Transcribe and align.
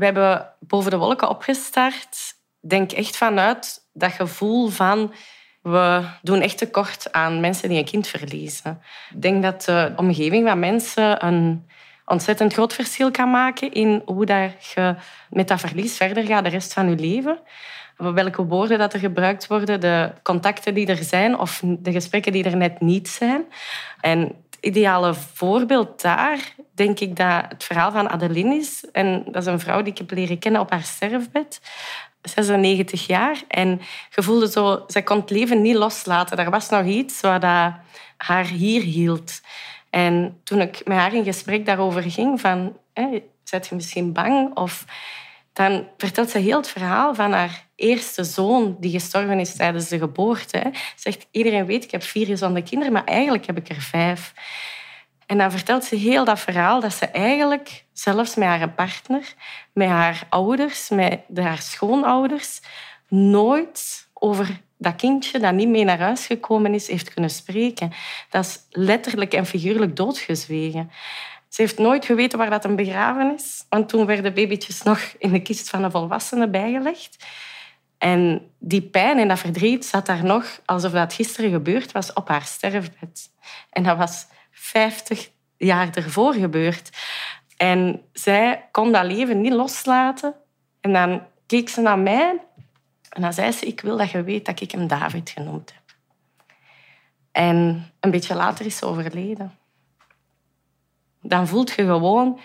We 0.00 0.06
hebben 0.06 0.52
boven 0.60 0.90
de 0.90 0.96
wolken 0.96 1.28
opgestart. 1.28 2.34
Denk 2.60 2.92
echt 2.92 3.16
vanuit 3.16 3.88
dat 3.92 4.12
gevoel 4.12 4.68
van 4.68 5.12
we 5.62 6.02
doen 6.22 6.40
echt 6.40 6.58
tekort 6.58 7.12
aan 7.12 7.40
mensen 7.40 7.68
die 7.68 7.78
een 7.78 7.84
kind 7.84 8.06
verliezen. 8.06 8.80
Ik 9.14 9.22
denk 9.22 9.42
dat 9.42 9.62
de 9.62 9.92
omgeving 9.96 10.48
van 10.48 10.58
mensen 10.58 11.26
een 11.26 11.68
ontzettend 12.04 12.52
groot 12.52 12.74
verschil 12.74 13.10
kan 13.10 13.30
maken 13.30 13.72
in 13.72 14.02
hoe 14.04 14.26
dat 14.26 14.72
je 14.74 14.94
met 15.30 15.48
dat 15.48 15.60
verlies 15.60 15.96
verder 15.96 16.24
gaat 16.24 16.44
de 16.44 16.50
rest 16.50 16.72
van 16.72 16.88
je 16.88 16.96
leven. 16.96 17.38
Welke 17.96 18.44
woorden 18.44 18.78
dat 18.78 18.92
er 18.92 18.98
gebruikt 18.98 19.46
worden, 19.46 19.80
de 19.80 20.12
contacten 20.22 20.74
die 20.74 20.86
er 20.86 21.04
zijn 21.04 21.38
of 21.38 21.62
de 21.64 21.92
gesprekken 21.92 22.32
die 22.32 22.44
er 22.44 22.56
net 22.56 22.80
niet 22.80 23.08
zijn. 23.08 23.44
En 24.00 24.44
ideale 24.60 25.14
voorbeeld 25.14 26.02
daar, 26.02 26.54
denk 26.74 27.00
ik 27.00 27.16
dat 27.16 27.44
het 27.48 27.64
verhaal 27.64 27.92
van 27.92 28.08
Adeline 28.08 28.54
is. 28.54 28.84
En 28.92 29.24
dat 29.24 29.42
is 29.42 29.46
een 29.46 29.60
vrouw 29.60 29.82
die 29.82 29.92
ik 29.92 29.98
heb 29.98 30.10
leren 30.10 30.38
kennen 30.38 30.60
op 30.60 30.70
haar 30.70 30.82
sterfbed. 30.82 31.60
96 32.22 33.06
jaar. 33.06 33.42
En 33.48 33.80
je 34.14 34.22
voelde 34.22 34.50
zo, 34.50 34.84
zij 34.86 35.02
kon 35.02 35.20
het 35.20 35.30
leven 35.30 35.62
niet 35.62 35.76
loslaten. 35.76 36.38
Er 36.38 36.50
was 36.50 36.68
nog 36.68 36.84
iets 36.84 37.20
wat 37.20 37.42
haar 38.16 38.46
hier 38.46 38.82
hield. 38.82 39.40
En 39.90 40.40
toen 40.44 40.60
ik 40.60 40.80
met 40.84 40.98
haar 40.98 41.14
in 41.14 41.24
gesprek 41.24 41.66
daarover 41.66 42.02
ging, 42.02 42.40
van, 42.40 42.76
hè, 42.92 43.22
je 43.44 43.74
misschien 43.74 44.12
bang? 44.12 44.56
Of, 44.56 44.84
dan 45.52 45.88
vertelt 45.96 46.30
ze 46.30 46.38
heel 46.38 46.56
het 46.56 46.68
verhaal 46.68 47.14
van 47.14 47.32
haar 47.32 47.68
eerste 47.80 48.24
zoon 48.24 48.76
die 48.80 48.90
gestorven 48.90 49.40
is 49.40 49.56
tijdens 49.56 49.88
de 49.88 49.98
geboorte. 49.98 50.72
Zegt, 50.96 51.26
iedereen 51.30 51.66
weet, 51.66 51.84
ik 51.84 51.90
heb 51.90 52.02
vier 52.02 52.26
gezonde 52.26 52.62
kinderen, 52.62 52.92
maar 52.92 53.04
eigenlijk 53.04 53.46
heb 53.46 53.56
ik 53.56 53.68
er 53.68 53.80
vijf. 53.80 54.32
En 55.26 55.38
dan 55.38 55.50
vertelt 55.50 55.84
ze 55.84 55.96
heel 55.96 56.24
dat 56.24 56.40
verhaal 56.40 56.80
dat 56.80 56.94
ze 56.94 57.06
eigenlijk 57.06 57.84
zelfs 57.92 58.34
met 58.34 58.48
haar 58.48 58.70
partner, 58.70 59.34
met 59.72 59.88
haar 59.88 60.26
ouders, 60.28 60.88
met 60.88 61.20
haar 61.34 61.58
schoonouders, 61.58 62.60
nooit 63.08 64.08
over 64.14 64.60
dat 64.78 64.96
kindje 64.96 65.38
dat 65.38 65.52
niet 65.52 65.68
mee 65.68 65.84
naar 65.84 65.98
huis 65.98 66.26
gekomen 66.26 66.74
is, 66.74 66.88
heeft 66.88 67.12
kunnen 67.12 67.30
spreken. 67.30 67.92
Dat 68.30 68.44
is 68.44 68.58
letterlijk 68.70 69.34
en 69.34 69.46
figuurlijk 69.46 69.96
doodgezwegen. 69.96 70.90
Ze 71.48 71.62
heeft 71.62 71.78
nooit 71.78 72.04
geweten 72.04 72.38
waar 72.38 72.50
dat 72.50 72.64
een 72.64 72.76
begraven 72.76 73.34
is. 73.34 73.64
Want 73.68 73.88
toen 73.88 74.06
werden 74.06 74.34
babytjes 74.34 74.82
nog 74.82 75.00
in 75.18 75.32
de 75.32 75.42
kist 75.42 75.70
van 75.70 75.84
een 75.84 75.90
volwassene 75.90 76.48
bijgelegd. 76.48 77.24
En 78.00 78.50
die 78.58 78.82
pijn 78.82 79.18
en 79.18 79.28
dat 79.28 79.38
verdriet 79.38 79.84
zat 79.84 80.06
daar 80.06 80.24
nog 80.24 80.60
alsof 80.64 80.92
dat 80.92 81.12
gisteren 81.12 81.50
gebeurd 81.50 81.92
was 81.92 82.12
op 82.12 82.28
haar 82.28 82.42
sterfbed. 82.42 83.30
En 83.70 83.82
dat 83.82 83.96
was 83.96 84.26
50 84.50 85.30
jaar 85.56 85.94
ervoor 85.94 86.34
gebeurd. 86.34 86.90
En 87.56 88.02
zij 88.12 88.68
kon 88.70 88.92
dat 88.92 89.04
leven 89.04 89.40
niet 89.40 89.52
loslaten. 89.52 90.34
En 90.80 90.92
dan 90.92 91.22
keek 91.46 91.68
ze 91.68 91.80
naar 91.80 91.98
mij 91.98 92.40
en 93.08 93.22
dan 93.22 93.32
zei 93.32 93.52
ze, 93.52 93.66
ik 93.66 93.80
wil 93.80 93.96
dat 93.96 94.10
je 94.10 94.22
weet 94.22 94.46
dat 94.46 94.60
ik 94.60 94.70
hem 94.70 94.86
David 94.86 95.30
genoemd 95.30 95.72
heb. 95.74 95.96
En 97.32 97.86
een 98.00 98.10
beetje 98.10 98.34
later 98.34 98.66
is 98.66 98.76
ze 98.76 98.86
overleden. 98.86 99.58
Dan 101.22 101.48
voelt 101.48 101.70
je 101.70 101.84
gewoon, 101.84 102.40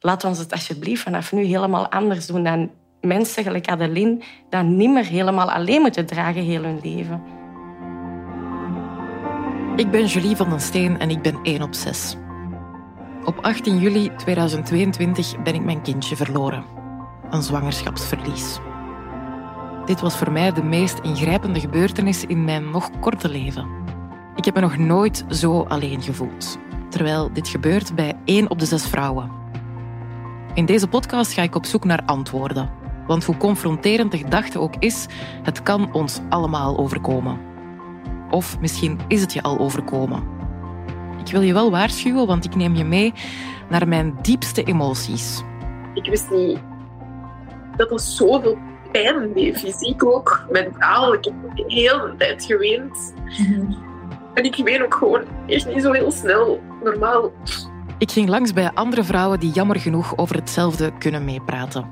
laat 0.00 0.24
ons 0.24 0.38
het 0.38 0.52
alsjeblieft 0.52 1.02
vanaf 1.02 1.32
nu 1.32 1.44
helemaal 1.44 1.88
anders 1.88 2.26
doen 2.26 2.44
dan 2.44 2.70
mensen 3.06 3.42
gelijk 3.42 3.66
Adeline 3.66 4.18
dat 4.50 4.64
niet 4.64 4.90
meer 4.90 5.04
helemaal 5.06 5.52
alleen 5.52 5.80
moeten 5.80 6.06
dragen 6.06 6.42
heel 6.42 6.62
hun 6.62 6.80
leven. 6.82 7.22
Ik 9.76 9.90
ben 9.90 10.06
Julie 10.06 10.36
van 10.36 10.48
den 10.48 10.60
Steen 10.60 10.98
en 10.98 11.10
ik 11.10 11.22
ben 11.22 11.38
1 11.42 11.62
op 11.62 11.74
6. 11.74 12.16
Op 13.24 13.38
18 13.40 13.78
juli 13.78 14.10
2022 14.16 15.42
ben 15.42 15.54
ik 15.54 15.64
mijn 15.64 15.82
kindje 15.82 16.16
verloren. 16.16 16.64
Een 17.30 17.42
zwangerschapsverlies. 17.42 18.58
Dit 19.84 20.00
was 20.00 20.16
voor 20.16 20.32
mij 20.32 20.52
de 20.52 20.62
meest 20.62 20.98
ingrijpende 20.98 21.60
gebeurtenis 21.60 22.24
in 22.24 22.44
mijn 22.44 22.70
nog 22.70 22.90
korte 23.00 23.28
leven. 23.28 23.68
Ik 24.36 24.44
heb 24.44 24.54
me 24.54 24.60
nog 24.60 24.76
nooit 24.76 25.24
zo 25.28 25.62
alleen 25.62 26.02
gevoeld, 26.02 26.58
terwijl 26.90 27.32
dit 27.32 27.48
gebeurt 27.48 27.94
bij 27.94 28.12
één 28.24 28.50
op 28.50 28.58
de 28.58 28.66
zes 28.66 28.86
vrouwen. 28.86 29.30
In 30.54 30.66
deze 30.66 30.88
podcast 30.88 31.32
ga 31.32 31.42
ik 31.42 31.54
op 31.54 31.66
zoek 31.66 31.84
naar 31.84 32.02
antwoorden. 32.04 32.70
Want 33.06 33.24
hoe 33.24 33.36
confronterend 33.36 34.10
de 34.10 34.18
gedachte 34.18 34.58
ook 34.60 34.74
is, 34.78 35.06
het 35.42 35.62
kan 35.62 35.92
ons 35.92 36.20
allemaal 36.28 36.78
overkomen. 36.78 37.38
Of 38.30 38.60
misschien 38.60 38.98
is 39.08 39.20
het 39.20 39.32
je 39.32 39.42
al 39.42 39.58
overkomen. 39.58 40.22
Ik 41.24 41.32
wil 41.32 41.40
je 41.40 41.52
wel 41.52 41.70
waarschuwen, 41.70 42.26
want 42.26 42.44
ik 42.44 42.54
neem 42.54 42.74
je 42.74 42.84
mee 42.84 43.12
naar 43.68 43.88
mijn 43.88 44.18
diepste 44.22 44.62
emoties. 44.62 45.42
Ik 45.94 46.06
wist 46.06 46.30
niet 46.30 46.58
dat 47.76 47.90
er 47.90 48.00
zoveel 48.00 48.58
pijn 48.92 49.32
deed, 49.32 49.58
fysiek 49.58 50.04
ook, 50.04 50.46
mentaal. 50.50 51.14
Ik 51.14 51.24
heb 51.24 51.34
heel 51.66 52.00
de 52.00 52.14
tijd 52.18 52.44
geweend. 52.44 53.14
En 54.34 54.44
ik 54.44 54.56
ween 54.64 54.84
ook 54.84 54.94
gewoon 54.94 55.22
echt 55.46 55.66
niet 55.74 55.82
zo 55.82 55.92
heel 55.92 56.10
snel, 56.10 56.60
normaal. 56.84 57.32
Ik 57.98 58.10
ging 58.10 58.28
langs 58.28 58.52
bij 58.52 58.70
andere 58.74 59.04
vrouwen 59.04 59.40
die 59.40 59.50
jammer 59.50 59.80
genoeg 59.80 60.16
over 60.16 60.36
hetzelfde 60.36 60.92
kunnen 60.98 61.24
meepraten. 61.24 61.86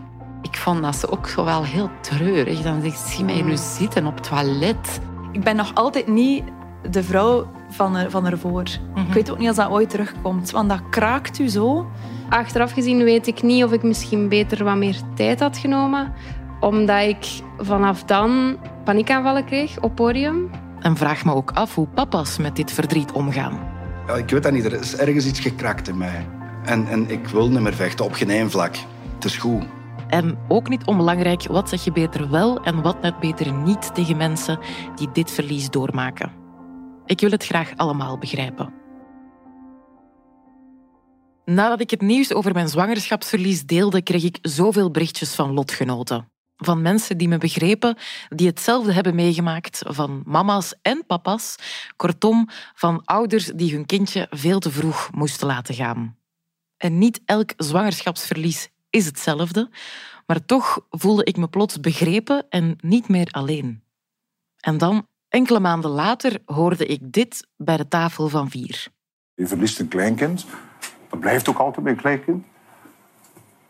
Ik 0.55 0.61
vond 0.61 0.83
dat 0.83 0.97
ze 0.97 1.11
ook 1.11 1.29
zo 1.29 1.45
wel 1.45 1.65
heel 1.65 1.91
treurig. 2.01 2.61
Dan 2.61 2.93
zie 3.07 3.25
mij 3.25 3.43
nu 3.43 3.57
zitten 3.57 4.07
op 4.07 4.15
het 4.15 4.29
toilet. 4.29 5.01
Ik 5.33 5.45
ben 5.45 5.57
nog 5.57 5.75
altijd 5.75 6.07
niet 6.07 6.45
de 6.91 7.03
vrouw 7.03 7.47
van, 7.71 7.97
er, 7.97 8.11
van 8.11 8.27
ervoor. 8.27 8.63
Ik 9.09 9.13
weet 9.13 9.31
ook 9.31 9.39
niet 9.39 9.49
als 9.49 9.57
dat 9.57 9.71
ooit 9.71 9.91
terugkomt, 9.91 10.51
want 10.51 10.69
dat 10.69 10.83
kraakt 10.91 11.39
u 11.39 11.49
zo. 11.49 11.87
Achteraf 12.29 12.73
gezien 12.73 13.05
weet 13.05 13.27
ik 13.27 13.43
niet 13.43 13.65
of 13.65 13.73
ik 13.73 13.83
misschien 13.83 14.29
beter 14.29 14.65
wat 14.65 14.77
meer 14.77 14.97
tijd 15.15 15.41
had 15.41 15.59
genomen 15.59 16.13
omdat 16.61 17.03
ik 17.03 17.27
vanaf 17.59 18.05
dan 18.05 18.57
paniekaanvallen 18.85 19.45
kreeg 19.45 19.81
op 19.81 19.95
podium. 19.95 20.51
En 20.81 20.97
vraag 20.97 21.25
me 21.25 21.35
ook 21.35 21.51
af 21.51 21.75
hoe 21.75 21.87
papa's 21.87 22.39
met 22.39 22.57
dit 22.57 22.73
verdriet 22.73 23.13
omgaan. 23.13 23.59
Ja, 24.07 24.15
ik 24.15 24.31
weet 24.31 24.43
dat 24.43 24.53
niet. 24.53 24.65
Er 24.65 24.81
is 24.81 24.97
ergens 24.97 25.27
iets 25.27 25.41
gekrakt 25.41 25.89
in 25.89 25.97
mij. 25.97 26.27
En, 26.65 26.87
en 26.89 27.11
ik 27.11 27.27
wil 27.27 27.49
niet 27.49 27.61
meer 27.61 27.75
vechten 27.75 28.05
op 28.05 28.13
geen 28.13 28.31
één 28.31 28.51
vlak. 28.51 28.77
Het 29.15 29.25
is 29.25 29.37
goed. 29.37 29.65
En 30.15 30.39
ook 30.49 30.69
niet 30.69 30.87
onbelangrijk, 30.87 31.47
wat 31.47 31.69
zeg 31.69 31.85
je 31.85 31.93
beter 31.93 32.31
wel 32.31 32.63
en 32.63 32.83
wat 32.83 33.01
net 33.01 33.19
beter 33.19 33.53
niet 33.53 33.95
tegen 33.95 34.17
mensen 34.17 34.59
die 34.95 35.11
dit 35.13 35.31
verlies 35.31 35.71
doormaken. 35.71 36.33
Ik 37.07 37.21
wil 37.21 37.31
het 37.31 37.45
graag 37.45 37.77
allemaal 37.77 38.19
begrijpen. 38.19 38.73
Nadat 41.45 41.81
ik 41.81 41.91
het 41.91 42.01
nieuws 42.01 42.33
over 42.33 42.53
mijn 42.53 42.69
zwangerschapsverlies 42.69 43.65
deelde, 43.65 44.03
kreeg 44.03 44.25
ik 44.25 44.39
zoveel 44.43 44.91
berichtjes 44.91 45.35
van 45.35 45.53
lotgenoten 45.53 46.33
van 46.57 46.83
mensen 46.83 47.19
die 47.19 47.29
me 47.29 47.39
begrepen, 47.39 47.97
die 48.29 48.47
hetzelfde 48.47 48.93
hebben 48.93 49.15
meegemaakt, 49.15 49.83
van 49.87 50.23
mama's 50.25 50.75
en 50.83 51.07
papa's, 51.07 51.57
kortom, 51.97 52.49
van 52.75 53.05
ouders 53.05 53.47
die 53.47 53.73
hun 53.73 53.87
kindje 53.87 54.27
veel 54.31 54.59
te 54.59 54.71
vroeg 54.71 55.11
moesten 55.13 55.47
laten 55.47 55.75
gaan. 55.75 56.17
En 56.77 56.99
niet 56.99 57.21
elk 57.25 57.53
zwangerschapsverlies 57.57 58.69
is 58.95 59.07
hetzelfde, 59.07 59.71
maar 60.27 60.45
toch 60.45 60.87
voelde 60.91 61.25
ik 61.25 61.37
me 61.37 61.49
plots 61.49 61.81
begrepen 61.81 62.47
en 62.49 62.77
niet 62.81 63.09
meer 63.09 63.29
alleen. 63.31 63.83
En 64.61 64.79
dan, 64.79 65.07
enkele 65.29 65.61
maanden 65.61 65.91
later, 65.91 66.43
hoorde 66.45 66.87
ik 66.87 67.13
dit 67.13 67.47
bij 67.57 67.77
de 67.77 67.89
tafel 67.89 68.29
van 68.29 68.51
vier. 68.51 68.87
Je 69.35 69.47
verliest 69.47 69.81
een 69.81 69.89
kleinkind. 69.89 70.47
Dat 71.11 71.21
blijft 71.21 71.49
ook 71.49 71.59
altijd 71.59 71.87
een 71.87 71.97
kleinkind. 71.97 72.45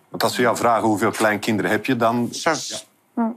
Want 0.08 0.22
als 0.22 0.34
ze 0.34 0.40
jou 0.40 0.56
vragen 0.56 0.88
hoeveel 0.88 1.10
kleinkinderen 1.10 1.70
heb 1.70 1.86
je, 1.86 1.96
dan... 1.96 2.28
Zes. 2.30 2.86
Ja. 3.16 3.34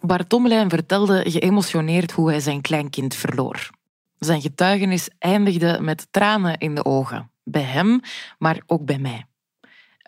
Bart 0.00 0.28
Tommelijn 0.28 0.70
vertelde 0.70 1.30
geëmotioneerd 1.30 2.12
hoe 2.12 2.28
hij 2.28 2.40
zijn 2.40 2.60
kleinkind 2.60 3.14
verloor. 3.14 3.70
Zijn 4.18 4.40
getuigenis 4.40 5.08
eindigde 5.18 5.78
met 5.80 6.06
tranen 6.10 6.58
in 6.58 6.74
de 6.74 6.84
ogen. 6.84 7.30
Bij 7.44 7.62
hem, 7.62 8.00
maar 8.38 8.62
ook 8.66 8.84
bij 8.84 8.98
mij. 8.98 9.27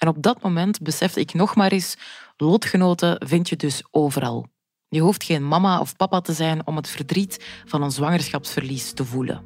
En 0.01 0.09
op 0.09 0.23
dat 0.23 0.43
moment 0.43 0.83
besefte 0.83 1.21
ik 1.21 1.35
nog 1.35 1.57
maar 1.57 1.73
eens, 1.73 1.97
lotgenoten 2.37 3.27
vind 3.27 3.49
je 3.49 3.57
dus 3.57 3.83
overal. 3.91 4.47
Je 4.89 5.01
hoeft 5.01 5.25
geen 5.25 5.49
mama 5.49 5.81
of 5.81 5.97
papa 5.97 6.21
te 6.21 6.33
zijn 6.33 6.67
om 6.67 6.77
het 6.77 6.89
verdriet 6.89 7.63
van 7.67 7.83
een 7.83 7.91
zwangerschapsverlies 7.91 8.93
te 8.93 9.05
voelen. 9.05 9.43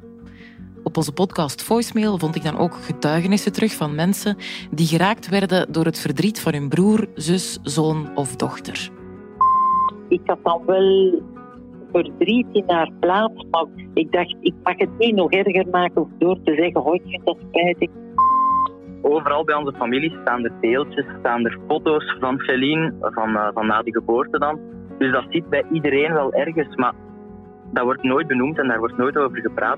Op 0.83 0.97
onze 0.97 1.11
podcast 1.11 1.63
Voicemail 1.63 2.17
vond 2.17 2.35
ik 2.35 2.43
dan 2.43 2.57
ook 2.57 2.73
getuigenissen 2.73 3.53
terug 3.53 3.73
van 3.73 3.95
mensen 3.95 4.37
die 4.71 4.87
geraakt 4.87 5.29
werden 5.29 5.71
door 5.71 5.85
het 5.85 5.99
verdriet 5.99 6.39
van 6.39 6.53
hun 6.53 6.69
broer, 6.69 7.07
zus, 7.15 7.59
zoon 7.63 8.15
of 8.15 8.35
dochter. 8.35 8.89
Ik 10.09 10.21
had 10.25 10.39
dan 10.43 10.65
wel 10.65 11.21
verdriet 11.91 12.47
in 12.51 12.63
haar 12.67 12.91
plaats, 12.99 13.45
maar 13.51 13.65
ik 13.93 14.11
dacht, 14.11 14.35
ik 14.39 14.53
mag 14.63 14.77
het 14.77 14.97
niet 14.97 15.15
nog 15.15 15.31
erger 15.31 15.67
maken 15.71 16.11
door 16.17 16.37
te 16.43 16.55
zeggen, 16.55 16.85
oh, 16.85 16.95
ik 16.95 17.03
vind 17.05 17.25
dat 17.25 17.37
spijtig. 17.47 17.89
Overal 19.07 19.43
bij 19.43 19.55
onze 19.55 19.73
familie 19.77 20.17
staan 20.21 20.43
er 20.43 20.51
beeldjes, 20.61 21.05
staan 21.19 21.45
er 21.45 21.59
foto's 21.67 22.17
van 22.19 22.39
Feline, 22.39 22.93
van, 22.99 23.29
uh, 23.29 23.47
van 23.53 23.67
na 23.67 23.81
de 23.81 23.91
geboorte 23.91 24.39
dan. 24.39 24.59
Dus 24.97 25.11
dat 25.11 25.25
zit 25.29 25.49
bij 25.49 25.63
iedereen 25.71 26.13
wel 26.13 26.33
ergens, 26.33 26.75
maar 26.75 26.93
dat 27.73 27.83
wordt 27.83 28.03
nooit 28.03 28.27
benoemd 28.27 28.57
en 28.57 28.67
daar 28.67 28.79
wordt 28.79 28.97
nooit 28.97 29.17
over 29.17 29.41
gepraat. 29.41 29.77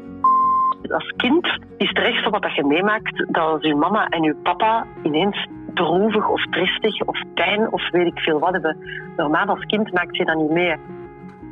Als 0.90 1.14
kind 1.18 1.46
is 1.78 1.88
het 1.88 1.98
ergste 1.98 2.30
wat 2.30 2.56
je 2.56 2.64
meemaakt 2.64 3.18
dat 3.18 3.44
als 3.44 3.62
je 3.62 3.76
mama 3.76 4.08
en 4.08 4.22
je 4.24 4.36
papa 4.44 4.86
ineens 5.04 5.48
droevig 5.74 6.30
of 6.30 6.46
tristig 6.46 7.02
of 7.02 7.18
pijn 7.34 7.72
of 7.72 7.92
weet 7.92 8.08
ik 8.08 8.20
veel 8.20 8.40
wat 8.40 8.52
hebben. 8.52 8.78
Normaal 9.18 9.46
als 9.46 9.66
kind 9.66 9.94
maakt 9.94 10.18
je 10.18 10.26
dat 10.26 10.38
niet 10.38 10.52
mee. 10.52 10.76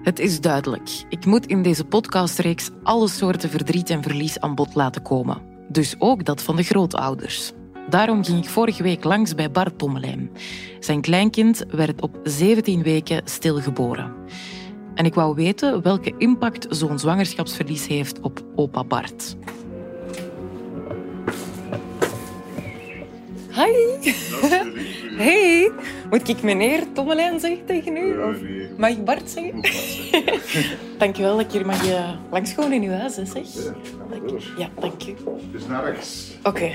Het 0.04 0.20
is 0.20 0.42
duidelijk. 0.42 1.06
Ik 1.10 1.26
moet 1.26 1.46
in 1.46 1.62
deze 1.62 1.86
podcastreeks 1.86 2.72
alle 2.84 3.08
soorten 3.08 3.50
verdriet 3.50 3.90
en 3.90 4.04
verlies 4.04 4.40
aan 4.40 4.56
bod 4.56 4.76
laten 4.76 5.02
komen. 5.02 5.38
Dus 5.68 5.96
ook 6.00 6.26
dat 6.26 6.44
van 6.44 6.56
de 6.56 6.64
grootouders. 6.64 7.54
Daarom 7.90 8.24
ging 8.24 8.38
ik 8.44 8.50
vorige 8.50 8.84
week 8.84 9.04
langs 9.04 9.36
bij 9.36 9.52
Bart 9.52 9.78
Pommelijn. 9.78 10.30
Zijn 10.80 11.02
kleinkind 11.02 11.66
werd 11.70 12.02
op 12.02 12.20
17 12.24 12.84
weken 12.84 13.22
stilgeboren. 13.26 14.14
En 14.96 15.06
ik 15.06 15.14
wou 15.14 15.36
weten 15.36 15.82
welke 15.82 16.14
impact 16.18 16.68
zo'n 16.70 17.00
zwangerschapsverlies 17.00 17.88
heeft 17.88 18.20
op 18.20 18.44
opa 18.56 18.84
Bart. 18.84 19.36
Hi. 23.52 24.12
Hey. 25.18 25.72
Moet 26.10 26.28
ik 26.28 26.42
meneer 26.42 26.84
Tommelijn 26.94 27.40
zeggen 27.40 27.66
tegen 27.66 27.98
u? 27.98 28.18
Of 28.18 28.38
mag 28.78 28.90
ik 28.90 29.06
Bart 29.06 29.30
zeggen? 29.30 29.62
dank 30.98 31.18
u 31.18 31.22
wel 31.22 31.38
dat 31.38 31.46
ik 31.46 31.52
hier 31.52 31.66
mag 31.66 31.88
uh, 31.88 32.10
langskomen 32.32 32.74
in 32.74 32.84
uw 32.84 32.98
huis, 32.98 33.16
hè, 33.16 33.26
zeg. 33.26 33.54
Ja, 33.54 33.74
dank, 34.10 34.30
ja, 34.58 34.70
dank 34.80 34.94
naar 35.68 35.84
rechts. 35.84 36.38
Oké. 36.44 36.72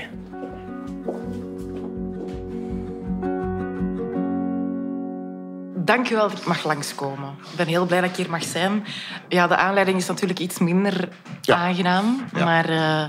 U 5.89 6.15
wel 6.15 6.29
dat 6.29 6.37
ik 6.37 6.45
mag 6.45 6.65
langskomen. 6.65 7.29
Ik 7.51 7.55
ben 7.55 7.67
heel 7.67 7.85
blij 7.85 8.01
dat 8.01 8.09
ik 8.09 8.15
hier 8.15 8.29
mag 8.29 8.43
zijn. 8.43 8.85
Ja, 9.27 9.47
de 9.47 9.55
aanleiding 9.55 9.97
is 9.97 10.07
natuurlijk 10.07 10.39
iets 10.39 10.59
minder 10.59 11.09
aangenaam. 11.45 12.25
Maar 12.33 12.69
uh, 12.69 13.05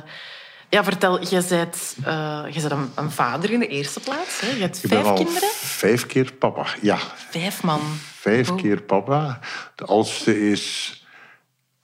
ja, 0.68 0.84
vertel, 0.84 1.20
je 1.20 1.44
bent, 1.48 1.96
uh, 2.06 2.42
je 2.50 2.60
bent 2.60 2.70
een, 2.70 2.90
een, 2.94 3.10
vader 3.10 3.50
in 3.50 3.58
de 3.58 3.66
eerste 3.66 4.00
plaats. 4.00 4.40
Hè? 4.40 4.50
Je 4.50 4.60
hebt 4.60 4.84
ik 4.84 4.90
vijf 4.90 5.12
kinderen. 5.12 5.48
Vijf 5.54 6.06
keer 6.06 6.32
papa, 6.32 6.66
ja. 6.80 6.98
Vijf 7.30 7.62
man. 7.62 7.80
Vijf 8.14 8.50
Oh. 8.50 8.56
keer 8.56 8.82
papa. 8.82 9.38
De 9.74 9.84
oudste 9.84 10.50
is 10.50 10.96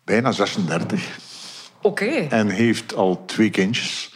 bijna 0.05 0.33
36 0.33 1.19
Oké. 1.83 2.27
en 2.29 2.49
heeft 2.49 2.95
al 2.95 3.25
twee 3.25 3.51
kindjes. 3.51 4.15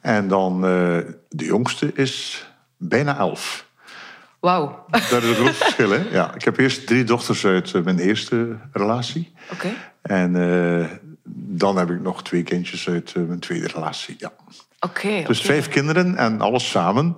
En 0.00 0.28
dan 0.28 0.54
eh, 0.54 0.98
de 1.28 1.44
jongste 1.44 1.92
is 1.94 2.46
bijna 2.76 3.18
elf. 3.18 3.66
Wauw. 4.42 4.84
Dat 4.90 5.00
is 5.02 5.10
een 5.28 5.34
groot 5.34 5.56
verschil, 5.64 5.90
hè? 5.90 6.02
Ja, 6.10 6.34
ik 6.34 6.44
heb 6.44 6.58
eerst 6.58 6.86
drie 6.86 7.04
dochters 7.04 7.44
uit 7.44 7.74
eh, 7.74 7.82
mijn 7.82 7.98
eerste 7.98 8.56
relatie. 8.72 9.32
Oké. 9.52 9.68
En 10.02 10.36
eh, 10.36 10.86
dan 11.34 11.76
heb 11.76 11.90
ik 11.90 12.00
nog 12.00 12.22
twee 12.22 12.42
kindjes 12.42 12.88
uit 12.88 13.12
eh, 13.16 13.22
mijn 13.22 13.38
tweede 13.38 13.66
relatie, 13.66 14.16
ja. 14.18 14.32
Oké. 14.80 15.22
Dus 15.26 15.38
oké. 15.38 15.46
vijf 15.46 15.68
kinderen 15.68 16.16
en 16.16 16.40
alles 16.40 16.70
samen. 16.70 17.16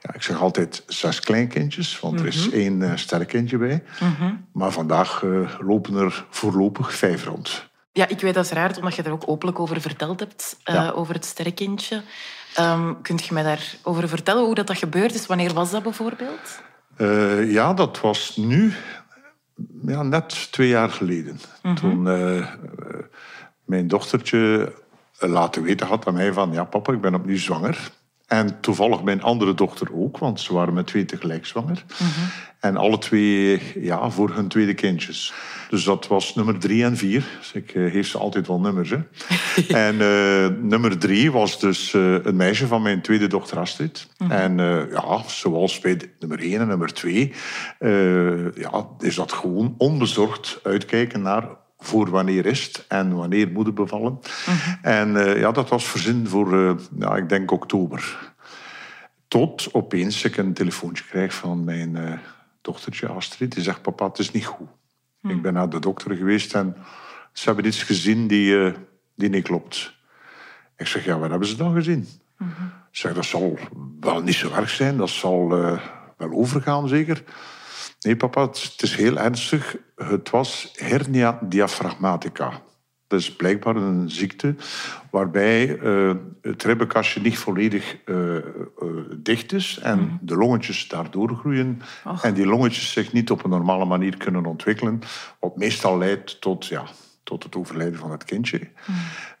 Ja, 0.00 0.14
ik 0.14 0.22
zeg 0.22 0.40
altijd 0.40 0.82
zes 0.86 1.20
kleinkindjes, 1.20 2.00
want 2.00 2.20
er 2.20 2.26
is 2.26 2.50
één 2.50 2.82
eh 2.82 2.96
sterrenkindje 2.96 3.58
bij. 3.58 3.82
Mhm. 4.00 4.34
Maar 4.52 4.70
vandaag 4.70 5.24
lopen 5.60 5.96
er 5.96 6.24
voorlopig 6.30 6.94
vijf 6.94 7.24
rond. 7.24 7.68
Ja, 7.92 8.08
ik 8.08 8.20
weet 8.20 8.34
dat 8.34 8.44
is 8.44 8.50
raar, 8.50 8.76
omdat 8.76 8.94
je 8.94 9.02
er 9.02 9.12
ook 9.12 9.22
openlijk 9.26 9.58
over 9.58 9.80
verteld 9.80 10.20
hebt, 10.20 10.56
Ja. 10.64 10.90
over 10.90 11.14
het 11.14 11.24
sterrenkindje. 11.24 12.02
Ehm 12.54 12.92
kunt 13.02 13.24
je 13.24 13.34
mij 13.34 13.42
daarover 13.42 14.08
vertellen 14.08 14.44
hoe 14.44 14.54
dat, 14.54 14.66
dat 14.66 14.78
gebeurd 14.78 15.14
is? 15.14 15.26
Wanneer 15.26 15.54
was 15.54 15.70
dat 15.70 15.82
bijvoorbeeld? 15.82 16.60
Eh, 16.96 17.52
ja, 17.52 17.74
dat 17.74 18.00
was 18.00 18.36
nu 18.36 18.72
ja, 19.86 20.02
net 20.02 20.52
twee 20.52 20.68
jaar 20.68 20.90
geleden. 20.90 21.40
Toen 21.74 22.08
eh, 22.08 22.38
eh, 22.38 22.46
mijn 23.64 23.88
dochtertje 23.88 24.72
laten 25.18 25.62
weten 25.62 25.86
had 25.86 26.06
aan 26.06 26.14
mij 26.14 26.32
van... 26.32 26.52
Ja, 26.52 26.64
papa, 26.64 26.92
ik 26.92 27.00
ben 27.00 27.14
opnieuw 27.14 27.36
zwanger. 27.36 27.90
En 28.30 28.60
toevallig 28.60 29.02
mijn 29.02 29.22
andere 29.22 29.54
dochter 29.54 29.88
ook, 29.94 30.18
want 30.18 30.40
ze 30.40 30.54
waren 30.54 30.74
met 30.74 30.86
twee 30.86 31.04
tegelijk 31.04 31.46
zwanger. 31.46 31.84
En 32.60 32.76
alle 32.76 32.98
twee 32.98 33.62
ja, 33.74 34.10
voor 34.10 34.30
hun 34.34 34.48
tweede 34.48 34.74
kindjes. 34.74 35.32
Dus 35.70 35.84
dat 35.84 36.06
was 36.06 36.34
nummer 36.34 36.58
drie 36.58 36.84
en 36.84 36.96
vier. 36.96 37.24
Dus 37.38 37.52
ik 37.52 37.74
eh, 37.74 37.90
geef 37.90 38.08
ze 38.08 38.18
altijd 38.18 38.46
wel 38.46 38.60
nummers. 38.60 38.90
Hè. 38.90 38.98
en 39.86 40.00
eh, 40.00 40.62
nummer 40.62 40.98
drie 40.98 41.32
was 41.32 41.60
dus 41.60 41.94
eh, 41.94 42.24
een 42.24 42.36
meisje 42.36 42.66
van 42.66 42.82
mijn 42.82 43.00
tweede 43.00 43.26
dochter 43.26 43.58
Astrid. 43.58 44.06
En 44.28 44.60
eh, 44.60 44.92
ja, 44.92 45.22
zoals 45.26 45.78
bij 45.78 45.98
nummer 46.18 46.40
één 46.40 46.60
en 46.60 46.68
nummer 46.68 46.92
twee... 46.92 47.32
eh, 47.78 48.52
ja, 48.54 48.86
is 48.98 49.14
dat 49.14 49.32
gewoon 49.32 49.74
onbezorgd 49.78 50.60
uitkijken 50.62 51.22
naar 51.22 51.48
voor 51.80 52.10
wanneer 52.10 52.46
is 52.46 52.66
het 52.66 52.84
en 52.88 53.14
wanneer 53.14 53.50
moet 53.50 53.66
het 53.66 53.74
bevallen. 53.74 54.18
En 54.82 55.16
eh, 55.16 55.40
ja, 55.40 55.52
dat 55.52 55.68
was 55.68 55.84
verzin 55.84 56.28
voor, 56.28 56.68
eh, 56.68 56.74
ja, 56.98 57.16
ik 57.16 57.28
denk, 57.28 57.50
oktober. 57.50 58.32
Tot 59.28 59.68
opeens 59.72 60.24
ik 60.24 60.36
een 60.36 60.52
telefoontje 60.52 61.04
krijg 61.04 61.34
van 61.34 61.64
mijn 61.64 61.96
eh, 61.96 62.12
dochtertje 62.60 63.08
Astrid. 63.08 63.54
Die 63.54 63.62
zegt, 63.62 63.82
papa, 63.82 64.06
het 64.06 64.18
is 64.18 64.30
niet 64.30 64.46
goed. 64.46 64.68
Ik 65.22 65.42
ben 65.42 65.52
naar 65.52 65.68
de 65.68 65.78
dokter 65.78 66.16
geweest 66.16 66.54
en 66.54 66.76
ze 67.32 67.44
hebben 67.44 67.66
iets 67.66 67.82
gezien 67.82 68.26
die, 68.26 68.72
die 69.14 69.28
niet 69.28 69.44
klopt. 69.44 69.94
Ik 70.76 70.86
zeg, 70.86 71.04
ja, 71.04 71.18
wat 71.18 71.30
hebben 71.30 71.48
ze 71.48 71.56
dan 71.56 71.74
gezien? 71.74 72.08
Ze 72.38 72.46
zeg, 72.90 73.14
dat 73.14 73.24
zal 73.24 73.58
wel 74.00 74.22
niet 74.22 74.34
zo 74.34 74.52
erg 74.52 74.70
zijn. 74.70 74.96
Dat 74.96 75.08
zal 75.08 75.48
wel 76.16 76.32
overgaan, 76.32 76.88
zeker. 76.88 77.22
Nee, 78.00 78.16
papa, 78.16 78.40
het 78.40 78.62
het 78.62 78.82
is 78.82 78.96
heel 78.96 79.18
ernstig. 79.18 79.76
Het 80.04 80.30
was 80.30 80.72
hernia 80.74 81.38
diaphragmatica. 81.42 82.62
Dat 83.06 83.20
is 83.20 83.36
blijkbaar 83.36 83.76
een 83.76 84.10
ziekte 84.10 84.54
waarbij 85.10 85.78
eh, 85.78 86.14
het 86.42 86.62
ribbenkastje 86.62 87.20
niet 87.20 87.38
volledig 87.38 87.96
eh, 88.04 88.36
eh, 88.36 88.42
dicht 89.16 89.52
is 89.52 89.78
en 89.82 90.18
de 90.22 90.36
longetjes 90.36 90.88
daardoor 90.88 91.36
groeien 91.36 91.82
en 92.22 92.34
die 92.34 92.46
longetjes 92.46 92.92
zich 92.92 93.12
niet 93.12 93.30
op 93.30 93.44
een 93.44 93.50
normale 93.50 93.84
manier 93.84 94.16
kunnen 94.16 94.46
ontwikkelen, 94.46 95.00
wat 95.40 95.56
meestal 95.56 95.98
leidt 95.98 96.40
tot, 96.40 96.66
ja, 96.66 96.84
tot 97.22 97.42
het 97.42 97.56
overlijden 97.56 97.98
van 97.98 98.10
het 98.10 98.24
kindje. 98.24 98.60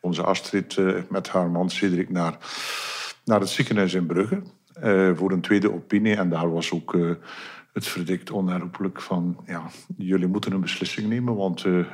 Onze 0.00 0.22
Astrid 0.22 0.76
met 1.08 1.28
haar 1.28 1.50
man 1.50 1.70
Cedric 1.70 2.10
naar, 2.10 2.36
naar 3.24 3.40
het 3.40 3.48
ziekenhuis 3.48 3.94
in 3.94 4.06
Brugge 4.06 4.42
voor 5.14 5.32
een 5.32 5.40
tweede 5.40 5.72
opinie 5.72 6.16
en 6.16 6.28
daar 6.28 6.52
was 6.52 6.72
ook 6.72 6.96
het 7.80 7.88
verdikt 7.88 8.30
onherroepelijk 8.30 9.00
van 9.00 9.36
ja, 9.46 9.70
jullie 9.96 10.26
moeten 10.26 10.52
een 10.52 10.60
beslissing 10.60 11.08
nemen, 11.08 11.36
want 11.36 11.64
eh, 11.64 11.84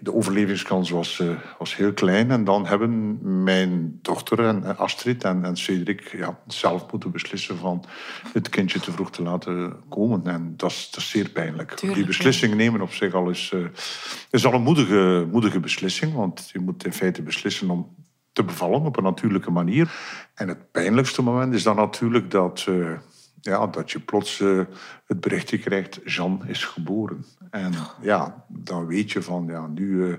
de 0.00 0.14
overlevingskans 0.14 0.90
was, 0.90 1.20
eh, 1.20 1.28
was 1.58 1.76
heel 1.76 1.92
klein. 1.92 2.30
En 2.30 2.44
dan 2.44 2.66
hebben 2.66 3.18
mijn 3.42 3.98
dochter 4.02 4.38
en 4.38 4.78
Astrid 4.78 5.24
en, 5.24 5.44
en 5.44 5.56
Cedric 5.56 6.16
ja, 6.16 6.38
zelf 6.46 6.90
moeten 6.90 7.10
beslissen 7.10 7.56
van 7.58 7.84
het 8.32 8.48
kindje 8.48 8.80
te 8.80 8.92
vroeg 8.92 9.10
te 9.10 9.22
laten 9.22 9.76
komen. 9.88 10.26
En 10.26 10.54
dat 10.56 10.70
is, 10.70 10.90
dat 10.90 11.00
is 11.00 11.10
zeer 11.10 11.28
pijnlijk. 11.28 11.70
Tuurlijk, 11.70 11.98
Die 11.98 12.06
beslissing 12.06 12.54
nemen 12.54 12.80
op 12.80 12.92
zich 12.92 13.14
al 13.14 13.30
is, 13.30 13.50
eh, 13.54 13.60
is 14.30 14.46
al 14.46 14.52
een 14.52 14.62
moedige, 14.62 15.28
moedige 15.30 15.60
beslissing, 15.60 16.14
want 16.14 16.50
je 16.52 16.58
moet 16.58 16.84
in 16.84 16.92
feite 16.92 17.22
beslissen 17.22 17.70
om 17.70 17.94
te 18.32 18.44
bevallen 18.44 18.80
op 18.80 18.96
een 18.96 19.02
natuurlijke 19.02 19.50
manier. 19.50 19.94
En 20.34 20.48
het 20.48 20.70
pijnlijkste 20.70 21.22
moment 21.22 21.54
is 21.54 21.62
dan 21.62 21.76
natuurlijk 21.76 22.30
dat, 22.30 22.66
ja, 23.44 23.66
dat 23.66 23.90
je 23.90 24.00
plots 24.00 24.40
eh, 24.40 24.60
het 25.06 25.20
berichtje 25.20 25.58
krijgt... 25.58 26.00
Jean 26.04 26.42
is 26.46 26.64
geboren. 26.64 27.24
En 27.50 27.72
ja, 28.00 28.44
dan 28.48 28.86
weet 28.86 29.12
je 29.12 29.22
van, 29.22 29.46
ja, 29.46 29.66
nu, 29.66 30.12
eh, 30.12 30.16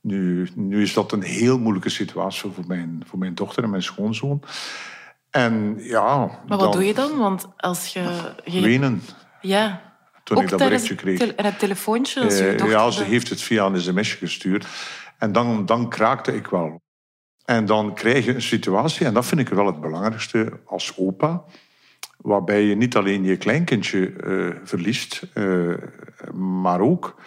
nu, 0.00 0.48
nu 0.54 0.82
is 0.82 0.94
dat 0.94 1.12
een 1.12 1.22
heel 1.22 1.58
moeilijke 1.58 1.88
situatie 1.88 2.50
voor 2.50 2.64
mijn, 2.66 3.02
voor 3.06 3.18
mijn 3.18 3.34
dochter 3.34 3.62
en 3.62 3.70
mijn 3.70 3.82
schoonzoon. 3.82 4.42
En 5.30 5.76
ja... 5.78 6.30
Maar 6.48 6.58
wat 6.58 6.72
doe 6.72 6.84
je 6.84 6.94
dan? 6.94 7.18
Want 7.18 7.48
als 7.56 7.92
je... 7.92 8.32
je 8.44 8.60
Wenen, 8.60 9.02
Ja. 9.40 9.92
toen 10.24 10.36
ook 10.36 10.42
ik 10.42 10.48
dat 10.48 10.58
berichtje 10.58 10.94
kreeg. 10.94 11.20
en 11.20 11.44
het 11.44 11.58
telefoontje? 11.58 12.20
Als 12.20 12.38
je 12.38 12.44
Eh, 12.44 12.58
dochter 12.58 12.76
ja, 12.76 12.90
ze 12.90 13.04
heeft 13.04 13.28
het 13.28 13.42
via 13.42 13.66
een 13.66 13.80
sms'je 13.80 14.16
gestuurd. 14.16 14.66
En 15.18 15.32
dan, 15.32 15.66
dan 15.66 15.88
kraakte 15.88 16.34
ik 16.34 16.46
wel. 16.46 16.80
En 17.44 17.66
dan 17.66 17.94
krijg 17.94 18.24
je 18.24 18.34
een 18.34 18.42
situatie, 18.42 19.06
en 19.06 19.14
dat 19.14 19.26
vind 19.26 19.40
ik 19.40 19.48
wel 19.48 19.66
het 19.66 19.80
belangrijkste 19.80 20.60
als 20.64 20.96
opa, 20.96 21.44
waarbij 22.22 22.62
je 22.62 22.74
niet 22.74 22.96
alleen 22.96 23.24
je 23.24 23.36
kleinkindje 23.36 24.12
eh, 24.12 24.56
verliest, 24.64 25.22
eh, 25.34 25.74
maar 26.34 26.80
ook 26.80 27.20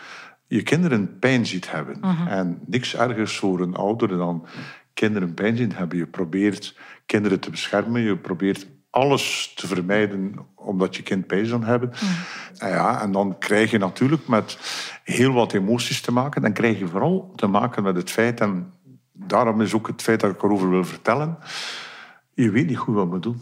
je 0.47 0.63
kinderen 0.63 1.19
pijn 1.19 1.45
ziet 1.45 1.71
hebben. 1.71 2.01
En 2.27 2.59
niks 2.65 2.95
ergers 2.95 3.37
voor 3.37 3.59
een 3.59 3.75
ouder 3.75 4.07
dan 4.07 4.47
kinderen 4.93 5.33
pijn 5.33 5.57
zien 5.57 5.71
hebben. 5.71 5.97
Je 5.97 6.05
probeert 6.05 6.77
kinderen 7.05 7.39
te 7.39 7.49
beschermen, 7.49 8.01
je 8.01 8.17
probeert 8.17 8.67
alles 8.89 9.53
te 9.55 9.67
vermijden 9.67 10.35
omdat 10.55 10.95
je 10.95 11.03
kind 11.03 11.27
pijn 11.27 11.45
zal 11.45 11.61
hebben. 11.61 11.91
En, 12.57 12.69
ja, 12.69 13.01
en 13.01 13.11
dan 13.11 13.37
krijg 13.37 13.71
je 13.71 13.77
natuurlijk 13.77 14.27
met 14.27 14.57
heel 15.03 15.33
wat 15.33 15.53
emoties 15.53 16.01
te 16.01 16.11
maken. 16.11 16.41
Dan 16.41 16.53
krijg 16.53 16.79
je 16.79 16.87
vooral 16.87 17.31
te 17.35 17.47
maken 17.47 17.83
met 17.83 17.95
het 17.95 18.11
feit, 18.11 18.39
en 18.39 18.73
daarom 19.13 19.61
is 19.61 19.73
ook 19.73 19.87
het 19.87 20.01
feit 20.01 20.19
dat 20.19 20.31
ik 20.31 20.43
erover 20.43 20.69
wil 20.69 20.83
vertellen, 20.83 21.37
je 22.33 22.51
weet 22.51 22.67
niet 22.67 22.77
goed 22.77 22.95
wat 22.95 23.09
we 23.09 23.19
doen. 23.19 23.41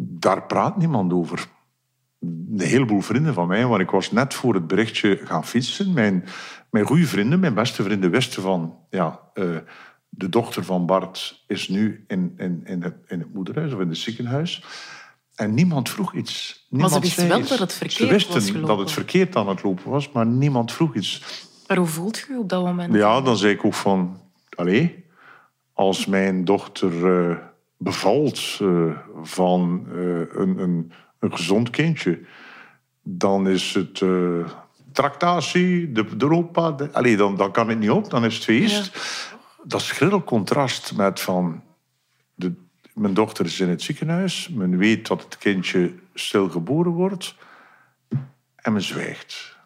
Daar 0.00 0.42
praat 0.42 0.76
niemand 0.76 1.12
over. 1.12 1.46
Een 2.20 2.60
heleboel 2.60 3.00
vrienden 3.00 3.34
van 3.34 3.46
mij, 3.46 3.66
want 3.66 3.80
ik 3.80 3.90
was 3.90 4.10
net 4.10 4.34
voor 4.34 4.54
het 4.54 4.66
berichtje 4.66 5.20
gaan 5.24 5.44
fietsen. 5.44 5.92
Mijn, 5.92 6.24
mijn 6.70 6.86
goede 6.86 7.06
vrienden, 7.06 7.40
mijn 7.40 7.54
beste 7.54 7.82
vrienden 7.82 8.10
wisten 8.10 8.42
van... 8.42 8.76
Ja, 8.90 9.20
eh, 9.34 9.44
de 10.08 10.28
dochter 10.28 10.64
van 10.64 10.86
Bart 10.86 11.44
is 11.46 11.68
nu 11.68 12.04
in, 12.06 12.34
in, 12.36 12.60
in, 12.64 12.82
het, 12.82 12.94
in 13.06 13.18
het 13.18 13.34
moederhuis 13.34 13.72
of 13.72 13.80
in 13.80 13.88
het 13.88 13.98
ziekenhuis. 13.98 14.64
En 15.34 15.54
niemand 15.54 15.90
vroeg 15.90 16.14
iets. 16.14 16.66
Niemand 16.70 16.92
ze 16.92 17.00
wisten 17.00 17.28
wel 17.28 17.38
iets. 17.38 17.48
dat 17.48 17.58
het 17.58 17.72
verkeerd 17.72 17.98
Ze 17.98 18.06
wisten 18.06 18.34
was 18.34 18.46
gelopen. 18.46 18.68
dat 18.68 18.78
het 18.78 18.92
verkeerd 18.92 19.36
aan 19.36 19.48
het 19.48 19.62
lopen 19.62 19.90
was, 19.90 20.12
maar 20.12 20.26
niemand 20.26 20.72
vroeg 20.72 20.94
iets. 20.94 21.22
Maar 21.66 21.76
hoe 21.76 21.86
voelt 21.86 22.24
je 22.28 22.38
op 22.38 22.48
dat 22.48 22.64
moment? 22.64 22.94
Ja, 22.94 23.20
dan 23.20 23.36
zei 23.36 23.52
ik 23.52 23.64
ook 23.64 23.74
van... 23.74 24.20
Allee, 24.54 25.04
als 25.72 26.06
mijn 26.06 26.44
dochter 26.44 27.20
eh, 27.30 27.36
bevalt 27.78 28.58
eh, 28.60 28.90
van 29.22 29.86
eh, 29.92 29.98
een, 30.18 30.58
een, 30.58 30.92
een 31.18 31.32
gezond 31.32 31.70
kindje... 31.70 32.20
dan 33.02 33.48
is 33.48 33.74
het 33.74 34.00
eh, 34.00 34.50
tractatie, 34.92 35.92
de, 35.92 36.16
de 36.16 36.30
opa... 36.30 36.70
De, 36.70 36.92
allee, 36.92 37.16
dan, 37.16 37.36
dan 37.36 37.52
kan 37.52 37.68
het 37.68 37.78
niet 37.78 37.90
op, 37.90 38.10
dan 38.10 38.24
is 38.24 38.34
het 38.34 38.44
feest. 38.44 38.98
Dat 39.62 39.82
schril 39.82 40.24
contrast 40.24 40.96
met 40.96 41.20
van... 41.20 41.62
De, 42.34 42.54
mijn 42.94 43.14
dochter 43.14 43.44
is 43.44 43.60
in 43.60 43.68
het 43.68 43.82
ziekenhuis. 43.82 44.48
Men 44.48 44.76
weet 44.76 45.06
dat 45.06 45.22
het 45.22 45.38
kindje 45.38 45.94
stilgeboren 46.14 46.92
wordt. 46.92 47.34
En 48.56 48.72
men 48.72 48.82
zwijgt. 48.82 49.56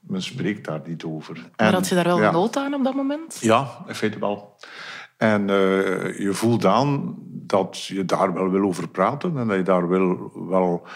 Men 0.00 0.22
spreekt 0.22 0.64
daar 0.64 0.80
niet 0.86 1.04
over. 1.04 1.34
Maar 1.34 1.66
En, 1.66 1.72
had 1.72 1.88
je 1.88 1.94
daar 1.94 2.04
wel 2.04 2.20
ja. 2.20 2.30
nood 2.30 2.56
aan 2.56 2.74
op 2.74 2.84
dat 2.84 2.94
moment? 2.94 3.38
Ja, 3.40 3.84
in 3.86 3.94
feite 3.94 4.18
wel. 4.18 4.56
En 5.18 5.50
eh, 5.50 6.18
je 6.18 6.30
voelt 6.32 6.64
aan 6.64 7.14
dat 7.28 7.84
je 7.84 8.04
daar 8.04 8.32
wel 8.32 8.50
wil 8.50 8.62
over 8.62 8.88
praten 8.88 9.38
en 9.38 9.48
dat 9.48 9.56
je 9.56 9.62
daar 9.62 9.88
wil 9.88 10.32
wel 10.48 10.86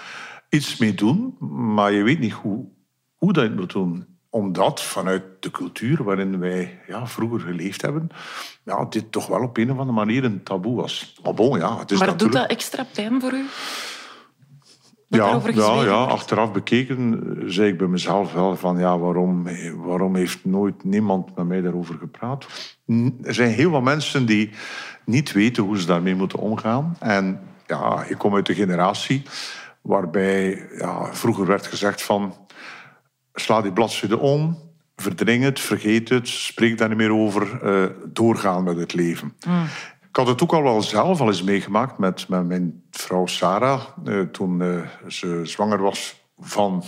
iets 0.48 0.76
mee 0.76 0.94
doen, 0.94 1.36
maar 1.74 1.92
je 1.92 2.02
weet 2.02 2.18
niet 2.18 2.32
hoe, 2.32 2.66
hoe 3.14 3.32
dat 3.32 3.42
je 3.42 3.48
het 3.48 3.58
moet 3.58 3.72
doen. 3.72 4.06
Omdat 4.30 4.82
vanuit 4.82 5.22
de 5.40 5.50
cultuur 5.50 6.02
waarin 6.02 6.38
wij 6.38 6.80
ja, 6.86 7.06
vroeger 7.06 7.40
geleefd 7.40 7.82
hebben, 7.82 8.08
ja, 8.64 8.84
dit 8.84 9.12
toch 9.12 9.26
wel 9.26 9.42
op 9.42 9.56
een 9.56 9.70
of 9.70 9.78
andere 9.78 9.96
manier 9.98 10.24
een 10.24 10.42
taboe 10.42 10.76
was. 10.76 11.20
Maar 11.22 11.34
bon, 11.34 11.58
ja, 11.58 11.78
het 11.78 11.90
is 11.90 11.98
maar 11.98 12.16
doet 12.16 12.32
dat 12.32 12.50
extra 12.50 12.86
pijn 12.92 13.20
voor 13.20 13.32
u? 13.32 13.44
Ja, 15.16 15.40
ja, 15.54 15.84
ja, 15.84 16.04
achteraf 16.04 16.52
bekeken 16.52 17.22
eh, 17.38 17.42
zei 17.46 17.68
ik 17.68 17.78
bij 17.78 17.86
mezelf 17.86 18.32
wel 18.32 18.56
van 18.56 18.78
ja, 18.78 18.98
waarom, 18.98 19.46
waarom 19.76 20.16
heeft 20.16 20.44
nooit 20.44 20.84
niemand 20.84 21.36
met 21.36 21.46
mij 21.46 21.60
daarover 21.60 21.94
gepraat? 21.94 22.46
Er 23.22 23.34
zijn 23.34 23.50
heel 23.50 23.70
wat 23.70 23.82
mensen 23.82 24.26
die 24.26 24.50
niet 25.04 25.32
weten 25.32 25.62
hoe 25.62 25.78
ze 25.78 25.86
daarmee 25.86 26.14
moeten 26.14 26.38
omgaan. 26.38 26.96
En 27.00 27.40
ja, 27.66 28.04
ik 28.08 28.18
kom 28.18 28.34
uit 28.34 28.46
de 28.46 28.54
generatie 28.54 29.22
waarbij 29.80 30.68
ja, 30.78 31.14
vroeger 31.14 31.46
werd 31.46 31.66
gezegd 31.66 32.02
van 32.02 32.34
sla 33.34 33.60
die 33.60 33.72
bladzijde 33.72 34.18
om, 34.18 34.58
verdring 34.96 35.44
het, 35.44 35.60
vergeet 35.60 36.08
het, 36.08 36.28
spreek 36.28 36.78
daar 36.78 36.88
niet 36.88 36.96
meer 36.96 37.12
over, 37.12 37.62
eh, 37.62 37.90
doorgaan 38.06 38.64
met 38.64 38.76
het 38.76 38.94
leven. 38.94 39.34
Ik 40.12 40.18
had 40.18 40.26
het 40.26 40.42
ook 40.42 40.52
al 40.52 40.62
wel 40.62 40.82
zelf 40.82 41.20
al 41.20 41.26
eens 41.26 41.42
meegemaakt 41.42 41.98
met, 41.98 42.28
met 42.28 42.46
mijn 42.46 42.82
vrouw 42.90 43.26
Sarah. 43.26 43.82
eh, 44.04 44.20
toen 44.20 44.62
eh, 44.62 45.08
ze 45.08 45.40
zwanger 45.42 45.82
was 45.82 46.24
van 46.38 46.82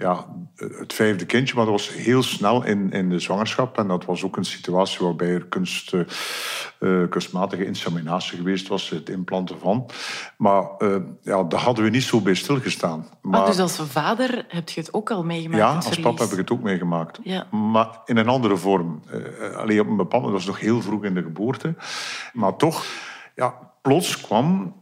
ja, 0.00 0.26
het 0.54 0.92
vijfde 0.92 1.26
kindje. 1.26 1.54
Maar 1.54 1.64
dat 1.64 1.74
was 1.74 1.94
heel 1.94 2.22
snel 2.22 2.64
in, 2.64 2.90
in 2.90 3.08
de 3.08 3.18
zwangerschap. 3.18 3.78
En 3.78 3.88
dat 3.88 4.04
was 4.04 4.24
ook 4.24 4.36
een 4.36 4.44
situatie 4.44 5.06
waarbij 5.06 5.28
er 5.28 5.46
kunst, 5.46 5.92
eh, 5.92 6.00
eh, 6.78 7.08
kunstmatige 7.08 7.66
inseminatie 7.66 8.36
geweest 8.36 8.68
was. 8.68 8.90
Het 8.90 9.08
implanten 9.08 9.58
van. 9.58 9.86
Maar 10.36 10.64
eh, 10.78 10.96
ja, 11.22 11.42
daar 11.42 11.60
hadden 11.60 11.84
we 11.84 11.90
niet 11.90 12.02
zo 12.02 12.20
bij 12.20 12.34
stilgestaan. 12.34 13.06
Maar 13.22 13.46
dus 13.46 13.58
als 13.58 13.76
vader 13.76 14.44
heb 14.48 14.68
je 14.68 14.80
het 14.80 14.94
ook 14.94 15.10
al 15.10 15.24
meegemaakt? 15.24 15.62
Ja, 15.62 15.88
als 15.88 16.00
papa 16.00 16.22
heb 16.22 16.32
ik 16.32 16.38
het 16.38 16.50
ook 16.50 16.62
meegemaakt. 16.62 17.18
Ja. 17.22 17.46
Maar 17.50 18.00
in 18.04 18.16
een 18.16 18.28
andere 18.28 18.56
vorm. 18.56 19.02
Alleen 19.56 19.80
op 19.80 19.86
een 19.86 19.96
bepaald 19.96 20.22
moment, 20.22 20.44
dat 20.44 20.46
was 20.46 20.46
nog 20.46 20.60
heel 20.60 20.82
vroeg 20.82 21.04
in 21.04 21.14
de 21.14 21.22
geboorte. 21.22 21.74
Maar 22.32 22.56
toch, 22.56 22.84
ja, 23.34 23.54
plots 23.82 24.20
kwam 24.20 24.74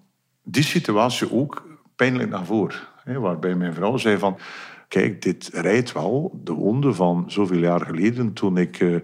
die 0.42 0.62
situatie 0.62 1.32
ook 1.32 1.66
pijnlijk 1.96 2.30
naar 2.30 2.44
voren. 2.44 2.78
Hè, 3.04 3.20
waarbij 3.20 3.54
mijn 3.54 3.74
vrouw 3.74 3.96
zei 3.96 4.18
van... 4.18 4.38
Kijk, 4.88 5.22
dit 5.22 5.50
rijdt 5.52 5.92
wel 5.92 6.40
de 6.44 6.52
wonden 6.52 6.94
van 6.94 7.24
zoveel 7.26 7.58
jaar 7.58 7.80
geleden... 7.80 8.32
toen 8.32 8.56
ik 8.56 8.80
eh, 8.80 8.94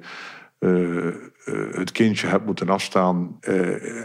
eh, 0.58 1.06
eh, 1.06 1.14
het 1.70 1.92
kindje 1.92 2.26
heb 2.26 2.46
moeten 2.46 2.68
afstaan. 2.68 3.38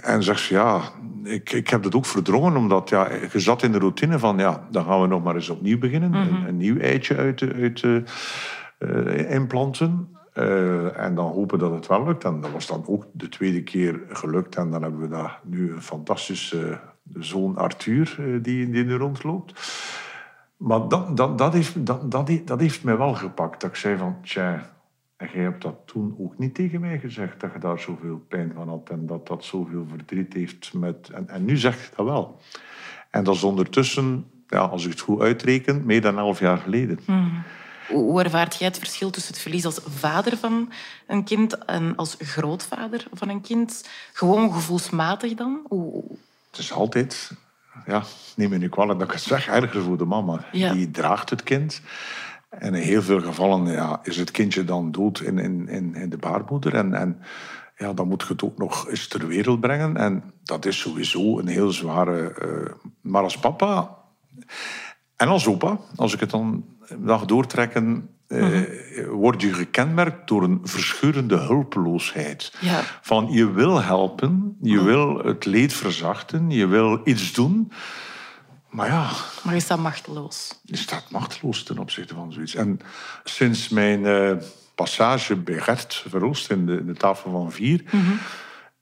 En 0.01 0.23
zegt 0.23 0.39
ze, 0.39 0.53
ja, 0.53 0.81
ik, 1.23 1.51
ik 1.51 1.67
heb 1.69 1.83
dat 1.83 1.95
ook 1.95 2.05
verdrongen... 2.05 2.55
omdat 2.55 2.89
ja, 2.89 3.07
je 3.31 3.39
zat 3.39 3.63
in 3.63 3.71
de 3.71 3.79
routine 3.79 4.19
van... 4.19 4.37
ja, 4.37 4.67
dan 4.71 4.85
gaan 4.85 5.01
we 5.01 5.07
nog 5.07 5.23
maar 5.23 5.35
eens 5.35 5.49
opnieuw 5.49 5.77
beginnen. 5.77 6.13
een, 6.13 6.47
een 6.47 6.57
nieuw 6.57 6.77
eitje 6.77 7.15
uit 7.15 7.39
de... 7.39 7.53
Uit 7.53 7.81
de 7.81 8.03
implanten. 9.29 10.17
En 10.95 11.15
dan 11.15 11.31
hopen 11.31 11.59
dat 11.59 11.71
het 11.71 11.87
wel 11.87 12.03
lukt. 12.03 12.23
En 12.23 12.41
dat 12.41 12.51
was 12.51 12.67
dan 12.67 12.83
ook 12.87 13.05
de 13.11 13.29
tweede 13.29 13.63
keer 13.63 14.01
gelukt. 14.09 14.55
En 14.55 14.71
dan 14.71 14.81
hebben 14.81 15.01
we 15.01 15.07
daar 15.07 15.39
nu 15.43 15.71
een 15.71 15.81
fantastische 15.81 16.79
zoon 17.13 17.57
Arthur 17.57 18.15
die, 18.41 18.69
die 18.69 18.85
nu 18.85 18.93
rondloopt. 18.93 19.53
Maar 20.59 20.87
dat, 20.87 21.17
dat, 21.17 21.37
dat, 21.37 21.53
heeft, 21.53 21.85
dat, 21.85 22.11
dat, 22.11 22.27
heeft- 22.27 22.47
dat 22.47 22.59
heeft 22.59 22.83
mij 22.83 22.97
wel 22.97 23.13
gepakt. 23.13 23.61
Dat 23.61 23.69
ik 23.69 23.75
zei 23.75 23.97
van, 23.97 24.17
tja, 24.21 24.75
en 25.17 25.29
jij 25.33 25.43
hebt 25.43 25.61
dat 25.61 25.75
toen 25.85 26.15
ook 26.19 26.37
niet 26.37 26.55
tegen 26.55 26.79
mij 26.79 26.99
gezegd... 26.99 27.39
dat 27.39 27.53
je 27.53 27.59
daar 27.59 27.79
zoveel 27.79 28.17
pijn 28.27 28.51
van 28.55 28.69
had 28.69 28.89
en 28.89 29.05
dat 29.05 29.27
dat 29.27 29.43
zoveel 29.43 29.85
verdriet 29.89 30.33
heeft. 30.33 30.73
Met, 30.73 31.09
en, 31.09 31.29
en 31.29 31.45
nu 31.45 31.57
zeg 31.57 31.83
je 31.83 31.95
dat 31.95 32.05
wel. 32.05 32.39
En 33.09 33.23
dat 33.23 33.35
is 33.35 33.43
ondertussen, 33.43 34.25
ja, 34.47 34.59
als 34.59 34.83
ik 34.85 34.91
het 34.91 34.99
goed 34.99 35.21
uitreken, 35.21 35.85
meer 35.85 36.01
dan 36.01 36.17
elf 36.17 36.39
jaar 36.39 36.57
geleden. 36.57 36.99
Hoe 37.87 38.03
hoe 38.03 38.23
ervaart 38.23 38.55
jij 38.55 38.67
het 38.67 38.77
verschil 38.77 39.09
tussen 39.09 39.33
het 39.33 39.41
verlies 39.41 39.65
als 39.65 39.79
vader 39.85 40.37
van 40.37 40.71
een 41.07 41.23
kind 41.23 41.65
en 41.65 41.95
als 41.95 42.15
grootvader 42.19 43.07
van 43.13 43.29
een 43.29 43.41
kind? 43.41 43.89
Gewoon 44.13 44.53
gevoelsmatig 44.53 45.33
dan? 45.33 45.59
Hoe... 45.67 46.03
Het 46.49 46.59
is 46.59 46.71
altijd, 46.71 47.31
ja, 47.85 48.03
neem 48.35 48.49
me 48.49 48.57
niet 48.57 48.69
kwalijk 48.69 48.99
dat 48.99 49.07
ik 49.07 49.13
het 49.13 49.23
zeg, 49.23 49.47
erger 49.47 49.81
voor 49.81 49.97
de 49.97 50.05
mama. 50.05 50.45
Ja. 50.51 50.73
Die 50.73 50.91
draagt 50.91 51.29
het 51.29 51.43
kind. 51.43 51.81
En 52.49 52.73
in 52.75 52.81
heel 52.81 53.01
veel 53.01 53.21
gevallen 53.21 53.71
ja, 53.71 53.99
is 54.03 54.17
het 54.17 54.31
kindje 54.31 54.63
dan 54.63 54.91
dood 54.91 55.19
in, 55.19 55.37
in, 55.37 55.67
in, 55.67 55.95
in 55.95 56.09
de 56.09 56.17
baarmoeder. 56.17 56.75
En, 56.75 56.93
en 56.93 57.21
ja, 57.77 57.93
dan 57.93 58.07
moet 58.07 58.21
je 58.21 58.33
het 58.33 58.43
ook 58.43 58.57
nog 58.57 58.89
eens 58.89 59.07
ter 59.07 59.27
wereld 59.27 59.59
brengen. 59.59 59.97
En 59.97 60.23
dat 60.43 60.65
is 60.65 60.79
sowieso 60.79 61.39
een 61.39 61.47
heel 61.47 61.71
zware... 61.71 62.33
eh, 62.33 62.73
maar 63.01 63.23
als 63.23 63.39
papa 63.39 63.97
en 65.15 65.27
als 65.27 65.47
opa, 65.47 65.77
als 65.95 66.13
ik 66.13 66.19
het 66.19 66.29
dan 66.29 66.65
mag 66.97 67.25
doortrekken... 67.25 68.09
eh, 68.29 68.61
word 69.07 69.41
je 69.41 69.53
gekenmerkt 69.53 70.27
door 70.27 70.43
een 70.43 70.59
verschurende 70.63 71.37
hulpeloosheid. 71.37 72.53
Ja. 72.59 72.81
Van 73.01 73.27
je 73.31 73.51
wil 73.51 73.81
helpen, 73.81 74.57
je 74.61 74.83
wil 74.83 75.17
het 75.17 75.45
leed 75.45 75.73
verzachten, 75.73 76.49
je 76.49 76.67
wil 76.67 77.01
iets 77.03 77.33
doen. 77.33 77.71
Maar 78.69 78.87
ja, 78.87 79.09
Maar 79.43 79.53
je 79.53 79.59
staat 79.59 79.79
machteloos. 79.79 80.59
je 80.63 80.77
staat 80.77 81.11
machteloos 81.11 81.63
ten 81.63 81.77
opzichte 81.77 82.13
van 82.13 82.33
zoiets. 82.33 82.55
En 82.55 82.79
sinds 83.23 83.69
mijn 83.69 84.05
eh, 84.05 84.31
passage 84.75 85.35
bij 85.35 85.59
Gert 85.59 86.03
Verhulst 86.07 86.49
in 86.49 86.65
de, 86.65 86.77
in 86.77 86.85
de 86.85 86.93
tafel 86.93 87.31
van 87.31 87.51
vier... 87.51 87.83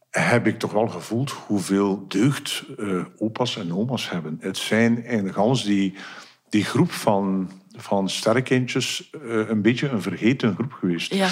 heb 0.10 0.48
ik 0.48 0.60
toch 0.60 0.72
wel 0.72 0.88
gevoeld 0.88 1.32
hoeveel 1.32 2.06
deugd 2.08 2.64
eh, 2.78 3.06
opa's 3.18 3.58
en 3.58 3.74
oma's 3.74 4.10
hebben. 4.10 4.38
Het 4.40 4.58
zijn 4.58 5.06
in 5.06 5.34
gans 5.34 5.64
die, 5.64 5.94
die 6.50 6.64
groep 6.64 6.92
van, 6.92 7.52
van 7.78 8.10
sterrenkindjes 8.10 9.10
eh, 9.12 9.50
een 9.50 9.62
beetje 9.62 9.90
een 9.90 10.02
vergeten 10.02 10.54
groep 10.56 10.72
geweest. 10.72 11.14
Ja. 11.14 11.28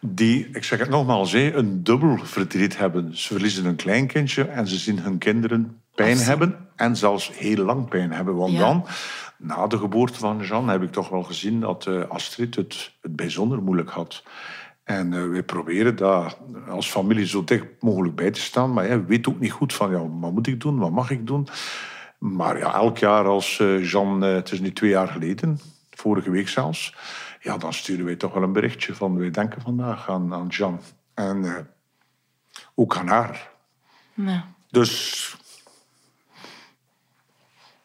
Die, 0.00 0.48
ik 0.52 0.64
zeg 0.64 0.78
het 0.78 0.88
nogmaals, 0.88 1.32
een 1.32 1.82
dubbel 1.84 2.18
verdriet 2.22 2.78
hebben. 2.78 3.16
Ze 3.18 3.26
verliezen 3.32 3.64
een 3.64 3.76
kleinkindje 3.76 4.44
en 4.44 4.66
ze 4.68 4.76
zien 4.78 4.98
hun 4.98 5.18
kinderen 5.18 5.80
pijn 5.94 6.12
Afzien. 6.12 6.26
hebben. 6.28 6.56
En 6.76 6.96
zelfs 6.96 7.30
heel 7.34 7.64
lang 7.64 7.88
pijn 7.88 8.12
hebben. 8.12 8.36
Want 8.36 8.52
Ja. 8.52 8.58
dan, 8.58 8.86
na 9.38 9.66
de 9.66 9.78
geboorte 9.78 10.18
van 10.18 10.40
Jean, 10.42 10.68
heb 10.68 10.82
ik 10.82 10.92
toch 10.92 11.08
wel 11.08 11.22
gezien 11.22 11.60
dat 11.60 11.86
eh, 11.86 12.08
Astrid 12.08 12.54
het, 12.54 12.92
het 13.00 13.16
bijzonder 13.16 13.62
moeilijk 13.62 13.90
had. 13.90 14.22
En 14.84 15.12
eh, 15.12 15.28
wij 15.28 15.42
proberen 15.42 15.96
daar 15.96 16.34
als 16.68 16.90
familie 16.90 17.26
zo 17.26 17.44
dicht 17.44 17.64
mogelijk 17.80 18.14
bij 18.14 18.30
te 18.30 18.40
staan. 18.40 18.72
Maar 18.72 18.88
ja, 18.88 18.96
we 19.00 19.04
weten 19.06 19.32
ook 19.32 19.40
niet 19.40 19.52
goed 19.52 19.72
van, 19.74 19.90
ja, 19.90 20.08
wat 20.20 20.32
moet 20.32 20.46
ik 20.46 20.60
doen, 20.60 20.78
wat 20.78 20.90
mag 20.90 21.10
ik 21.10 21.26
doen? 21.26 21.48
Maar 22.18 22.58
ja, 22.58 22.74
elk 22.74 22.98
jaar 22.98 23.24
als 23.24 23.56
Jean, 23.80 24.20
het 24.20 24.52
is 24.52 24.60
nu 24.60 24.72
twee 24.72 24.90
jaar 24.90 25.08
geleden, 25.08 25.60
vorige 26.00 26.30
week 26.30 26.48
zelfs, 26.48 26.94
ja, 27.40 27.56
dan 27.56 27.72
sturen 27.72 28.04
wij 28.04 28.16
toch 28.16 28.32
wel 28.32 28.42
een 28.42 28.52
berichtje 28.52 28.94
van, 28.94 29.18
wij 29.18 29.30
denken 29.30 29.60
vandaag 29.62 30.08
aan, 30.08 30.34
aan 30.34 30.46
Jean. 30.46 30.80
En 31.14 31.44
eh, 31.44 31.64
ook 32.74 32.96
aan 32.96 33.08
haar. 33.08 33.50
Dus 34.70 35.34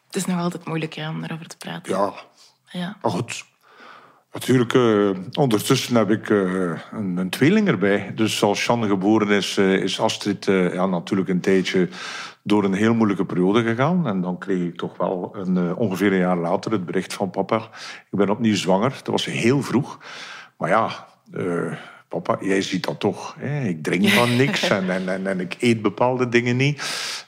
Het 0.06 0.16
is 0.16 0.24
nog 0.24 0.40
altijd 0.40 0.66
moeilijk 0.66 0.94
hè, 0.94 1.08
om 1.08 1.20
daarover 1.20 1.46
te 1.46 1.56
praten. 1.56 1.92
ja, 1.92 2.14
Ja. 2.70 2.96
Maar 3.02 3.10
goed, 3.10 3.44
natuurlijk, 4.36 4.74
eh, 4.74 5.10
ondertussen 5.38 5.96
heb 5.96 6.10
ik 6.10 6.30
eh, 6.30 6.38
een, 6.92 7.16
een 7.16 7.30
tweeling 7.30 7.68
erbij. 7.68 8.12
Dus 8.14 8.42
als 8.42 8.64
Jeanne 8.64 8.86
geboren 8.88 9.28
is, 9.28 9.56
eh, 9.56 9.72
is 9.72 10.00
Astrid 10.00 10.44
ja, 10.44 10.86
natuurlijk 10.86 11.28
een 11.28 11.40
tijdje 11.40 11.88
door 12.42 12.64
een 12.64 12.72
heel 12.72 12.94
moeilijke 12.94 13.24
periode 13.24 13.62
gegaan. 13.62 14.06
En 14.06 14.20
dan 14.20 14.38
kreeg 14.38 14.62
ik 14.62 14.76
toch 14.76 14.96
wel 14.96 15.36
een, 15.36 15.74
ongeveer 15.74 16.12
een 16.12 16.18
jaar 16.18 16.36
later 16.36 16.72
het 16.72 16.86
bericht 16.86 17.14
van 17.14 17.30
papa. 17.30 17.56
Ik 18.10 18.18
ben 18.18 18.30
opnieuw 18.30 18.54
zwanger. 18.54 18.90
Dat 18.90 19.06
was 19.06 19.24
heel 19.24 19.62
vroeg. 19.62 19.98
Maar 20.58 20.68
ja, 20.68 21.06
papa, 22.20 22.46
jij 22.46 22.62
ziet 22.62 22.84
dat 22.84 23.00
toch. 23.00 23.36
Hè? 23.38 23.68
Ik 23.68 23.82
drink 23.82 24.08
van 24.08 24.36
niks 24.36 24.68
en, 24.68 24.90
en, 24.90 25.08
en, 25.08 25.26
en, 25.26 25.40
ik 25.40 25.56
eet 25.60 25.82
bepaalde 25.82 26.28
dingen 26.28 26.56
niet. 26.56 26.78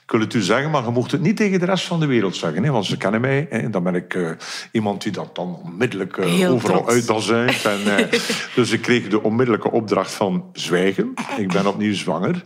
Ik 0.03 0.11
wil 0.11 0.19
het 0.19 0.33
u 0.33 0.41
zeggen, 0.41 0.71
maar 0.71 0.83
je 0.83 0.91
mocht 0.91 1.11
het 1.11 1.21
niet 1.21 1.37
tegen 1.37 1.59
de 1.59 1.65
rest 1.65 1.85
van 1.85 1.99
de 1.99 2.05
wereld 2.05 2.35
zeggen. 2.35 2.63
Hè? 2.63 2.71
Want 2.71 2.85
ze 2.85 2.97
kennen 2.97 3.21
mij. 3.21 3.47
Hè? 3.49 3.69
Dan 3.69 3.83
ben 3.83 3.95
ik 3.95 4.13
uh, 4.13 4.31
iemand 4.71 5.01
die 5.01 5.11
dat 5.11 5.35
dan 5.35 5.59
onmiddellijk 5.63 6.17
uh, 6.17 6.51
overal 6.51 6.89
uitdazuigt. 6.89 7.65
En, 7.65 7.79
uh, 7.79 8.11
dus 8.55 8.71
ik 8.71 8.81
kreeg 8.81 9.07
de 9.07 9.23
onmiddellijke 9.23 9.71
opdracht 9.71 10.11
van 10.11 10.49
zwijgen. 10.53 11.13
Ik 11.37 11.47
ben 11.47 11.67
opnieuw 11.67 11.93
zwanger. 11.93 12.43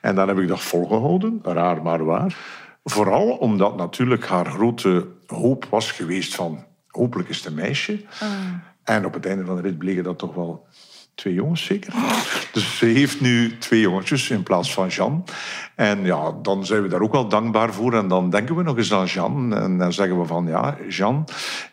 En 0.00 0.14
dan 0.14 0.28
heb 0.28 0.38
ik 0.38 0.48
dat 0.48 0.60
volgehouden. 0.60 1.40
Raar, 1.42 1.82
maar 1.82 2.04
waar. 2.04 2.36
Vooral 2.84 3.28
omdat 3.28 3.76
natuurlijk 3.76 4.26
haar 4.26 4.46
grote 4.46 5.06
hoop 5.26 5.66
was 5.70 5.90
geweest 5.92 6.34
van... 6.34 6.64
Hopelijk 6.86 7.28
is 7.28 7.36
het 7.36 7.46
een 7.46 7.54
meisje. 7.54 8.04
Ah. 8.20 8.28
En 8.86 9.06
op 9.06 9.14
het 9.14 9.26
einde 9.26 9.44
van 9.44 9.56
de 9.56 9.62
rit 9.62 9.78
bleken 9.78 10.04
dat 10.04 10.18
toch 10.18 10.34
wel 10.34 10.66
twee 11.16 11.34
jongens 11.34 11.64
zeker. 11.64 11.92
Dus 12.52 12.78
ze 12.78 12.86
heeft 12.86 13.20
nu 13.20 13.58
twee 13.58 13.80
jongetjes 13.80 14.30
in 14.30 14.42
plaats 14.42 14.74
van 14.74 14.88
Jean. 14.88 15.24
En 15.74 16.04
ja, 16.04 16.32
dan 16.42 16.66
zijn 16.66 16.82
we 16.82 16.88
daar 16.88 17.00
ook 17.00 17.12
wel 17.12 17.28
dankbaar 17.28 17.72
voor. 17.72 17.94
En 17.94 18.08
dan 18.08 18.30
denken 18.30 18.56
we 18.56 18.62
nog 18.62 18.76
eens 18.76 18.92
aan 18.92 19.06
Jean. 19.06 19.54
En 19.54 19.78
dan 19.78 19.92
zeggen 19.92 20.20
we 20.20 20.26
van, 20.26 20.46
ja, 20.46 20.76
Jean, 20.88 21.24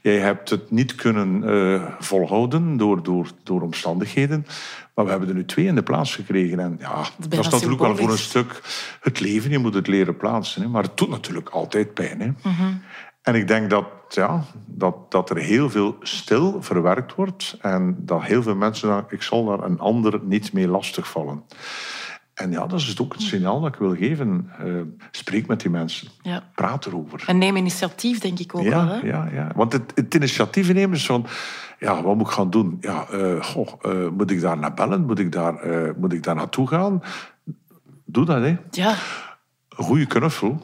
jij 0.01 0.17
hebt 0.17 0.49
het 0.49 0.71
niet 0.71 0.95
kunnen 0.95 1.43
uh, 1.43 1.83
volhouden 1.99 2.77
door, 2.77 3.03
door, 3.03 3.27
door 3.43 3.61
omstandigheden. 3.61 4.45
Maar 4.93 5.05
we 5.05 5.11
hebben 5.11 5.29
er 5.29 5.35
nu 5.35 5.45
twee 5.45 5.65
in 5.65 5.75
de 5.75 5.83
plaats 5.83 6.15
gekregen. 6.15 6.59
En 6.59 6.77
ja, 6.79 7.03
dat, 7.29 7.39
is 7.39 7.49
natuurlijk 7.49 7.81
wel 7.81 7.97
voor 7.97 8.11
een 8.11 8.17
stuk 8.17 8.61
het 9.01 9.19
leven. 9.19 9.51
Je 9.51 9.57
moet 9.57 9.73
het 9.73 9.87
leren 9.87 10.17
plaatsen. 10.17 10.61
Hè. 10.61 10.67
Maar 10.67 10.83
het 10.83 10.97
doet 10.97 11.09
natuurlijk 11.09 11.49
altijd 11.49 11.93
pijn. 11.93 12.19
Hè. 12.19 12.49
Mm 12.49 12.81
en 13.23 13.35
ik 13.35 13.47
denk 13.47 13.69
dat, 13.69 13.85
ja, 14.09 14.43
dat, 14.65 15.11
dat 15.11 15.29
er 15.29 15.37
heel 15.37 15.69
veel 15.69 15.95
stil 16.01 16.61
verwerkt 16.61 17.15
wordt 17.15 17.57
en 17.61 17.95
dat 17.99 18.23
heel 18.23 18.43
veel 18.43 18.55
mensen 18.55 18.87
zeggen, 18.87 19.05
ik 19.09 19.21
zal 19.21 19.45
daar 19.45 19.63
een 19.63 19.79
ander 19.79 20.19
niet 20.23 20.53
mee 20.53 20.67
lastigvallen. 20.67 21.43
En 22.33 22.51
ja, 22.51 22.67
dat 22.67 22.79
is 22.79 22.99
ook 22.99 23.13
het 23.13 23.21
signaal 23.21 23.61
dat 23.61 23.73
ik 23.73 23.79
wil 23.79 23.95
geven. 23.95 24.51
Uh, 24.65 24.81
spreek 25.11 25.47
met 25.47 25.59
die 25.61 25.69
mensen. 25.69 26.07
Ja. 26.21 26.43
Praat 26.55 26.85
erover. 26.85 27.23
En 27.27 27.37
neem 27.37 27.55
initiatief, 27.55 28.19
denk 28.19 28.39
ik 28.39 28.55
ook 28.55 28.63
ja, 28.63 28.85
wel. 28.85 28.95
Hè? 28.95 29.07
Ja, 29.07 29.29
ja. 29.31 29.51
Want 29.55 29.73
het, 29.73 29.91
het 29.95 30.13
initiatief 30.13 30.73
nemen 30.73 30.95
is 30.95 31.05
van... 31.05 31.25
Ja, 31.79 32.01
wat 32.01 32.15
moet 32.15 32.27
ik 32.27 32.33
gaan 32.33 32.49
doen? 32.49 32.77
Ja, 32.81 33.07
uh, 33.11 33.43
goh, 33.43 33.67
uh, 33.81 34.09
moet 34.09 34.31
ik 34.31 34.41
daar 34.41 34.57
naar 34.57 34.73
bellen? 34.73 35.05
Moet 35.05 35.19
ik 35.19 35.31
daar, 35.31 35.53
moet 35.97 36.13
ik 36.13 36.23
daar 36.23 36.35
naartoe 36.35 36.67
gaan? 36.67 37.01
Doe 38.05 38.25
dat, 38.25 38.41
hè. 38.41 38.57
Ja. 38.71 38.95
Een 39.69 39.83
goede 39.83 40.05
knuffel 40.05 40.61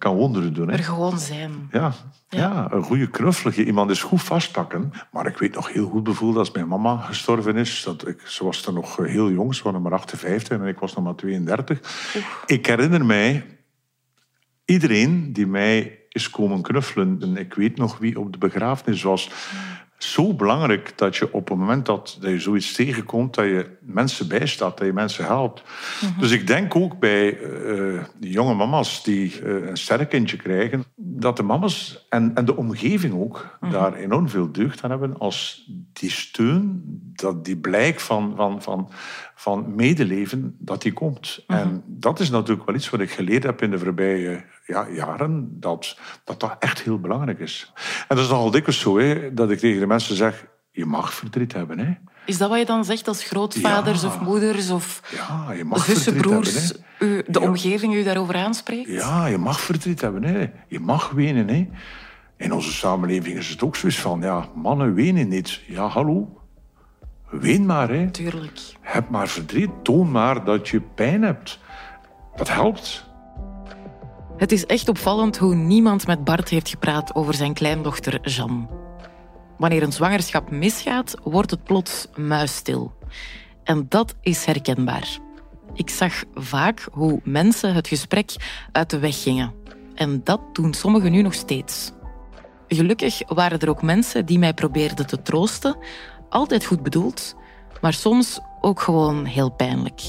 kan 0.00 0.14
wonderen 0.16 0.54
doen. 0.54 0.68
Hè? 0.68 0.76
Er 0.76 0.84
gewoon 0.84 1.18
zijn. 1.18 1.68
Ja, 1.70 1.92
ja. 2.28 2.68
een 2.72 2.82
goede 2.82 3.10
knuffel. 3.10 3.50
Iemand 3.52 3.90
is 3.90 4.02
goed 4.02 4.22
vastpakken. 4.22 4.92
Maar 5.12 5.26
ik 5.26 5.38
weet 5.38 5.54
nog 5.54 5.72
heel 5.72 5.88
goed 5.88 6.02
bijvoorbeeld 6.02 6.38
als 6.38 6.50
mijn 6.50 6.68
mama 6.68 6.96
gestorven 6.96 7.56
is. 7.56 7.82
Dat 7.82 8.08
ik, 8.08 8.20
ze 8.26 8.44
was 8.44 8.62
dan 8.62 8.74
nog 8.74 8.96
heel 8.96 9.30
jong, 9.30 9.54
ze 9.54 9.62
was 9.62 9.72
nog 9.72 9.82
maar 9.82 9.92
58 9.92 10.58
en 10.58 10.66
ik 10.66 10.78
was 10.78 10.94
nog 10.94 11.04
maar 11.04 11.14
32. 11.14 11.80
Ik 12.46 12.66
herinner 12.66 13.04
mij 13.04 13.58
iedereen 14.64 15.32
die 15.32 15.46
mij 15.46 15.98
is 16.08 16.30
komen 16.30 16.62
knuffelen. 16.62 17.16
En 17.20 17.36
ik 17.36 17.54
weet 17.54 17.76
nog 17.76 17.98
wie 17.98 18.20
op 18.20 18.32
de 18.32 18.38
begrafenis 18.38 19.02
was 19.02 19.30
zo 20.04 20.34
belangrijk 20.34 20.92
dat 20.98 21.16
je 21.16 21.32
op 21.32 21.48
het 21.48 21.58
moment 21.58 21.86
dat, 21.86 22.18
dat 22.20 22.30
je 22.30 22.40
zoiets 22.40 22.72
tegenkomt, 22.72 23.34
dat 23.34 23.44
je 23.44 23.66
mensen 23.80 24.28
bijstaat, 24.28 24.78
dat 24.78 24.86
je 24.86 24.92
mensen 24.92 25.24
helpt. 25.24 25.62
Mhm. 26.00 26.20
Dus 26.20 26.30
ik 26.30 26.46
denk 26.46 26.76
ook 26.76 26.98
bij 26.98 27.40
uh, 27.40 28.02
die 28.18 28.30
jonge 28.30 28.54
mama's 28.54 29.02
die 29.04 29.40
uh, 29.40 29.68
een 29.68 29.76
sterrenkindje 29.76 30.36
krijgen, 30.36 30.84
dat 30.96 31.36
de 31.36 31.42
mama's 31.42 32.06
en, 32.08 32.34
en 32.34 32.44
de 32.44 32.56
omgeving 32.56 33.14
ook 33.14 33.58
mhm. 33.60 33.72
daar 33.72 33.94
enorm 33.94 34.28
veel 34.28 34.52
deugd 34.52 34.82
aan 34.82 34.90
hebben 34.90 35.18
als 35.18 35.68
die 35.92 36.10
steun, 36.10 36.82
dat 37.14 37.44
die 37.44 37.56
blijk 37.56 38.00
van, 38.00 38.32
van, 38.36 38.62
van, 38.62 38.88
van 39.34 39.74
medeleven, 39.74 40.56
dat 40.58 40.82
die 40.82 40.92
komt. 40.92 41.44
Mhm. 41.46 41.58
En 41.58 41.82
dat 41.86 42.20
is 42.20 42.30
natuurlijk 42.30 42.66
wel 42.66 42.76
iets 42.76 42.90
wat 42.90 43.00
ik 43.00 43.10
geleerd 43.10 43.42
heb 43.42 43.62
in 43.62 43.70
de 43.70 43.78
voorbije 43.78 44.44
ja, 44.70 44.86
jaren, 44.90 45.60
dat, 45.60 45.98
dat 46.24 46.40
dat 46.40 46.56
echt 46.58 46.82
heel 46.82 47.00
belangrijk 47.00 47.38
is. 47.38 47.72
En 48.08 48.16
dat 48.16 48.24
is 48.24 48.30
nogal 48.30 48.50
dikwijls 48.50 48.80
zo, 48.80 48.98
hè, 48.98 49.34
dat 49.34 49.50
ik 49.50 49.58
tegen 49.58 49.80
de 49.80 49.86
mensen 49.86 50.16
zeg, 50.16 50.46
je 50.70 50.86
mag 50.86 51.14
verdriet 51.14 51.52
hebben. 51.52 51.78
Hè. 51.78 51.92
Is 52.24 52.38
dat 52.38 52.48
wat 52.48 52.58
je 52.58 52.64
dan 52.64 52.84
zegt 52.84 53.08
als 53.08 53.24
grootvaders 53.24 54.04
of 54.04 54.20
moeders 54.20 54.70
of 54.70 55.02
ja, 55.14 55.52
je 55.52 55.64
mag 55.64 55.84
zussen, 55.84 56.16
broers, 56.16 56.54
hebben, 56.54 56.84
u, 56.98 57.22
de 57.26 57.40
omgeving 57.40 57.94
u 57.94 58.02
daarover 58.02 58.34
aanspreekt? 58.34 58.90
Ja, 58.90 59.26
je 59.26 59.38
mag 59.38 59.60
verdriet 59.60 60.00
hebben. 60.00 60.24
Hè. 60.24 60.50
Je 60.68 60.80
mag 60.80 61.10
wenen. 61.10 61.48
Hè. 61.48 61.68
In 62.36 62.52
onze 62.52 62.72
samenleving 62.72 63.36
is 63.36 63.48
het 63.48 63.62
ook 63.62 63.76
zoiets 63.76 63.98
van, 63.98 64.20
ja, 64.20 64.48
mannen 64.54 64.94
wenen 64.94 65.28
niet. 65.28 65.60
Ja, 65.66 65.86
hallo. 65.86 66.40
Ween 67.30 67.66
maar. 67.66 67.88
Hè. 67.88 68.10
Tuurlijk. 68.10 68.60
Heb 68.80 69.08
maar 69.08 69.28
verdriet. 69.28 69.70
Toon 69.82 70.10
maar 70.10 70.44
dat 70.44 70.68
je 70.68 70.80
pijn 70.80 71.22
hebt. 71.22 71.58
Dat 72.36 72.48
helpt. 72.48 73.09
Het 74.40 74.52
is 74.52 74.66
echt 74.66 74.88
opvallend 74.88 75.38
hoe 75.38 75.54
niemand 75.54 76.06
met 76.06 76.24
Bart 76.24 76.48
heeft 76.48 76.68
gepraat 76.68 77.14
over 77.14 77.34
zijn 77.34 77.54
kleindochter 77.54 78.20
Jeanne. 78.30 78.66
Wanneer 79.58 79.82
een 79.82 79.92
zwangerschap 79.92 80.50
misgaat, 80.50 81.14
wordt 81.22 81.50
het 81.50 81.64
plots 81.64 82.06
muisstil. 82.16 82.92
En 83.64 83.86
dat 83.88 84.14
is 84.20 84.44
herkenbaar. 84.44 85.18
Ik 85.74 85.90
zag 85.90 86.24
vaak 86.34 86.88
hoe 86.92 87.20
mensen 87.24 87.74
het 87.74 87.88
gesprek 87.88 88.34
uit 88.72 88.90
de 88.90 88.98
weg 88.98 89.22
gingen. 89.22 89.54
En 89.94 90.20
dat 90.24 90.40
doen 90.52 90.74
sommigen 90.74 91.12
nu 91.12 91.22
nog 91.22 91.34
steeds. 91.34 91.92
Gelukkig 92.68 93.22
waren 93.26 93.58
er 93.58 93.68
ook 93.68 93.82
mensen 93.82 94.26
die 94.26 94.38
mij 94.38 94.54
probeerden 94.54 95.06
te 95.06 95.22
troosten, 95.22 95.76
altijd 96.28 96.64
goed 96.64 96.82
bedoeld, 96.82 97.34
maar 97.80 97.92
soms 97.92 98.40
ook 98.60 98.80
gewoon 98.80 99.24
heel 99.24 99.50
pijnlijk. 99.50 100.00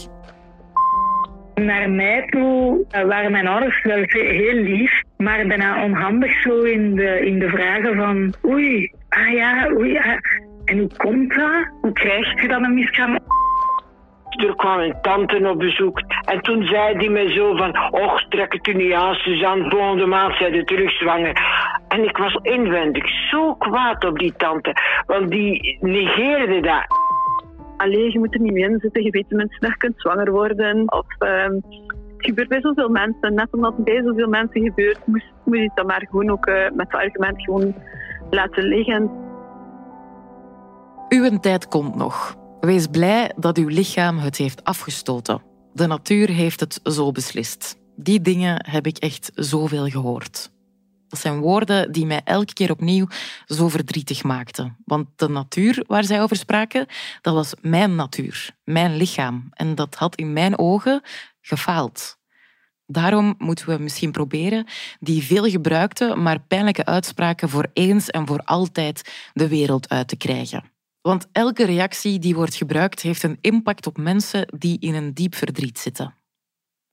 Naar 1.56 1.90
mij 1.90 2.26
toe 2.30 2.86
eh, 2.90 3.04
waren 3.04 3.32
mijn 3.32 3.48
ouders 3.48 3.84
wel 3.84 4.04
heel 4.08 4.54
lief, 4.54 5.02
maar 5.18 5.48
bijna 5.48 5.84
onhandig 5.84 6.42
zo 6.42 6.62
in 6.62 6.96
de, 6.96 7.26
in 7.26 7.40
de 7.40 7.50
vragen 7.50 7.96
van 7.96 8.34
oei, 8.46 8.92
ah 9.10 9.34
ja, 9.34 9.70
oei, 9.72 9.98
ah. 9.98 10.18
en 10.66 10.78
hoe 10.78 10.90
komt 10.98 11.36
dat? 11.36 11.70
Hoe 11.82 11.92
krijg 11.92 12.42
je 12.42 12.48
dan 12.48 12.64
een 12.64 12.74
miskraam? 12.74 13.20
Er 14.30 14.56
kwam 14.56 14.80
een 14.80 14.96
tante 15.02 15.50
op 15.50 15.60
bezoek 15.60 16.02
en 16.26 16.42
toen 16.42 16.64
zei 16.64 16.98
die 16.98 17.10
me 17.10 17.34
zo 17.34 17.56
van, 17.56 17.92
och, 17.92 18.24
trek 18.30 18.54
het 18.54 18.68
u 18.68 18.74
niet 18.74 18.94
aan, 18.94 19.16
Suzanne, 19.16 19.70
volgende 19.70 20.06
maand 20.06 20.36
zijn 20.36 20.54
ze 20.54 20.64
terug 20.64 20.92
zwanger. 20.92 21.38
En 21.88 22.04
ik 22.04 22.18
was 22.18 22.40
inwendig 22.42 23.04
zo 23.30 23.56
kwaad 23.56 24.06
op 24.06 24.20
die 24.20 24.34
tante, 24.38 24.74
want 25.06 25.32
die 25.32 25.78
negeerde 25.82 26.60
dat. 26.60 26.86
Alleen, 27.82 28.12
je 28.12 28.20
moet 28.20 28.34
er 28.34 28.42
niet 28.42 28.54
mee 28.54 28.70
in 28.70 28.80
zitten. 28.80 29.04
Je 29.04 29.12
weet 29.12 29.30
dat 29.30 29.38
mensen 29.38 29.62
daar 29.62 29.78
kunt 29.78 29.94
zwanger 29.98 30.32
worden. 30.32 30.92
Of, 30.92 31.06
uh, 31.20 31.44
het 31.44 32.26
gebeurt 32.26 32.50
bij 32.50 32.62
zoveel 32.62 32.90
mensen. 32.90 33.34
Net 33.34 33.48
omdat 33.52 33.76
het 33.76 33.86
bij 33.86 34.02
zoveel 34.06 34.28
mensen 34.28 34.62
gebeurt, 34.62 35.00
moet, 35.06 35.24
je 35.60 35.72
dan 35.76 35.86
maar 35.86 36.08
gewoon 36.10 36.30
ook 36.30 36.48
uh, 36.48 36.56
met 36.56 36.92
het 36.92 37.02
argument 37.02 37.44
gewoon 37.44 37.76
laten 38.30 38.64
liggen. 38.64 39.10
Uw 41.10 41.40
tijd 41.40 41.68
komt 41.68 41.96
nog. 41.96 42.36
Wees 42.60 42.88
blij 42.88 43.32
dat 43.36 43.58
uw 43.58 43.68
lichaam 43.68 44.18
het 44.18 44.38
heeft 44.38 44.64
afgestoten. 44.64 45.42
De 45.74 45.88
natuur 45.88 46.30
heeft 46.30 46.60
het 46.60 46.80
zo 46.84 47.12
beslist. 47.12 47.78
Die 47.96 48.22
dingen 48.22 48.66
heb 48.70 48.86
ik 48.86 48.98
echt 48.98 49.32
zoveel 49.36 49.86
gehoord. 49.86 50.52
Dat 51.12 51.20
zijn 51.20 51.40
woorden 51.40 51.92
die 51.92 52.06
mij 52.06 52.22
elke 52.24 52.54
keer 52.54 52.72
opnieuw 52.72 53.08
zo 53.46 53.68
verdrietig 53.68 54.24
maakten. 54.24 54.78
Want 54.86 55.08
de 55.16 55.30
natuur 55.30 55.84
waar 55.88 56.04
zij 56.04 56.22
over 56.22 56.36
spraken, 56.36 56.86
dat 57.22 57.34
was 57.34 57.54
mijn 57.62 57.96
natuur, 57.96 58.56
mijn 58.64 58.96
lichaam. 58.96 59.48
En 59.54 59.76
dat 59.76 59.96
had 59.96 60.16
in 60.16 60.34
mijn 60.34 60.58
ogen 60.58 61.02
gefaald. 61.42 62.18
Daarom 62.86 63.36
moeten 63.38 63.70
we 63.70 63.78
misschien 63.78 64.12
proberen 64.12 64.68
die 65.00 65.24
veelgebruikte, 65.24 66.16
maar 66.16 66.40
pijnlijke 66.40 66.86
uitspraken 66.86 67.50
voor 67.50 67.68
eens 67.74 68.10
en 68.10 68.28
voor 68.28 68.40
altijd 68.40 69.30
de 69.34 69.48
wereld 69.48 69.90
uit 69.90 70.08
te 70.08 70.16
krijgen. 70.16 70.72
Want 71.02 71.28
elke 71.32 71.66
reactie 71.66 72.20
die 72.20 72.36
wordt 72.36 72.56
gebruikt 72.56 73.02
heeft 73.02 73.24
een 73.24 73.38
impact 73.42 73.88
op 73.88 73.98
mensen 73.98 74.48
die 74.58 74.80
in 74.80 74.96
een 74.96 75.14
diep 75.14 75.36
verdriet 75.36 75.80
zitten. 75.80 76.16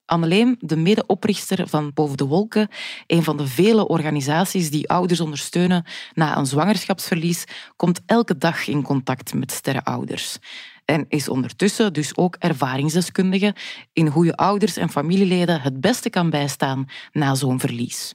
Anneleen, 0.09 0.57
de 0.61 0.77
medeoprichter 0.77 1.69
van 1.69 1.91
Boven 1.95 2.17
de 2.17 2.25
Wolken, 2.25 2.69
een 3.07 3.23
van 3.23 3.37
de 3.37 3.47
vele 3.47 3.89
organisaties 3.89 4.71
die 4.71 4.89
ouders 4.89 5.21
ondersteunen 5.21 5.85
na 6.15 6.37
een 6.37 6.47
zwangerschapsverlies, 6.47 7.45
komt 7.77 8.01
elke 8.07 8.39
dag 8.39 8.67
in 8.67 8.83
contact 8.83 9.35
met 9.35 9.53
sterrenouders. 9.53 10.39
En 10.85 11.05
is 11.09 11.29
ondertussen 11.29 11.93
dus 11.93 12.17
ook 12.17 12.37
ervaringsdeskundige 12.39 13.55
in 13.93 14.07
hoe 14.07 14.25
je 14.25 14.37
ouders 14.37 14.77
en 14.77 14.91
familieleden 14.91 15.61
het 15.61 15.81
beste 15.81 16.11
kan 16.11 16.31
bijstaan 16.31 16.87
na 17.13 17.35
zo'n 17.35 17.61
verlies. 17.61 18.15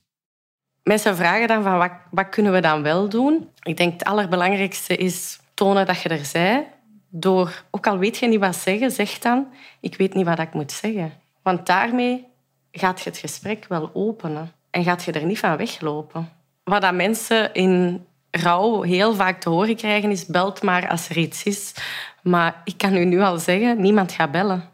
Mensen 0.84 1.16
vragen 1.16 1.48
dan 1.48 1.64
van 1.64 1.78
wat, 1.78 1.92
wat 2.12 2.30
kunnen 2.30 2.52
we 2.52 2.60
dan 2.60 2.82
wel 2.82 3.10
doen? 3.10 3.50
Ik 3.62 3.78
denk 3.78 3.94
het 3.94 4.04
allerbelangrijkste 4.04 4.96
is 4.96 5.40
tonen 5.54 5.86
dat 5.86 6.02
je 6.02 6.10
er 6.10 6.30
bent. 6.34 6.66
Door, 7.10 7.64
ook 7.72 7.88
al 7.88 7.98
weet 7.98 8.18
je 8.18 8.28
niet 8.28 8.40
wat 8.40 8.56
zeggen, 8.56 8.92
zeg 8.92 9.20
dan, 9.20 9.48
ik 9.80 9.96
weet 9.96 10.14
niet 10.14 10.26
wat 10.26 10.40
ik 10.40 10.54
moet 10.54 10.72
zeggen. 10.72 11.23
Want 11.44 11.66
daarmee 11.66 12.28
gaat 12.72 13.02
je 13.02 13.10
het 13.10 13.20
gesprek 13.20 13.66
wel 13.68 13.90
openen 13.94 14.52
en 14.70 14.84
gaat 14.84 15.04
je 15.04 15.12
er 15.12 15.26
niet 15.26 15.40
van 15.40 15.58
weglopen. 15.58 16.30
Wat 16.64 16.82
dat 16.82 16.94
mensen 16.94 17.54
in 17.54 18.06
rouw 18.32 18.82
heel 18.82 19.14
vaak 19.16 19.40
te 19.40 19.50
horen 19.50 19.76
krijgen 19.76 20.12
is 20.12 20.26
belt 20.26 20.62
maar 20.62 20.90
als 20.90 21.10
er 21.10 21.18
iets 21.18 21.44
is. 21.44 21.74
Maar 22.22 22.62
ik 22.64 22.78
kan 22.78 22.96
u 22.96 23.06
nu 23.06 23.22
al 23.22 23.40
zeggen, 23.40 23.82
niemand 23.82 24.12
gaat 24.12 24.32
bellen. 24.32 24.70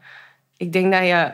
Ik 0.56 0.72
denk 0.72 0.92
dat 0.92 1.02
je 1.02 1.32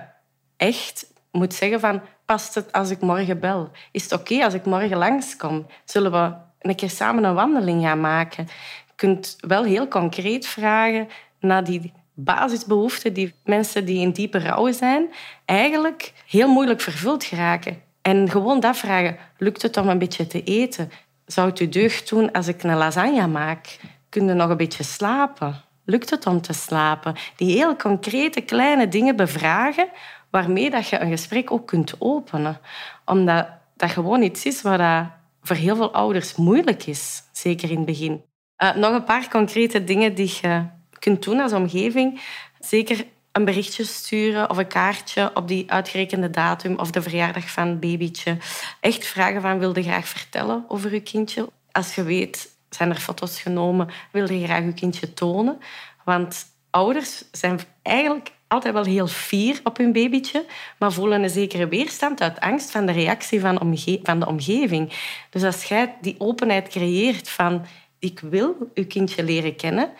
echt 0.56 1.12
moet 1.30 1.54
zeggen 1.54 1.80
van, 1.80 2.00
past 2.24 2.54
het 2.54 2.72
als 2.72 2.90
ik 2.90 3.00
morgen 3.00 3.40
bel? 3.40 3.70
Is 3.90 4.02
het 4.02 4.12
oké 4.12 4.44
als 4.44 4.54
ik 4.54 4.64
morgen 4.64 4.96
langskom? 4.96 5.66
Zullen 5.84 6.12
we 6.12 6.34
een 6.60 6.74
keer 6.74 6.90
samen 6.90 7.24
een 7.24 7.34
wandeling 7.34 7.82
gaan 7.82 8.00
maken? 8.00 8.44
Je 8.86 8.92
kunt 8.94 9.36
wel 9.40 9.64
heel 9.64 9.88
concreet 9.88 10.46
vragen 10.46 11.08
naar 11.40 11.64
die 11.64 11.92
basisbehoeften 12.16 13.12
die 13.12 13.34
mensen 13.44 13.84
die 13.84 14.00
in 14.00 14.10
diepe 14.10 14.38
rouw 14.38 14.72
zijn, 14.72 15.08
eigenlijk 15.44 16.12
heel 16.26 16.48
moeilijk 16.48 16.80
vervuld 16.80 17.24
geraken. 17.24 17.82
En 18.02 18.30
gewoon 18.30 18.60
dat 18.60 18.76
vragen, 18.76 19.16
lukt 19.38 19.62
het 19.62 19.76
om 19.76 19.88
een 19.88 19.98
beetje 19.98 20.26
te 20.26 20.42
eten? 20.42 20.90
Zou 21.26 21.48
het 21.48 21.60
u 21.60 21.68
deugd 21.68 22.08
doen 22.08 22.32
als 22.32 22.48
ik 22.48 22.62
een 22.62 22.76
lasagne 22.76 23.26
maak? 23.26 23.78
Kun 24.08 24.26
je 24.26 24.32
nog 24.32 24.50
een 24.50 24.56
beetje 24.56 24.84
slapen? 24.84 25.62
Lukt 25.84 26.10
het 26.10 26.26
om 26.26 26.40
te 26.40 26.52
slapen? 26.52 27.14
Die 27.36 27.56
heel 27.56 27.76
concrete 27.76 28.40
kleine 28.40 28.88
dingen 28.88 29.16
bevragen 29.16 29.88
waarmee 30.30 30.70
dat 30.70 30.88
je 30.88 31.00
een 31.00 31.10
gesprek 31.10 31.50
ook 31.50 31.66
kunt 31.66 31.94
openen. 31.98 32.58
Omdat 33.04 33.48
dat 33.76 33.90
gewoon 33.90 34.22
iets 34.22 34.44
is 34.44 34.62
wat 34.62 34.80
voor 35.42 35.56
heel 35.56 35.76
veel 35.76 35.92
ouders 35.92 36.36
moeilijk 36.36 36.86
is, 36.86 37.22
zeker 37.32 37.70
in 37.70 37.76
het 37.76 37.86
begin. 37.86 38.24
Uh, 38.62 38.74
nog 38.74 38.92
een 38.92 39.04
paar 39.04 39.28
concrete 39.28 39.84
dingen 39.84 40.14
die 40.14 40.38
je 40.42 40.64
kunt 40.98 41.22
doen 41.22 41.40
als 41.40 41.52
omgeving. 41.52 42.20
Zeker 42.60 43.04
een 43.32 43.44
berichtje 43.44 43.84
sturen 43.84 44.50
of 44.50 44.56
een 44.56 44.66
kaartje 44.66 45.30
op 45.34 45.48
die 45.48 45.70
uitgerekende 45.70 46.30
datum 46.30 46.78
of 46.78 46.90
de 46.90 47.02
verjaardag 47.02 47.50
van 47.50 47.68
het 47.68 47.80
babytje. 47.80 48.36
Echt 48.80 49.06
vragen 49.06 49.40
van, 49.40 49.58
wilde 49.58 49.82
graag 49.82 50.08
vertellen 50.08 50.64
over 50.68 50.92
je 50.92 51.00
kindje? 51.00 51.48
Als 51.72 51.94
je 51.94 52.02
weet, 52.02 52.48
zijn 52.70 52.90
er 52.90 52.96
foto's 52.96 53.40
genomen, 53.40 53.88
wilde 54.12 54.38
je 54.40 54.46
graag 54.46 54.64
je 54.64 54.72
kindje 54.72 55.14
tonen? 55.14 55.58
Want 56.04 56.46
ouders 56.70 57.24
zijn 57.32 57.60
eigenlijk 57.82 58.32
altijd 58.48 58.74
wel 58.74 58.84
heel 58.84 59.06
fier 59.06 59.60
op 59.64 59.76
hun 59.76 59.92
babytje, 59.92 60.44
maar 60.78 60.92
voelen 60.92 61.22
een 61.22 61.30
zekere 61.30 61.68
weerstand 61.68 62.20
uit 62.20 62.40
angst 62.40 62.70
van 62.70 62.86
de 62.86 62.92
reactie 62.92 63.40
van, 63.40 63.78
van 64.02 64.20
de 64.20 64.26
omgeving. 64.26 64.92
Dus 65.30 65.42
als 65.42 65.64
jij 65.64 65.94
die 66.00 66.14
openheid 66.18 66.68
creëert 66.68 67.28
van 67.28 67.66
ik 67.98 68.20
wil 68.20 68.70
uw 68.74 68.86
kindje 68.86 69.24
leren 69.24 69.56
kennen, 69.56 69.90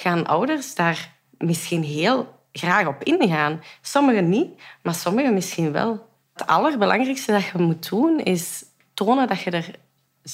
gaan 0.00 0.26
ouders 0.26 0.74
daar 0.74 1.12
misschien 1.38 1.82
heel 1.82 2.38
graag 2.52 2.86
op 2.86 3.02
ingaan. 3.02 3.60
Sommigen 3.80 4.28
niet, 4.28 4.48
maar 4.82 4.94
sommigen 4.94 5.34
misschien 5.34 5.72
wel. 5.72 6.08
Het 6.32 6.46
allerbelangrijkste 6.46 7.32
dat 7.32 7.44
je 7.44 7.58
moet 7.58 7.88
doen 7.88 8.20
is 8.20 8.64
tonen 8.94 9.28
dat 9.28 9.40
je 9.40 9.50
er 9.50 9.70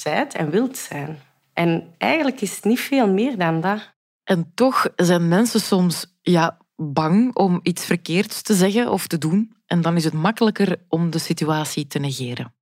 bent 0.03 0.33
en 0.33 0.49
wilt 0.49 0.77
zijn. 0.77 1.19
En 1.53 1.93
eigenlijk 1.97 2.41
is 2.41 2.55
het 2.55 2.63
niet 2.63 2.79
veel 2.79 3.09
meer 3.09 3.37
dan 3.37 3.61
dat. 3.61 3.95
En 4.23 4.51
toch 4.55 4.89
zijn 4.95 5.27
mensen 5.27 5.59
soms 5.59 6.05
ja, 6.21 6.57
bang 6.75 7.35
om 7.35 7.59
iets 7.63 7.85
verkeerds 7.85 8.41
te 8.41 8.53
zeggen 8.53 8.91
of 8.91 9.07
te 9.07 9.17
doen. 9.17 9.55
En 9.65 9.81
dan 9.81 9.95
is 9.95 10.03
het 10.03 10.13
makkelijker 10.13 10.77
om 10.87 11.09
de 11.09 11.19
situatie 11.19 11.87
te 11.87 11.99
negeren. 11.99 12.53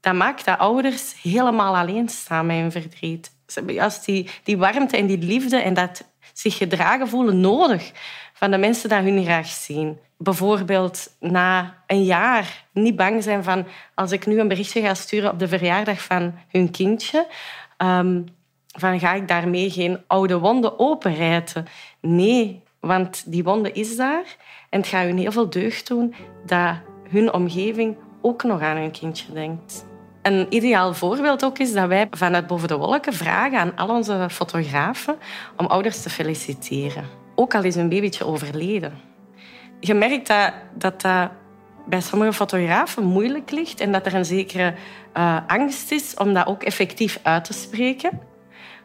Dat 0.00 0.14
maakt 0.14 0.44
dat 0.44 0.58
ouders 0.58 1.22
helemaal 1.22 1.76
alleen 1.76 2.08
staan 2.08 2.46
met 2.46 2.56
hun 2.56 2.72
verdriet. 2.72 3.32
Ze 3.46 3.58
hebben 3.58 3.74
juist 3.74 4.04
die, 4.04 4.30
die 4.44 4.58
warmte 4.58 4.96
en 4.96 5.06
die 5.06 5.18
liefde 5.18 5.56
en 5.56 5.74
dat 5.74 6.04
zich 6.38 6.56
gedragen 6.56 7.08
voelen 7.08 7.40
nodig 7.40 7.92
van 8.32 8.50
de 8.50 8.58
mensen 8.58 8.88
die 8.88 9.12
hun 9.12 9.24
graag 9.24 9.46
zien. 9.46 9.98
Bijvoorbeeld 10.18 11.16
na 11.20 11.74
een 11.86 12.04
jaar 12.04 12.64
niet 12.72 12.96
bang 12.96 13.22
zijn 13.22 13.44
van 13.44 13.66
als 13.94 14.12
ik 14.12 14.26
nu 14.26 14.40
een 14.40 14.48
berichtje 14.48 14.80
ga 14.80 14.94
sturen 14.94 15.30
op 15.30 15.38
de 15.38 15.48
verjaardag 15.48 16.02
van 16.02 16.34
hun 16.48 16.70
kindje, 16.70 17.26
um, 17.78 18.24
van 18.66 19.00
ga 19.00 19.14
ik 19.14 19.28
daarmee 19.28 19.70
geen 19.70 19.98
oude 20.06 20.38
wonden 20.38 20.78
openrijten? 20.78 21.66
Nee, 22.00 22.62
want 22.80 23.32
die 23.32 23.44
wonde 23.44 23.72
is 23.72 23.96
daar 23.96 24.36
en 24.70 24.80
het 24.80 24.88
gaat 24.88 25.04
hun 25.04 25.18
heel 25.18 25.32
veel 25.32 25.50
deugd 25.50 25.86
doen 25.86 26.14
dat 26.46 26.74
hun 27.08 27.32
omgeving 27.32 27.96
ook 28.22 28.42
nog 28.42 28.60
aan 28.60 28.76
hun 28.76 28.90
kindje 28.90 29.32
denkt. 29.32 29.86
Een 30.22 30.46
ideaal 30.48 30.94
voorbeeld 30.94 31.44
ook 31.44 31.58
is 31.58 31.72
dat 31.72 31.88
wij 31.88 32.06
vanuit 32.10 32.46
Boven 32.46 32.68
de 32.68 32.76
Wolken 32.76 33.12
vragen 33.12 33.58
aan 33.58 33.76
al 33.76 33.88
onze 33.88 34.26
fotografen 34.30 35.16
om 35.56 35.66
ouders 35.66 36.02
te 36.02 36.10
feliciteren. 36.10 37.04
Ook 37.34 37.54
al 37.54 37.62
is 37.62 37.74
hun 37.74 37.88
babytje 37.88 38.26
overleden. 38.26 38.92
Je 39.80 39.94
merkt 39.94 40.26
dat 40.26 40.52
dat, 40.74 41.30
bij 41.88 42.00
sommige 42.00 42.32
fotografen 42.32 43.04
moeilijk 43.04 43.50
ligt 43.50 43.80
en 43.80 43.92
dat 43.92 44.06
er 44.06 44.14
een 44.14 44.24
zekere 44.24 44.74
uh, 45.16 45.38
angst 45.46 45.90
is 45.90 46.14
om 46.14 46.34
dat 46.34 46.46
ook 46.46 46.62
effectief 46.62 47.18
uit 47.22 47.44
te 47.44 47.52
spreken. 47.52 48.20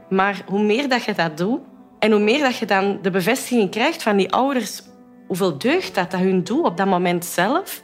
Maar 0.10 0.42
hoe 0.46 0.64
meer 0.64 0.90
dat 0.90 1.04
je 1.04 1.14
dat 1.14 1.38
doet 1.38 1.60
en 2.00 2.12
hoe 2.12 2.22
meer 2.22 2.40
dat 2.40 2.58
je 2.58 2.66
dan 2.66 3.00
de 3.02 3.12
bevestiging 3.12 3.70
krijgt 3.70 4.04
van 4.04 4.18
die 4.18 4.32
ouders, 4.32 4.82
hoeveel 5.28 5.58
deugd 5.58 5.96
dat, 5.96 6.12
dat 6.12 6.20
hun 6.20 6.44
doet 6.44 6.66
op 6.66 6.78
dat 6.78 6.88
moment 6.88 7.26
zelf, 7.26 7.82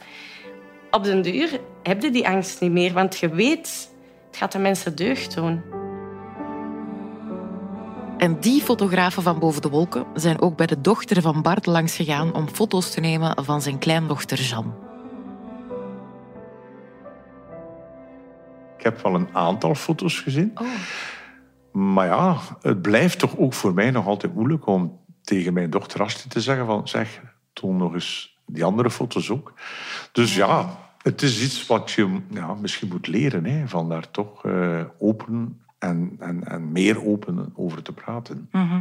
op 0.90 1.04
den 1.04 1.22
duur 1.22 1.60
heb 1.82 2.02
je 2.02 2.10
die 2.10 2.28
angst 2.28 2.60
niet 2.60 2.72
meer, 2.72 2.92
want 2.92 3.18
je 3.18 3.28
weet, 3.28 3.90
het 4.26 4.36
gaat 4.36 4.52
de 4.52 4.58
mensen 4.58 4.96
deugd 4.96 5.34
doen. 5.34 5.62
En 8.18 8.40
die 8.40 8.62
fotografen 8.62 9.22
van 9.22 9.38
Boven 9.38 9.62
de 9.62 9.68
Wolken 9.68 10.06
zijn 10.14 10.40
ook 10.40 10.56
bij 10.56 10.66
de 10.66 10.80
dochter 10.80 11.22
van 11.22 11.42
Bart 11.42 11.66
langs 11.66 11.96
gegaan 11.96 12.34
om 12.34 12.48
foto's 12.48 12.90
te 12.90 13.00
nemen 13.00 13.44
van 13.44 13.62
zijn 13.62 13.78
kleindochter 13.78 14.38
Jeanne. 14.38 14.70
Ik 18.76 18.84
heb 18.86 19.02
wel 19.02 19.14
een 19.14 19.28
aantal 19.32 19.74
foto's 19.74 20.20
gezien. 20.20 20.50
Oh. 20.54 20.66
Maar 21.72 22.06
ja, 22.06 22.36
het 22.60 22.82
blijft 22.82 23.18
toch 23.18 23.36
ook 23.36 23.54
voor 23.54 23.74
mij 23.74 23.90
nog 23.90 24.06
altijd 24.06 24.34
moeilijk 24.34 24.66
om 24.66 24.98
tegen 25.22 25.52
mijn 25.52 25.70
dochter 25.70 26.02
Astrid 26.02 26.30
te 26.30 26.40
zeggen 26.40 26.66
van 26.66 26.88
zeg, 26.88 27.20
toon 27.52 27.76
nog 27.76 27.92
eens 27.92 28.39
die 28.52 28.64
andere 28.64 28.90
foto's 28.90 29.30
ook. 29.30 29.52
Dus 30.12 30.34
ja, 30.34 30.78
het 31.02 31.22
is 31.22 31.42
iets 31.42 31.66
wat 31.66 31.90
je 31.90 32.20
ja, 32.30 32.54
misschien 32.54 32.88
moet 32.88 33.06
leren, 33.06 33.44
hè, 33.44 33.68
van 33.68 33.88
daar 33.88 34.10
toch 34.10 34.44
uh, 34.44 34.80
open 34.98 35.60
en, 35.78 36.16
en, 36.18 36.46
en 36.46 36.72
meer 36.72 37.06
open 37.06 37.52
over 37.56 37.82
te 37.82 37.92
praten. 37.92 38.48
Mhm. 38.52 38.80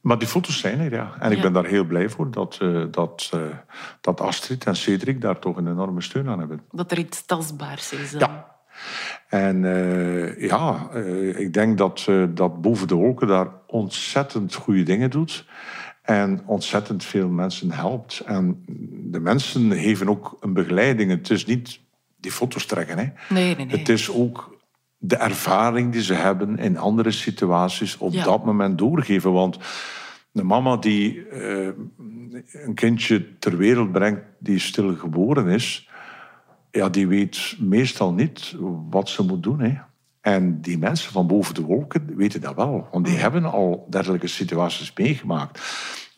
Maar 0.00 0.18
die 0.18 0.28
foto's 0.28 0.58
zijn 0.58 0.80
er, 0.80 0.92
ja. 0.92 1.12
En 1.18 1.32
ik 1.32 1.40
ben 1.40 1.52
daar 1.52 1.64
heel 1.64 1.84
blij 1.84 2.08
voor 2.08 2.30
dat, 2.30 2.58
uh, 2.62 2.84
dat, 2.90 3.30
uh, 3.34 3.40
dat 4.00 4.20
Astrid 4.20 4.64
en 4.64 4.76
Cedric 4.76 5.20
daar 5.20 5.38
toch 5.38 5.56
een 5.56 5.68
enorme 5.68 6.00
steun 6.00 6.28
aan 6.28 6.38
hebben. 6.38 6.60
Dat 6.70 6.90
er 6.90 6.98
iets 6.98 7.26
tastbaars 7.26 7.92
is. 7.92 8.10
Ja. 8.10 8.50
En 9.28 9.62
ja, 10.38 10.90
ik 11.36 11.52
denk 11.52 11.78
dat, 11.78 12.08
dat 12.28 12.60
Boven 12.60 12.88
de 12.88 12.94
Wolken 12.94 13.26
daar 13.26 13.48
ontzettend 13.66 14.54
goede 14.54 14.82
dingen 14.82 15.10
doet. 15.10 15.46
En 16.02 16.42
ontzettend 16.46 17.04
veel 17.04 17.28
mensen 17.28 17.70
helpt. 17.70 18.20
En 18.20 18.64
de 19.10 19.20
mensen 19.20 19.72
geven 19.72 20.08
ook 20.08 20.36
een 20.40 20.52
begeleiding. 20.52 21.10
Het 21.10 21.30
is 21.30 21.46
niet 21.46 21.80
die 22.20 22.32
foto's 22.32 22.66
trekken. 22.66 22.98
Hè. 22.98 23.34
Nee, 23.34 23.56
nee, 23.56 23.66
nee. 23.66 23.78
Het 23.78 23.88
is 23.88 24.10
ook 24.10 24.58
de 24.98 25.16
ervaring 25.16 25.92
die 25.92 26.02
ze 26.02 26.14
hebben 26.14 26.58
in 26.58 26.78
andere 26.78 27.10
situaties 27.10 27.98
op 27.98 28.12
dat 28.12 28.44
moment 28.44 28.78
doorgeven. 28.78 29.32
Want 29.32 29.58
de 30.32 30.42
mama 30.42 30.76
die 30.76 31.26
uh, 31.32 31.68
een 32.52 32.74
kindje 32.74 33.38
ter 33.38 33.56
wereld 33.56 33.92
brengt 33.92 34.20
die 34.38 34.58
stil 34.58 34.96
geboren 34.96 35.48
is, 35.48 35.88
ja, 36.70 36.88
die 36.88 37.08
weet 37.08 37.56
meestal 37.58 38.12
niet 38.12 38.56
wat 38.90 39.08
ze 39.08 39.22
moet 39.22 39.42
doen. 39.42 39.60
Hè. 39.60 39.78
En 40.22 40.60
die 40.60 40.78
mensen 40.78 41.12
van 41.12 41.26
boven 41.26 41.54
de 41.54 41.62
wolken 41.62 42.16
weten 42.16 42.40
dat 42.40 42.54
wel, 42.54 42.88
want 42.92 43.06
die 43.06 43.16
hebben 43.16 43.44
al 43.44 43.86
dergelijke 43.90 44.26
situaties 44.26 44.92
meegemaakt. 44.96 45.60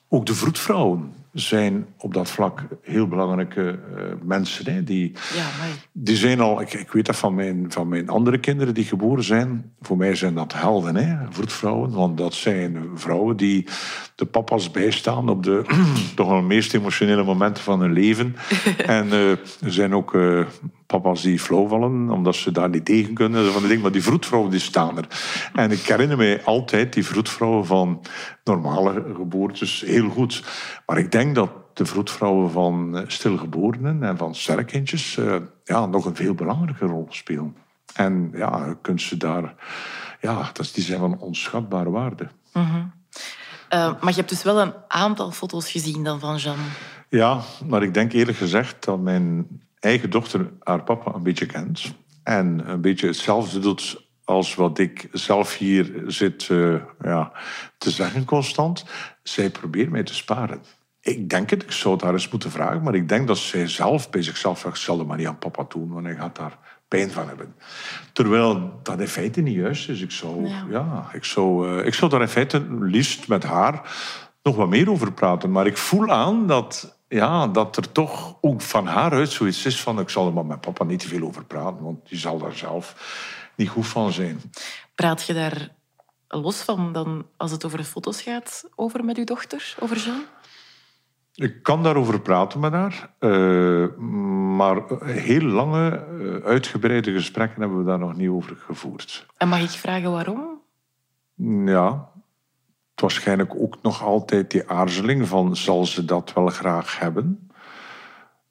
Ook 0.08 0.26
de 0.26 0.34
vroedvrouwen 0.34 1.12
zijn 1.32 1.86
op 1.98 2.14
dat 2.14 2.30
vlak 2.30 2.66
heel 2.82 3.08
belangrijke 3.08 3.62
uh, 3.62 4.02
mensen. 4.22 4.72
Hè, 4.72 4.84
die, 4.84 5.12
ja, 5.34 5.46
die 5.92 6.16
zijn 6.16 6.40
al, 6.40 6.60
ik, 6.60 6.72
ik, 6.72 6.92
weet 6.92 7.06
dat 7.06 7.16
van 7.16 7.34
mijn, 7.34 7.66
van 7.68 7.88
mijn 7.88 8.08
andere 8.08 8.38
kinderen 8.38 8.74
die 8.74 8.84
geboren 8.84 9.24
zijn. 9.24 9.72
Voor 9.80 9.96
mij 9.96 10.14
zijn 10.14 10.34
dat 10.34 10.52
helden, 10.52 10.96
hè, 10.96 11.16
vroedvrouwen. 11.30 11.90
Want 11.90 12.18
dat 12.18 12.34
zijn 12.34 12.90
vrouwen 12.94 13.36
die 13.36 13.66
de 14.14 14.24
papa's 14.24 14.70
bijstaan 14.70 15.28
op 15.28 15.42
de 15.42 15.62
toch 16.16 16.28
wel 16.28 16.42
meest 16.42 16.74
emotionele 16.74 17.24
momenten 17.24 17.62
van 17.62 17.80
hun 17.80 17.92
leven. 17.92 18.36
en 18.86 19.06
uh, 19.06 19.30
er 19.30 19.72
zijn 19.72 19.94
ook 19.94 20.14
uh, 20.14 20.46
papa's 20.86 21.22
die 21.22 21.38
flauw 21.38 21.66
vallen, 21.66 22.10
omdat 22.10 22.34
ze 22.34 22.50
daar 22.50 22.68
niet 22.68 22.84
tegen 22.84 23.14
kunnen. 23.14 23.52
Van 23.52 23.62
de 23.62 23.68
ding, 23.68 23.82
maar 23.82 23.92
die 23.92 24.02
vroedvrouwen 24.02 24.50
die 24.50 24.60
staan 24.60 24.96
er. 24.96 25.06
En 25.54 25.70
ik 25.70 25.80
herinner 25.80 26.16
mij 26.16 26.44
altijd 26.44 26.92
die 26.92 27.06
vroedvrouwen 27.06 27.66
van 27.66 28.00
normale 28.44 29.04
geboortes 29.16 29.80
heel 29.80 30.08
goed. 30.08 30.44
Maar 30.86 30.98
ik 30.98 31.12
denk 31.12 31.34
dat 31.34 31.50
de 31.76 31.86
vroedvrouwen 31.86 32.50
van 32.50 32.96
eh, 32.96 33.02
stilgeborenen 33.06 34.02
en 34.02 34.16
van 34.16 34.34
sterkindjes 34.34 35.16
uh, 35.16 35.36
ja, 35.64 35.86
nog 35.86 36.04
een 36.04 36.16
veel 36.16 36.34
belangrijke 36.34 36.86
rol 36.86 37.06
spelen. 37.10 37.56
En 37.94 38.30
ja, 38.32 38.66
je 38.66 38.76
kunt 38.80 39.02
ze 39.02 39.16
daar... 39.16 39.54
Ja, 40.20 40.50
die 40.72 40.84
zijn 40.84 40.98
van 40.98 41.18
onschatbare 41.18 41.90
waarde. 41.90 42.28
Mm 42.52 42.62
-hmm. 42.62 42.92
uh, 43.70 44.00
maar 44.00 44.10
je 44.10 44.16
hebt 44.16 44.28
dus 44.28 44.42
wel 44.42 44.60
een 44.60 44.72
aantal 44.88 45.30
foto's 45.30 45.70
gezien 45.70 46.04
dan 46.04 46.20
van 46.20 46.36
Jeanne. 46.36 46.62
Ja, 47.08 47.40
maar 47.66 47.82
ik 47.82 47.94
denk 47.94 48.12
eerlijk 48.12 48.38
gezegd 48.38 48.84
dat 48.84 49.00
mijn 49.00 49.46
eigen 49.84 50.10
dochter 50.10 50.50
haar 50.60 50.82
papa 50.82 51.14
een 51.14 51.22
beetje 51.22 51.46
kent. 51.46 51.94
En 52.22 52.70
een 52.70 52.80
beetje 52.80 53.06
hetzelfde 53.06 53.58
doet 53.58 54.02
als 54.24 54.54
wat 54.54 54.78
ik 54.78 55.08
zelf 55.12 55.56
hier 55.56 56.02
zit 56.06 56.48
uh, 56.48 56.82
ja, 57.02 57.32
te 57.78 57.90
zeggen 57.90 58.24
constant. 58.24 58.84
Zij 59.22 59.50
probeert 59.50 59.90
mij 59.90 60.02
te 60.02 60.14
sparen. 60.14 60.62
Ik 61.00 61.28
denk 61.28 61.50
het, 61.50 61.62
ik 61.62 61.72
zou 61.72 61.94
het 61.94 62.02
haar 62.02 62.12
eens 62.12 62.28
moeten 62.28 62.50
vragen, 62.50 62.82
maar 62.82 62.94
ik 62.94 63.08
denk 63.08 63.26
dat 63.26 63.38
zij 63.38 63.68
zelf 63.68 64.10
bij 64.10 64.22
zichzelf 64.22 64.58
zegt, 64.58 64.78
zal 64.78 65.04
maar 65.04 65.16
niet 65.16 65.26
aan 65.26 65.38
papa 65.38 65.64
doen, 65.68 65.92
want 65.92 66.06
hij 66.06 66.14
gaat 66.14 66.36
daar 66.36 66.58
pijn 66.88 67.10
van 67.10 67.28
hebben. 67.28 67.54
Terwijl 68.12 68.80
dat 68.82 69.00
in 69.00 69.08
feite 69.08 69.40
niet 69.40 69.54
juist 69.54 69.88
is. 69.88 70.00
Ik 70.00 70.10
zou, 70.10 70.48
ja. 70.70 71.10
ik 71.12 71.24
zou, 71.24 71.68
uh, 71.68 71.86
ik 71.86 71.94
zou 71.94 72.10
daar 72.10 72.20
in 72.20 72.28
feite 72.28 72.66
liefst 72.80 73.28
met 73.28 73.42
haar 73.42 73.82
nog 74.42 74.56
wat 74.56 74.68
meer 74.68 74.90
over 74.90 75.12
praten. 75.12 75.50
Maar 75.50 75.66
ik 75.66 75.76
voel 75.76 76.10
aan 76.10 76.46
dat, 76.46 76.98
ja, 77.14 77.46
dat 77.46 77.76
er 77.76 77.92
toch 77.92 78.36
ook 78.40 78.60
van 78.60 78.86
haar 78.86 79.12
uit 79.12 79.30
zoiets 79.30 79.66
is 79.66 79.82
van 79.82 80.00
ik 80.00 80.08
zal 80.08 80.26
er 80.26 80.32
maar 80.32 80.46
met 80.46 80.60
papa 80.60 80.84
niet 80.84 81.00
te 81.00 81.08
veel 81.08 81.26
over 81.26 81.44
praten, 81.44 81.84
want 81.84 82.08
die 82.08 82.18
zal 82.18 82.38
daar 82.38 82.52
zelf 82.52 82.94
niet 83.56 83.68
goed 83.68 83.86
van 83.86 84.12
zijn. 84.12 84.40
Praat 84.94 85.26
je 85.26 85.34
daar 85.34 85.68
los 86.28 86.62
van 86.62 86.92
dan, 86.92 87.26
als 87.36 87.50
het 87.50 87.64
over 87.64 87.78
de 87.78 87.84
foto's 87.84 88.22
gaat, 88.22 88.68
over 88.74 89.04
met 89.04 89.16
uw 89.16 89.24
dochter, 89.24 89.74
over 89.80 89.96
Jean? 89.96 90.22
Ik 91.34 91.62
kan 91.62 91.82
daarover 91.82 92.20
praten 92.20 92.60
met 92.60 92.72
haar, 92.72 93.14
uh, 93.20 93.96
maar 94.56 94.82
heel 95.04 95.42
lange, 95.42 96.06
uh, 96.20 96.44
uitgebreide 96.44 97.12
gesprekken 97.12 97.60
hebben 97.60 97.78
we 97.78 97.84
daar 97.84 97.98
nog 97.98 98.16
niet 98.16 98.28
over 98.28 98.56
gevoerd. 98.56 99.26
En 99.36 99.48
mag 99.48 99.60
ik 99.60 99.68
vragen 99.68 100.10
waarom? 100.10 100.60
Ja, 101.66 102.08
waarschijnlijk 103.00 103.54
ook 103.54 103.78
nog 103.82 104.02
altijd 104.02 104.50
die 104.50 104.68
aarzeling 104.68 105.28
van 105.28 105.56
zal 105.56 105.86
ze 105.86 106.04
dat 106.04 106.32
wel 106.32 106.46
graag 106.46 106.98
hebben? 106.98 107.50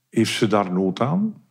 Heeft 0.10 0.34
ze 0.34 0.48
daar 0.48 0.72
nood 0.72 1.00
aan? 1.00 1.44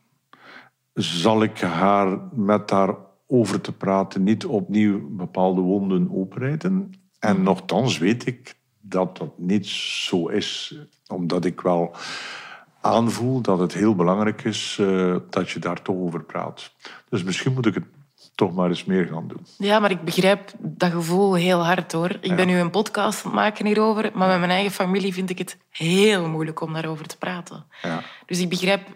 Zal 0.94 1.42
ik 1.42 1.60
haar 1.60 2.18
met 2.32 2.70
haar 2.70 2.96
over 3.26 3.60
te 3.60 3.72
praten 3.72 4.22
niet 4.22 4.46
opnieuw 4.46 5.08
bepaalde 5.10 5.60
wonden 5.60 6.10
openrijden? 6.12 6.92
En 7.18 7.42
nogthans 7.42 7.98
weet 7.98 8.26
ik 8.26 8.54
dat 8.80 9.16
dat 9.16 9.38
niet 9.38 9.66
zo 9.66 10.28
is, 10.28 10.78
omdat 11.06 11.44
ik 11.44 11.60
wel 11.60 11.94
aanvoel 12.80 13.40
dat 13.40 13.58
het 13.58 13.74
heel 13.74 13.94
belangrijk 13.94 14.44
is 14.44 14.78
uh, 14.80 15.16
dat 15.30 15.50
je 15.50 15.58
daar 15.58 15.82
toch 15.82 15.96
over 15.96 16.24
praat. 16.24 16.74
Dus 17.08 17.22
misschien 17.22 17.52
moet 17.52 17.66
ik 17.66 17.74
het 17.74 17.86
toch 18.34 18.52
maar 18.52 18.68
eens 18.68 18.84
meer 18.84 19.06
gaan 19.06 19.28
doen. 19.28 19.46
Ja, 19.58 19.78
maar 19.78 19.90
ik 19.90 20.02
begrijp 20.04 20.52
dat 20.58 20.90
gevoel 20.90 21.34
heel 21.34 21.64
hard 21.64 21.92
hoor. 21.92 22.18
Ik 22.20 22.36
ben 22.36 22.46
nu 22.46 22.58
een 22.58 22.70
podcast 22.70 23.24
aan 23.24 23.30
het 23.30 23.40
maken 23.40 23.66
hierover, 23.66 24.10
maar 24.14 24.28
met 24.28 24.38
mijn 24.38 24.50
eigen 24.50 24.72
familie 24.72 25.12
vind 25.12 25.30
ik 25.30 25.38
het 25.38 25.58
heel 25.70 26.28
moeilijk 26.28 26.60
om 26.60 26.72
daarover 26.72 27.06
te 27.06 27.18
praten. 27.18 27.66
Ja. 27.82 28.02
Dus 28.26 28.38
ik 28.38 28.48
begrijp, 28.48 28.88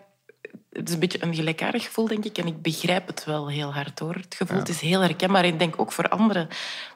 het 0.73 0.89
is 0.89 0.95
een 0.95 1.01
beetje 1.01 1.23
een 1.23 1.35
gelijkaardig 1.35 1.85
gevoel 1.85 2.07
denk 2.07 2.25
ik, 2.25 2.39
en 2.39 2.47
ik 2.47 2.63
begrijp 2.63 3.07
het 3.07 3.25
wel 3.25 3.49
heel 3.49 3.75
hard 3.75 3.99
hoor. 3.99 4.15
Het 4.15 4.35
gevoel 4.35 4.59
het 4.59 4.69
is 4.69 4.81
heel 4.81 5.01
herkenbaar 5.01 5.45
en 5.45 5.53
ik 5.53 5.59
denk 5.59 5.75
ook 5.81 5.93
voor 5.93 6.09
anderen 6.09 6.49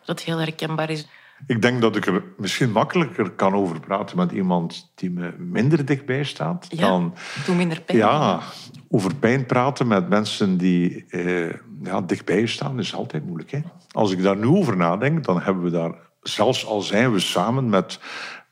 dat 0.04 0.18
het 0.18 0.22
heel 0.22 0.38
herkenbaar 0.38 0.90
is. 0.90 1.06
Ik 1.46 1.62
denk 1.62 1.80
dat 1.80 1.96
ik 1.96 2.06
er 2.06 2.22
misschien 2.36 2.70
makkelijker 2.70 3.30
kan 3.30 3.54
over 3.54 3.80
praten 3.80 4.16
met 4.16 4.32
iemand 4.32 4.92
die 4.94 5.10
me 5.10 5.34
minder 5.38 5.84
dichtbij 5.84 6.24
staat. 6.24 6.66
Ja, 6.68 6.88
dan, 6.88 7.14
doe 7.46 7.56
minder 7.56 7.80
pijn. 7.80 7.98
Ja, 7.98 8.40
over 8.88 9.14
pijn 9.14 9.46
praten 9.46 9.86
met 9.86 10.08
mensen 10.08 10.56
die 10.56 11.04
eh, 11.08 11.54
ja, 11.82 12.00
dichtbij 12.00 12.46
staan 12.46 12.78
is 12.78 12.94
altijd 12.94 13.26
moeilijk. 13.26 13.50
Hè? 13.50 13.60
Als 13.90 14.12
ik 14.12 14.22
daar 14.22 14.36
nu 14.36 14.46
over 14.46 14.76
nadenk, 14.76 15.24
dan 15.24 15.40
hebben 15.40 15.62
we 15.62 15.70
daar, 15.70 15.94
zelfs 16.22 16.66
al 16.66 16.80
zijn 16.80 17.12
we 17.12 17.20
samen 17.20 17.68
met, 17.68 18.00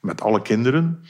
met 0.01 0.21
alle 0.21 0.43
kinderen, 0.43 1.05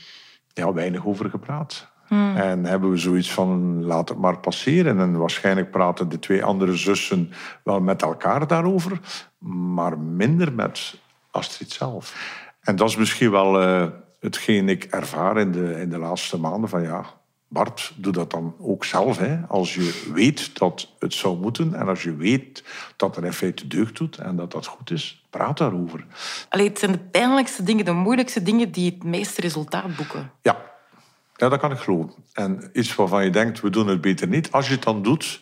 ja, 0.52 0.72
weinig 0.72 1.06
over 1.06 1.30
gepraat. 1.30 1.88
Hmm. 2.06 2.36
En 2.36 2.64
hebben 2.64 2.90
we 2.90 2.96
zoiets 2.96 3.32
van, 3.32 3.82
laat 3.84 4.08
het 4.08 4.18
maar 4.18 4.38
passeren. 4.38 4.98
En 4.98 5.16
waarschijnlijk 5.16 5.70
praten 5.70 6.08
de 6.08 6.18
twee 6.18 6.44
andere 6.44 6.76
zussen 6.76 7.30
wel 7.64 7.80
met 7.80 8.02
elkaar 8.02 8.46
daarover, 8.46 9.00
maar 9.38 9.98
minder 9.98 10.52
met 10.52 11.00
Astrid 11.30 11.72
zelf. 11.72 12.36
En 12.60 12.76
dat 12.76 12.88
is 12.88 12.96
misschien 12.96 13.30
wel 13.30 13.62
uh, 13.62 13.86
hetgeen 14.20 14.68
ik 14.68 14.84
ervaar 14.84 15.38
in 15.38 15.52
de, 15.52 15.80
in 15.80 15.90
de 15.90 15.98
laatste 15.98 16.38
maanden. 16.38 16.68
Van 16.68 16.82
ja, 16.82 17.04
Bart, 17.48 17.92
doe 17.96 18.12
dat 18.12 18.30
dan 18.30 18.54
ook 18.58 18.84
zelf. 18.84 19.18
Hè. 19.18 19.38
Als 19.46 19.74
je 19.74 20.10
weet 20.14 20.58
dat 20.58 20.88
het 20.98 21.14
zou 21.14 21.38
moeten 21.38 21.74
en 21.74 21.88
als 21.88 22.02
je 22.02 22.16
weet 22.16 22.64
dat 22.96 23.16
er 23.16 23.24
in 23.24 23.32
feite 23.32 23.66
deugd 23.66 23.96
doet 23.96 24.18
en 24.18 24.36
dat 24.36 24.52
dat 24.52 24.66
goed 24.66 24.90
is, 24.90 25.26
praat 25.30 25.58
daarover. 25.58 26.06
Allee, 26.48 26.68
het 26.68 26.78
zijn 26.78 26.92
de 26.92 26.98
pijnlijkste 26.98 27.62
dingen, 27.62 27.84
de 27.84 27.92
moeilijkste 27.92 28.42
dingen 28.42 28.72
die 28.72 28.90
het 28.90 29.04
meeste 29.04 29.40
resultaat 29.40 29.96
boeken. 29.96 30.30
Ja. 30.42 30.56
ja, 31.36 31.48
dat 31.48 31.60
kan 31.60 31.72
ik 31.72 31.78
geloven. 31.78 32.14
En 32.32 32.70
iets 32.72 32.94
waarvan 32.94 33.24
je 33.24 33.30
denkt, 33.30 33.60
we 33.60 33.70
doen 33.70 33.88
het 33.88 34.00
beter 34.00 34.28
niet. 34.28 34.52
Als 34.52 34.66
je 34.68 34.74
het 34.74 34.82
dan 34.82 35.02
doet, 35.02 35.40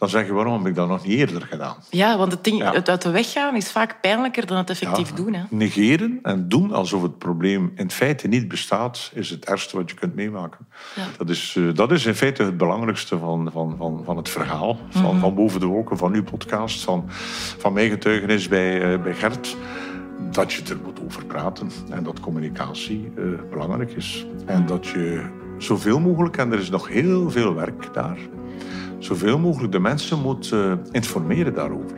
dan 0.00 0.08
zeg 0.08 0.26
je 0.26 0.32
waarom 0.32 0.58
heb 0.58 0.66
ik 0.66 0.74
dat 0.74 0.88
nog 0.88 1.06
niet 1.06 1.18
eerder 1.18 1.42
gedaan? 1.42 1.76
Ja, 1.90 2.18
want 2.18 2.32
het, 2.32 2.44
ding, 2.44 2.72
het 2.72 2.88
uit 2.88 3.02
de 3.02 3.10
weg 3.10 3.32
gaan 3.32 3.56
is 3.56 3.70
vaak 3.70 4.00
pijnlijker 4.00 4.46
dan 4.46 4.56
het 4.56 4.70
effectief 4.70 5.12
doen. 5.12 5.34
Hè? 5.34 5.42
Negeren 5.50 6.18
en 6.22 6.48
doen 6.48 6.72
alsof 6.72 7.02
het 7.02 7.18
probleem 7.18 7.72
in 7.74 7.90
feite 7.90 8.28
niet 8.28 8.48
bestaat, 8.48 9.10
is 9.14 9.30
het 9.30 9.44
ergste 9.44 9.76
wat 9.76 9.90
je 9.90 9.96
kunt 9.96 10.14
meemaken. 10.14 10.66
Ja. 10.96 11.02
Dat, 11.18 11.28
is, 11.28 11.54
uh, 11.58 11.74
dat 11.74 11.90
is 11.92 12.06
in 12.06 12.14
feite 12.14 12.42
het 12.42 12.56
belangrijkste 12.56 13.18
van, 13.18 13.50
van, 13.52 13.74
van, 13.78 14.02
van 14.04 14.16
het 14.16 14.28
verhaal. 14.28 14.78
Van, 14.90 15.02
Mhm. 15.02 15.18
van 15.20 15.34
Boven 15.34 15.60
de 15.60 15.66
Wolken, 15.66 15.96
van 15.96 16.14
uw 16.14 16.22
podcast, 16.24 16.84
van, 16.84 17.04
van 17.58 17.72
mijn 17.72 17.90
getuigenis 17.90 18.48
bij, 18.48 18.92
uh, 18.92 19.02
bij 19.02 19.14
Gert. 19.14 19.56
Dat 20.30 20.52
je 20.52 20.62
er 20.68 20.78
moet 20.84 21.00
over 21.06 21.24
praten 21.24 21.70
en 21.90 22.02
dat 22.02 22.20
communicatie 22.20 23.12
uh, 23.18 23.24
belangrijk 23.50 23.92
is. 23.92 24.26
En 24.46 24.66
dat 24.66 24.86
je 24.86 25.22
zoveel 25.58 26.00
mogelijk, 26.00 26.36
en 26.36 26.52
er 26.52 26.58
is 26.58 26.70
nog 26.70 26.88
heel 26.88 27.30
veel 27.30 27.54
werk 27.54 27.94
daar 27.94 28.16
zoveel 29.00 29.38
mogelijk 29.38 29.72
de 29.72 29.80
mensen 29.80 30.20
moet 30.20 30.50
uh, 30.54 30.72
informeren 30.90 31.54
daarover. 31.54 31.96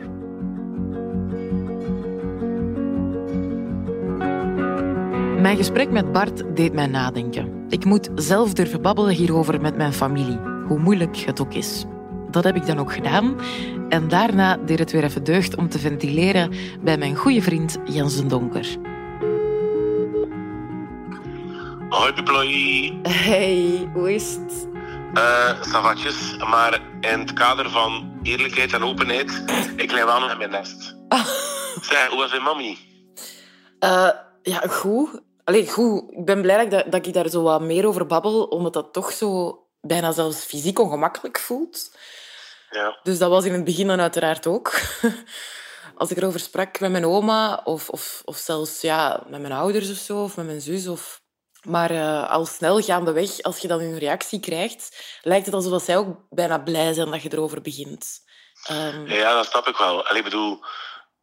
Mijn 5.41 5.57
gesprek 5.57 5.91
met 5.91 6.11
Bart 6.11 6.43
deed 6.55 6.73
mij 6.73 6.87
nadenken. 6.87 7.65
Ik 7.69 7.85
moet 7.85 8.09
zelf 8.15 8.53
durven 8.53 8.81
babbelen 8.81 9.15
hierover 9.15 9.61
met 9.61 9.77
mijn 9.77 9.93
familie, 9.93 10.39
hoe 10.67 10.79
moeilijk 10.79 11.17
het 11.17 11.41
ook 11.41 11.53
is. 11.53 11.85
Dat 12.31 12.43
heb 12.43 12.55
ik 12.55 12.65
dan 12.65 12.79
ook 12.79 12.93
gedaan. 12.93 13.35
En 13.89 14.07
daarna 14.07 14.57
deed 14.57 14.79
het 14.79 14.91
weer 14.91 15.03
even 15.03 15.23
deugd 15.23 15.55
om 15.55 15.69
te 15.69 15.79
ventileren 15.79 16.51
bij 16.81 16.97
mijn 16.97 17.15
goede 17.15 17.41
vriend 17.41 17.77
Jens 17.85 18.15
den 18.15 18.27
Donker. 18.27 18.77
Hoi, 21.89 22.13
Piploy. 22.13 22.93
Hey, 23.03 23.89
hoe 23.93 24.13
is 24.13 24.35
het? 24.35 24.72
Uh, 25.13 25.61
savatjes, 25.61 26.37
maar 26.37 26.81
in 27.01 27.19
het 27.19 27.33
kader 27.33 27.69
van 27.69 28.19
eerlijkheid 28.23 28.73
en 28.73 28.83
openheid, 28.83 29.43
ik 29.75 29.91
lig 29.91 30.05
wel 30.05 30.19
nog 30.19 30.31
in 30.31 30.37
mijn 30.37 30.49
nest. 30.49 30.95
zeg, 31.89 32.07
hoe 32.07 32.17
was 32.17 32.31
mijn 32.31 32.43
mami? 32.43 32.77
Uh, 33.79 34.09
ja, 34.41 34.59
goed. 34.59 35.21
Allee, 35.43 35.69
goed. 35.69 36.11
Ik 36.11 36.25
ben 36.25 36.41
blij 36.41 36.69
dat, 36.69 36.91
dat 36.91 37.05
ik 37.05 37.13
daar 37.13 37.29
zo 37.29 37.41
wat 37.41 37.61
meer 37.61 37.87
over 37.87 38.05
babbel, 38.05 38.43
omdat 38.43 38.73
dat 38.73 38.93
toch 38.93 39.11
zo 39.11 39.59
bijna 39.81 40.11
zelfs 40.11 40.45
fysiek 40.45 40.79
ongemakkelijk 40.79 41.39
voelt. 41.39 41.97
Ja. 42.69 42.99
Dus 43.03 43.17
dat 43.17 43.29
was 43.29 43.45
in 43.45 43.53
het 43.53 43.63
begin 43.63 43.87
dan 43.87 44.01
uiteraard 44.01 44.47
ook. 44.47 44.73
Als 45.97 46.11
ik 46.11 46.17
erover 46.17 46.39
sprak 46.39 46.79
met 46.79 46.91
mijn 46.91 47.05
oma, 47.05 47.61
of, 47.63 47.89
of, 47.89 48.21
of 48.25 48.37
zelfs 48.37 48.81
ja, 48.81 49.23
met 49.27 49.41
mijn 49.41 49.53
ouders 49.53 49.91
of 49.91 49.97
zo, 49.97 50.23
of 50.23 50.35
met 50.35 50.45
mijn 50.45 50.61
zus, 50.61 50.87
of 50.87 51.22
maar 51.63 51.91
uh, 51.91 52.29
al 52.29 52.45
snel 52.45 52.81
gaandeweg, 52.81 53.41
als 53.41 53.57
je 53.57 53.67
dan 53.67 53.79
een 53.79 53.99
reactie 53.99 54.39
krijgt, 54.39 55.17
lijkt 55.21 55.45
het 55.45 55.55
alsof 55.55 55.83
zij 55.83 55.97
ook 55.97 56.17
bijna 56.29 56.57
blij 56.59 56.93
zijn 56.93 57.11
dat 57.11 57.21
je 57.21 57.33
erover 57.33 57.61
begint. 57.61 58.19
Um... 58.71 59.07
Ja, 59.07 59.33
dat 59.33 59.45
snap 59.45 59.67
ik 59.67 59.77
wel. 59.77 60.07
En 60.07 60.15
ik 60.15 60.23
bedoel, 60.23 60.59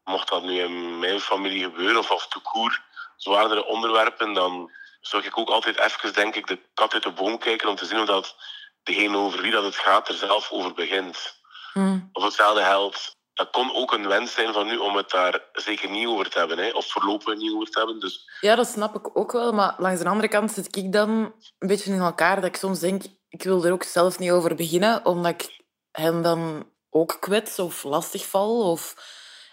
mocht 0.05 0.29
dat 0.29 0.43
nu 0.43 0.61
in 0.61 0.99
mijn 0.99 1.21
familie 1.21 1.65
gebeuren, 1.65 1.99
of, 1.99 2.11
of 2.11 2.29
te 2.29 2.41
koer, 2.41 2.83
zwaardere 3.17 3.65
onderwerpen, 3.65 4.33
dan 4.33 4.71
zou 5.01 5.25
ik 5.25 5.39
ook 5.39 5.49
altijd 5.49 5.79
even, 5.79 6.13
denk 6.15 6.35
ik, 6.35 6.47
de 6.47 6.59
kat 6.75 6.95
uit 6.95 7.03
de 7.03 7.13
boom 7.13 7.39
kijken 7.39 7.69
om 7.69 7.77
te 7.77 7.85
zien 7.85 8.01
of 8.01 8.07
dat 8.07 8.37
degene 8.83 9.17
over 9.17 9.43
wie 9.43 9.53
dat 9.53 9.65
het 9.65 9.77
gaat 9.77 10.09
er 10.09 10.15
zelf 10.15 10.51
over 10.51 10.75
begint. 10.75 11.39
Mm. 11.75 12.09
Of 12.13 12.25
hetzelfde 12.25 12.63
geldt. 12.63 13.19
Dat 13.41 13.51
kon 13.51 13.75
ook 13.75 13.93
een 13.93 14.09
wens 14.09 14.33
zijn 14.33 14.53
van 14.53 14.69
u 14.69 14.77
om 14.77 14.97
het 14.97 15.11
daar 15.11 15.43
zeker 15.53 15.91
niet 15.91 16.07
over 16.07 16.31
te 16.31 16.39
hebben. 16.39 16.59
Hè? 16.59 16.71
Of 16.71 16.87
voorlopig 16.87 17.37
niet 17.37 17.53
over 17.53 17.71
te 17.71 17.79
hebben. 17.79 18.01
Dus... 18.01 18.31
Ja, 18.41 18.55
dat 18.55 18.69
snap 18.69 18.95
ik 18.95 19.19
ook 19.19 19.33
wel. 19.33 19.53
Maar 19.53 19.75
langs 19.79 20.01
de 20.01 20.09
andere 20.09 20.29
kant 20.29 20.53
zit 20.53 20.77
ik 20.77 20.93
dan 20.93 21.11
een 21.59 21.69
beetje 21.69 21.93
in 21.93 22.01
elkaar. 22.01 22.35
Dat 22.35 22.45
ik 22.45 22.57
soms 22.57 22.79
denk, 22.79 23.03
ik 23.29 23.43
wil 23.43 23.65
er 23.65 23.73
ook 23.73 23.83
zelf 23.83 24.19
niet 24.19 24.31
over 24.31 24.55
beginnen. 24.55 25.05
Omdat 25.05 25.33
ik 25.33 25.61
hen 25.91 26.23
dan 26.23 26.71
ook 26.91 27.17
kwets 27.21 27.59
of 27.59 27.83
lastig 27.83 28.27
val. 28.27 28.71
Of... 28.71 28.95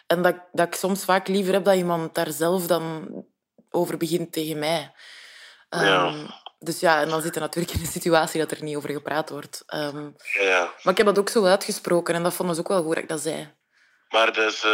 En 0.08 0.22
dat, 0.22 0.36
dat 0.52 0.68
ik 0.68 0.76
soms 0.76 1.04
vaak 1.04 1.28
liever 1.28 1.54
heb 1.54 1.64
dat 1.64 1.76
iemand 1.76 2.16
daar 2.16 2.32
zelf 2.32 2.68
dan 2.68 3.08
over 3.72 3.98
begint 3.98 4.32
tegen 4.32 4.60
mij. 4.60 4.94
Ja. 5.70 6.08
Um, 6.08 6.28
dus 6.60 6.80
ja, 6.80 7.02
en 7.02 7.10
dan 7.10 7.22
zit 7.22 7.34
je 7.34 7.40
natuurlijk 7.40 7.76
in 7.76 7.82
een 7.82 7.92
situatie 7.92 8.40
dat 8.40 8.52
er 8.52 8.64
niet 8.64 8.76
over 8.76 8.92
gepraat 8.92 9.30
wordt. 9.30 9.64
Um, 9.74 10.16
ja. 10.40 10.72
Maar 10.84 10.92
ik 10.92 10.98
heb 10.98 11.06
dat 11.06 11.20
ook 11.20 11.30
zo 11.30 11.46
uitgesproken 11.46 12.16
en 12.16 12.24
dat 12.24 12.34
vonden 12.34 12.56
ze 12.56 12.62
ook 12.62 12.68
wel 12.68 12.84
goed 12.84 12.94
dat 12.94 13.04
ik 13.04 13.10
dat 13.10 13.20
zei. 13.20 13.56
Maar 14.10 14.34
dus, 14.34 14.64
uh, 14.64 14.72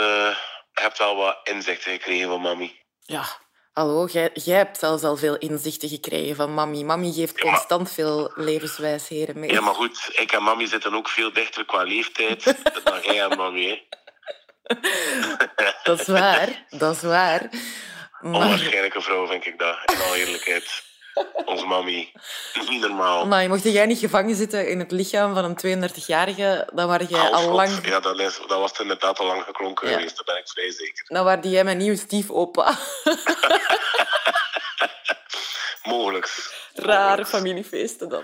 je 0.72 0.82
hebt 0.82 0.98
wel 0.98 1.15
wat 1.15 1.38
inzichten 1.43 1.91
gekregen 1.91 2.28
van 2.28 2.41
mami. 2.41 2.80
Ja, 3.00 3.26
hallo, 3.74 4.06
jij, 4.06 4.30
jij 4.34 4.58
hebt 4.58 4.78
zelfs 4.78 5.04
al 5.04 5.17
veel 5.17 5.38
inzichten 5.38 5.89
gekregen 5.89 6.36
van 6.36 6.54
mami. 6.54 6.84
Mami 6.84 7.13
geeft 7.13 7.38
Ja, 7.38 7.43
maar- 7.43 7.54
constant 7.54 7.91
veel 7.91 8.32
levenswijsheden 8.36 9.39
mee. 9.39 9.52
Ja, 9.52 9.62
maar 9.62 9.76
goed, 9.76 10.10
ik 10.12 10.32
en 10.32 10.43
mami 10.43 10.67
zitten 10.67 10.93
ook 10.93 11.10
veel 11.10 11.34
dichter 11.34 11.65
qua 11.65 11.84
leeftijd 11.84 12.43
dan 12.84 13.02
jij 13.02 13.22
en 13.30 13.38
mami. 13.38 13.67
Hè. 13.69 13.82
Dat 15.84 16.00
is 16.00 16.08
waar, 16.08 16.65
dat 16.69 16.96
is 16.96 17.02
waar. 17.02 17.50
Maar, 18.24 18.41
Onwaarschijnlijke 18.41 19.02
vrouw, 19.02 19.28
vind 19.28 19.46
ik 19.46 19.60
dat. 19.60 19.78
In 19.93 20.02
alle 20.02 20.17
eerlijkheid. 20.17 20.84
Onze 21.45 21.65
mami. 21.65 22.12
Niet 22.69 22.82
normaal. 22.82 23.26
maar 23.26 23.47
mocht 23.47 23.63
jij 23.63 23.86
niet 23.86 23.99
gevangen 23.99 24.36
zitten 24.36 24.69
in 24.69 24.80
het 24.80 24.91
lichaam 24.91 25.34
van 25.34 25.43
een 25.62 25.84
32-jarige, 25.91 26.67
dan 26.73 26.88
waren 26.88 27.08
jij 27.08 27.19
Oh, 27.28 27.34
al 27.34 27.41
God. 27.43 27.54
lang... 27.56 27.88
Ja, 27.88 27.99
dat, 27.99 28.19
is, 28.19 28.39
dat 28.47 28.60
was 28.60 28.80
inderdaad 28.80 29.19
al 29.19 29.26
lang 29.26 29.43
geklonken 29.43 29.88
Ja. 29.89 29.93
geweest. 29.93 30.15
Dat 30.17 30.26
ben 30.26 30.38
ik 30.38 30.47
vrij 30.47 30.71
zeker. 30.71 31.06
Dan 31.08 31.23
waren 31.26 31.49
jij 31.49 31.63
mijn 31.63 31.78
nieuwe 31.78 31.97
stiefopa. 31.97 32.73
Mogelijk. 35.84 36.52
Rare 36.73 37.26
familiefeesten 37.26 38.10
dan. 38.10 38.23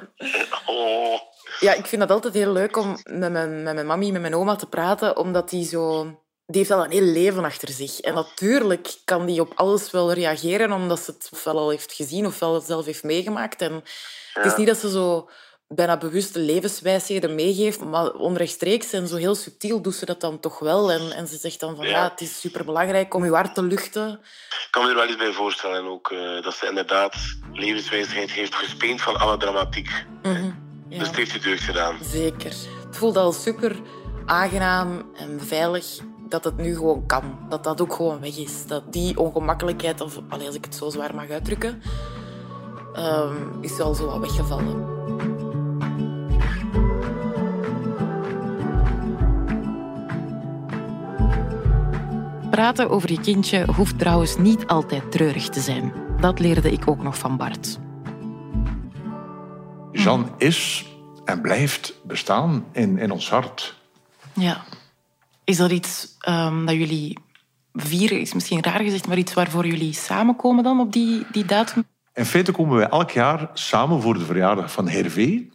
Oh. 0.65 1.19
Ja, 1.59 1.73
ik 1.73 1.85
vind 1.85 2.01
dat 2.01 2.11
altijd 2.11 2.33
heel 2.33 2.51
leuk 2.51 2.77
om 2.77 2.97
met 3.03 3.31
mijn, 3.31 3.63
met 3.63 3.73
mijn 3.73 3.85
mami, 3.85 4.11
met 4.11 4.21
mijn 4.21 4.35
oma 4.35 4.55
te 4.55 4.65
praten, 4.67 5.17
omdat 5.17 5.49
die 5.49 5.65
zo... 5.65 6.13
Die 6.51 6.57
heeft 6.57 6.71
al 6.71 6.83
een 6.83 6.91
heel 6.91 7.01
leven 7.01 7.43
achter 7.43 7.69
zich. 7.69 7.99
En 7.99 8.13
natuurlijk 8.13 8.95
kan 9.05 9.25
die 9.25 9.41
op 9.41 9.51
alles 9.55 9.91
wel 9.91 10.13
reageren, 10.13 10.71
omdat 10.71 10.99
ze 10.99 11.11
het 11.11 11.29
ofwel 11.33 11.57
al 11.57 11.69
heeft 11.69 11.93
gezien 11.93 12.25
ofwel 12.25 12.61
zelf 12.61 12.85
heeft 12.85 13.03
meegemaakt. 13.03 13.61
En 13.61 13.83
Het 14.33 14.45
is 14.45 14.55
niet 14.55 14.67
dat 14.67 14.77
ze 14.77 14.89
zo 14.89 15.29
bijna 15.67 15.97
bewuste 15.97 16.39
levenswijsheden 16.39 17.35
meegeeft, 17.35 17.83
maar 17.83 18.11
onrechtstreeks 18.11 18.91
en 18.93 19.07
zo 19.07 19.15
heel 19.15 19.35
subtiel 19.35 19.81
doet 19.81 19.95
ze 19.95 20.05
dat 20.05 20.21
dan 20.21 20.39
toch 20.39 20.59
wel. 20.59 20.91
En, 20.91 21.11
en 21.11 21.27
ze 21.27 21.37
zegt 21.37 21.59
dan 21.59 21.75
van 21.75 21.85
ja, 21.85 21.91
Ja. 21.91 22.09
het 22.09 22.21
is 22.21 22.39
superbelangrijk 22.39 23.13
om 23.13 23.23
je 23.25 23.31
hart 23.31 23.55
te 23.55 23.61
luchten. 23.63 24.11
Ik 24.49 24.67
kan 24.71 24.83
me 24.83 24.89
er 24.89 24.95
wel 24.95 25.07
iets 25.07 25.17
bij 25.17 25.31
voorstellen 25.31 25.83
ook. 25.83 26.11
eh, 26.11 26.41
dat 26.43 26.53
ze 26.53 26.67
inderdaad 26.67 27.15
levenswijsheid 27.53 28.31
heeft 28.31 28.55
gespeend 28.55 29.01
van 29.01 29.15
alle 29.19 29.37
dramatiek. 29.37 29.89
Ja. 30.23 30.55
Dus 30.97 31.07
het 31.07 31.15
heeft 31.15 31.31
je 31.31 31.39
deugd 31.39 31.63
gedaan. 31.63 31.97
Zeker. 32.03 32.53
Het 32.85 32.97
voelt 32.97 33.17
al 33.17 33.31
super 33.31 33.75
aangenaam 34.25 35.11
en 35.15 35.39
veilig 35.41 35.85
dat 36.29 36.43
het 36.43 36.57
nu 36.57 36.75
gewoon 36.75 37.05
kan. 37.05 37.23
Dat 37.49 37.63
dat 37.63 37.81
ook 37.81 37.93
gewoon 37.93 38.19
weg 38.19 38.37
is. 38.37 38.65
Dat 38.65 38.93
die 38.93 39.19
ongemakkelijkheid, 39.19 40.01
of 40.01 40.19
allee, 40.29 40.47
als 40.47 40.55
ik 40.55 40.65
het 40.65 40.75
zo 40.75 40.89
zwaar 40.89 41.15
mag 41.15 41.29
uitdrukken, 41.29 41.81
ehm, 42.93 43.35
is 43.61 43.79
al 43.79 43.93
zo 43.93 44.05
wat 44.05 44.19
weggevallen. 44.19 44.97
Praten 52.49 52.89
over 52.89 53.11
je 53.11 53.19
kindje 53.19 53.65
hoeft 53.75 53.99
trouwens 53.99 54.37
niet 54.37 54.67
altijd 54.67 55.11
treurig 55.11 55.49
te 55.49 55.59
zijn. 55.59 55.93
Dat 56.19 56.39
leerde 56.39 56.71
ik 56.71 56.87
ook 56.87 57.03
nog 57.03 57.17
van 57.17 57.37
Bart. 57.37 57.79
Jean 59.91 60.29
is 60.37 60.87
en 61.25 61.41
blijft 61.41 61.93
bestaan 62.03 62.65
in, 62.71 62.97
in 62.97 63.11
ons 63.11 63.29
hart. 63.29 63.77
Ja. 64.33 64.63
Is 65.49 65.57
dat 65.57 65.71
iets 65.71 66.15
ehm, 66.19 66.65
dat 66.65 66.75
jullie 66.75 67.17
vieren, 67.73 68.19
is 68.19 68.33
misschien 68.33 68.63
raar 68.63 68.79
gezegd, 68.79 69.07
maar 69.07 69.17
iets 69.17 69.33
waarvoor 69.33 69.67
jullie 69.67 69.93
samenkomen 69.93 70.63
dan 70.63 70.79
op 70.79 70.93
die, 70.93 71.25
die 71.31 71.45
datum? 71.45 71.83
In 72.13 72.25
feite 72.25 72.51
komen 72.51 72.77
wij 72.77 72.87
elk 72.87 73.11
jaar 73.11 73.49
samen 73.53 74.01
voor 74.01 74.13
de 74.13 74.25
verjaardag 74.25 74.71
van 74.71 74.87
Hervé. 74.87 75.45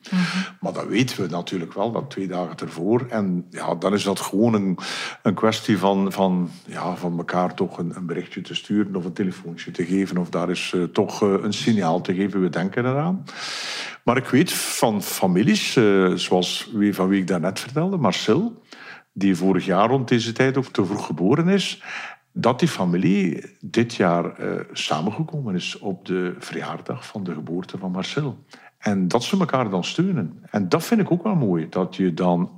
Maar 0.61 0.73
dat 0.73 0.87
weten 0.87 1.23
we 1.23 1.29
natuurlijk 1.29 1.73
wel, 1.73 1.93
dat 1.93 2.11
twee 2.11 2.27
dagen 2.27 2.57
ervoor. 2.57 3.07
En 3.09 3.47
ja, 3.51 3.75
dan 3.75 3.95
is 3.95 4.03
dat 4.03 4.21
gewoon 4.21 4.55
een, 4.55 4.79
een 5.23 5.35
kwestie 5.35 5.79
van, 5.79 6.13
van, 6.13 6.51
ja, 6.67 6.97
van 6.97 7.19
elkaar 7.19 7.55
toch 7.55 7.79
een, 7.79 7.97
een 7.97 8.07
berichtje 8.07 8.41
te 8.41 8.55
sturen 8.55 8.97
of 8.97 9.05
een 9.05 9.13
telefoontje 9.13 9.71
te 9.71 9.85
geven. 9.85 10.17
Of 10.17 10.29
daar 10.29 10.51
is 10.51 10.73
eh, 10.75 10.83
toch 10.83 11.23
eh, 11.23 11.35
een 11.43 11.53
signaal 11.53 12.01
te 12.01 12.15
geven. 12.15 12.41
We 12.41 12.49
denken 12.49 12.87
eraan. 12.87 13.25
Maar 14.05 14.17
ik 14.17 14.27
weet 14.27 14.53
van 14.53 15.03
families, 15.03 15.77
eh, 15.77 16.13
zoals 16.15 16.71
wie, 16.73 16.95
van 16.95 17.09
wie 17.09 17.21
ik 17.21 17.27
daarnet 17.27 17.61
vertelde, 17.61 17.97
Marcel, 17.97 18.63
die 19.15 19.37
vorig 19.37 19.65
jaar 19.65 19.89
rond 19.89 20.09
deze 20.09 20.33
tijd 20.33 20.57
ook 20.57 20.67
te 20.67 20.85
vroeg 20.85 21.07
geboren 21.07 21.49
is, 21.49 21.83
dat 22.33 22.59
die 22.59 22.69
familie 22.69 23.57
dit 23.61 23.95
jaar 23.95 24.39
eh, 24.39 24.61
samengekomen 24.73 25.55
is 25.55 25.79
op 25.79 26.07
de 26.07 26.35
verjaardag 26.39 27.07
van 27.07 27.25
de 27.25 27.33
geboorte 27.33 27.79
van 27.79 27.91
Marcel. 27.91 28.39
En 28.79 29.09
dat 29.09 29.23
ze 29.23 29.39
elkaar 29.39 29.71
dan 29.71 29.85
steunen. 29.85 30.39
En 30.51 30.69
dat 30.69 30.85
vind 30.85 31.01
ik 31.01 31.11
ook 31.11 31.23
wel 31.23 31.35
mooi. 31.35 31.67
Dat 31.69 31.97
je 31.97 32.15
dan... 32.15 32.51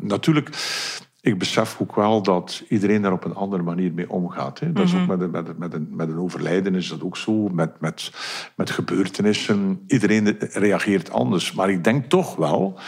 natuurlijk, 0.00 0.48
ik 1.20 1.38
besef 1.38 1.76
ook 1.80 1.94
wel 1.94 2.22
dat 2.22 2.62
iedereen 2.68 3.02
daar 3.02 3.12
op 3.12 3.24
een 3.24 3.34
andere 3.34 3.62
manier 3.62 3.92
mee 3.92 4.10
omgaat. 4.10 4.60
Hè. 4.60 4.72
Dat 4.72 4.84
is 4.84 4.94
ook 4.94 4.98
Mhm. 5.00 5.08
met 5.08 5.20
een, 5.20 5.30
met, 5.30 5.48
een, 5.48 5.54
met, 5.58 5.74
een, 5.74 5.88
met 5.90 6.08
een 6.08 6.18
overlijden 6.18 6.74
is 6.74 6.88
dat 6.88 7.02
ook 7.02 7.16
zo. 7.16 7.48
Met, 7.48 7.80
met, 7.80 8.12
met 8.56 8.70
gebeurtenissen. 8.70 9.82
Iedereen 9.86 10.36
reageert 10.38 11.10
anders. 11.10 11.52
Maar 11.52 11.70
ik 11.70 11.84
denk 11.84 12.04
toch 12.04 12.36
wel 12.36 12.78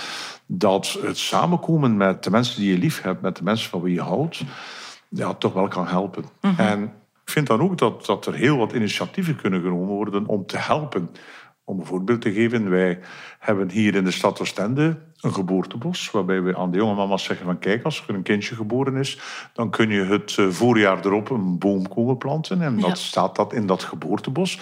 dat 0.46 0.98
het 1.02 1.18
samenkomen 1.18 1.96
met 1.96 2.24
de 2.24 2.30
mensen 2.30 2.60
die 2.60 2.72
je 2.72 2.78
lief 2.78 3.02
hebt, 3.02 3.22
met 3.22 3.36
de 3.36 3.42
mensen 3.42 3.70
van 3.70 3.80
wie 3.80 3.94
je 3.94 4.00
houdt, 4.00 4.42
ja, 5.08 5.34
toch 5.34 5.52
wel 5.52 5.68
kan 5.68 5.86
helpen. 5.86 6.24
En 6.56 6.82
ik 7.24 7.32
vind 7.32 7.46
dan 7.46 7.60
ook 7.60 7.78
dat, 7.78 8.06
dat 8.06 8.26
er 8.26 8.34
heel 8.34 8.56
wat 8.56 8.72
initiatieven 8.72 9.36
kunnen 9.36 9.62
genomen 9.62 9.94
worden 9.94 10.26
om 10.26 10.46
te 10.46 10.58
helpen. 10.58 11.10
Om 11.64 11.78
een 11.78 11.86
voorbeeld 11.86 12.20
te 12.20 12.32
geven, 12.32 12.70
wij 12.70 13.00
hebben 13.38 13.70
hier 13.70 13.94
in 13.94 14.04
de 14.04 14.10
stad 14.10 14.40
Oostende 14.40 14.98
een 15.20 15.34
geboortebos, 15.34 16.10
waarbij 16.10 16.42
we 16.42 16.56
aan 16.56 16.70
de 16.70 16.76
jonge 16.76 16.94
mama's 16.94 17.24
zeggen 17.24 17.46
van 17.46 17.58
kijk, 17.58 17.84
als 17.84 18.04
er 18.08 18.14
een 18.14 18.22
kindje 18.22 18.54
geboren 18.54 18.96
is, 18.96 19.18
dan 19.52 19.70
kun 19.70 19.90
je 19.90 20.02
het 20.02 20.36
eh, 20.38 20.48
voorjaar 20.48 21.06
erop 21.06 21.30
een 21.30 21.58
boom 21.58 21.88
komen 21.88 22.18
planten. 22.18 22.62
En 22.62 22.80
dat 22.80 22.98
staat 22.98 23.36
dat 23.36 23.52
in 23.52 23.66
dat 23.66 23.82
geboortebos. 23.82 24.60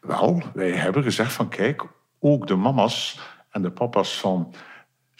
Wel, 0.00 0.42
wij 0.54 0.70
hebben 0.70 1.02
gezegd 1.02 1.32
van 1.32 1.48
kijk, 1.48 1.82
ook 2.18 2.46
de 2.46 2.56
mama's 2.56 3.20
en 3.50 3.62
de 3.62 3.70
papa's 3.70 4.18
van 4.20 4.54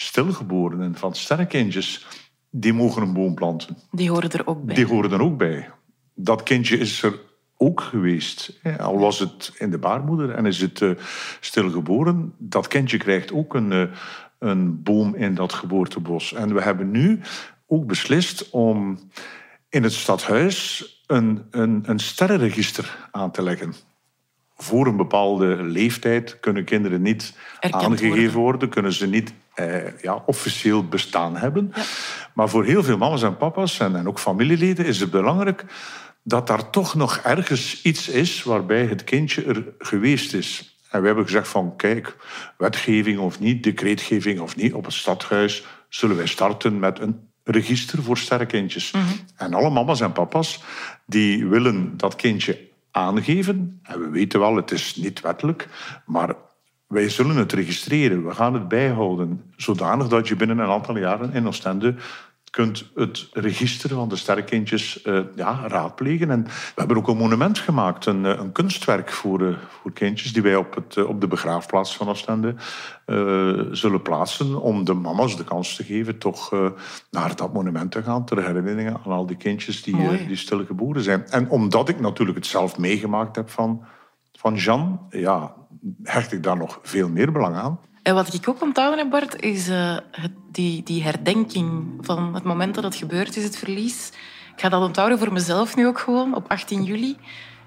stilgeborenen, 0.01 0.95
van 0.95 1.15
sterrenkindjes, 1.15 2.07
die 2.51 2.73
mogen 2.73 3.03
een 3.03 3.13
boom 3.13 3.35
planten. 3.35 3.77
Die 3.91 4.11
horen 4.11 4.31
er 4.31 4.47
ook 4.47 4.65
bij. 4.65 4.75
Die 4.75 4.87
horen 4.87 5.13
er 5.13 5.23
ook 5.23 5.37
bij. 5.37 5.71
Dat 6.15 6.43
kindje 6.43 6.79
is 6.79 7.03
er 7.03 7.21
ook 7.57 7.81
geweest. 7.81 8.61
Al 8.79 8.99
was 8.99 9.19
het 9.19 9.53
in 9.59 9.71
de 9.71 9.79
baarmoeder 9.79 10.31
en 10.31 10.47
is 10.47 10.61
het 10.61 10.83
eh, 10.83 10.91
stilgeboren. 11.41 12.35
Dat 12.39 12.69
kindje 12.69 12.97
krijgt 12.97 13.33
ook 13.33 13.55
een, 13.55 13.73
eh, 13.73 13.83
een 14.39 14.83
boom 14.83 15.15
in 15.15 15.35
dat 15.35 15.53
geboortebos. 15.53 16.33
En 16.33 16.55
we 16.55 16.63
hebben 16.63 16.91
nu 16.91 17.21
ook 17.67 17.87
beslist 17.87 18.51
om 18.51 18.99
in 19.69 19.83
het 19.83 19.93
stadhuis 19.93 20.85
een, 21.07 21.47
een, 21.51 21.83
een 21.87 21.99
sterrenregister 21.99 23.09
aan 23.11 23.31
te 23.31 23.43
leggen. 23.43 23.75
Voor 24.63 24.87
een 24.87 24.97
bepaalde 24.97 25.63
leeftijd 25.63 26.41
kunnen 26.41 26.65
kinderen 26.65 27.03
niet 27.03 27.35
Erkend 27.61 27.83
aangegeven 27.83 28.41
worden. 28.41 28.69
kunnen 28.69 28.93
ze 28.93 29.07
niet 29.07 29.33
eh, 29.55 29.99
ja, 30.03 30.23
officieel 30.27 30.89
bestaan 30.89 31.37
hebben. 31.37 31.73
Maar 32.35 32.49
voor 32.49 32.65
heel 32.65 32.83
veel 32.83 32.99
mama's 32.99 33.23
en 33.23 33.37
papa's 33.37 33.81
en, 33.81 33.97
en 33.97 34.09
ook 34.09 34.19
familieleden 34.19 34.87
is 34.87 35.01
het 35.01 35.11
belangrijk 35.11 35.65
dat 36.23 36.47
daar 36.47 36.71
toch 36.71 36.95
nog 36.95 37.17
ergens 37.17 37.83
iets 37.83 38.09
is 38.09 38.43
waarbij 38.43 38.87
het 38.87 39.05
kindje 39.05 39.45
er 39.45 39.65
geweest 39.79 40.35
is. 40.35 40.79
En 40.91 41.01
we 41.01 41.07
hebben 41.07 41.25
gezegd 41.25 41.49
van, 41.49 41.77
kijk, 41.77 42.17
wetgeving 42.57 43.19
of 43.19 43.41
niet, 43.41 43.63
decreetgeving 43.63 44.41
of 44.41 44.57
niet, 44.57 44.75
op 44.75 44.85
het 44.85 44.95
stadhuis 44.95 45.65
zullen 45.89 46.17
wij 46.17 46.27
starten 46.27 46.79
met 46.79 47.01
een 47.01 47.29
register 47.45 48.03
voor 48.03 48.19
sterrenkindjes. 48.19 48.93
En 49.37 49.55
alle 49.55 49.71
mama's 49.71 50.01
en 50.01 50.13
papa's 50.13 50.63
die 51.07 51.47
willen 51.47 51.97
dat 51.97 52.17
kindje 52.17 52.70
aangeven. 52.91 53.81
En 53.83 54.01
we 54.01 54.09
weten 54.09 54.41
wel, 54.41 54.57
het 54.57 54.71
is 54.71 54.97
niet 54.97 55.21
wettelijk, 55.21 55.69
maar 56.07 56.35
wij 56.87 57.09
zullen 57.09 57.37
het 57.37 57.53
registreren. 57.53 58.27
We 58.27 58.35
gaan 58.35 58.55
het 58.55 58.69
bijhouden, 58.69 59.53
zodanig 59.57 60.09
dat 60.09 60.29
je 60.29 60.37
binnen 60.37 60.59
een 60.59 60.71
aantal 60.71 60.99
jaren 60.99 61.33
in 61.33 61.47
Oostende 61.47 61.95
kunt 62.51 62.91
het 62.95 63.29
register 63.33 63.91
van 63.91 64.09
de 64.09 64.17
sterrenkindjes 64.17 65.03
eh, 65.03 65.21
ja, 65.35 65.69
raadplegen. 65.69 66.31
En 66.31 66.45
we 66.45 66.51
hebben 66.75 66.97
ook 66.97 67.09
een 67.09 67.17
monument 67.17 67.59
gemaakt, 67.59 68.07
een, 68.07 68.27
eh, 68.27 68.39
een 68.39 68.53
kunstwerk 68.53 69.11
voor, 69.11 69.47
eh, 69.47 69.55
voor 69.69 69.93
kindjes, 69.93 70.33
die 70.33 70.43
wij 70.43 70.57
op, 70.57 70.75
het, 70.75 71.05
op 71.05 71.21
de 71.21 71.27
begraafplaats 71.27 71.97
van 71.97 72.09
Oostende 72.09 72.55
zullen 73.71 74.03
plaatsen, 74.03 74.61
om 74.61 74.85
de 74.85 74.95
mama's 74.95 75.37
de 75.37 75.45
kans 75.45 75.77
te 75.77 75.85
geven 75.85 76.19
toch 76.19 76.51
naar 77.11 77.37
dat 77.37 77.53
monument 77.53 77.93
te 77.93 78.03
gaan, 78.03 78.25
ter 78.25 78.45
herinnering 78.45 78.89
aan 78.89 79.13
al 79.13 79.27
die 79.27 79.37
kindjes 79.37 79.83
die, 79.83 80.27
die 80.27 80.37
stilgeboren 80.37 81.03
zijn. 81.03 81.27
En 81.27 81.49
omdat 81.49 81.89
ik 81.89 82.01
natuurlijk 82.01 82.39
het 82.39 82.47
zelf 82.47 82.79
meegemaakt 82.79 83.37
heb 83.37 83.51
van, 83.51 83.85
van 84.33 84.55
Jean, 84.55 85.01
ja, 85.09 85.55
hecht 86.03 86.33
ik 86.33 86.43
daar 86.43 86.57
nog 86.57 86.79
veel 86.83 87.09
meer 87.09 87.33
belang 87.33 87.57
aan. 87.57 87.81
En 88.03 88.15
wat 88.15 88.35
ik 88.35 88.49
ook 88.49 88.63
onthouden 88.63 88.99
heb, 88.99 89.11
Bart, 89.11 89.43
is 89.43 89.69
eh, 89.69 89.97
het, 90.11 90.33
die, 90.53 90.83
die 90.83 91.03
herdenking 91.03 91.99
van 92.01 92.35
het 92.35 92.43
moment 92.43 92.75
dat 92.75 92.85
het 92.85 92.95
gebeurd 92.95 93.37
is, 93.37 93.45
het 93.45 93.57
verlies. 93.57 94.09
Ik 94.55 94.61
ga 94.61 94.69
dat 94.69 94.83
onthouden 94.83 95.19
voor 95.19 95.33
mezelf 95.33 95.77
nu 95.77 95.87
ook 95.87 95.99
gewoon. 95.99 96.35
Op 96.35 96.51
18 96.51 96.83
juli 96.85 97.17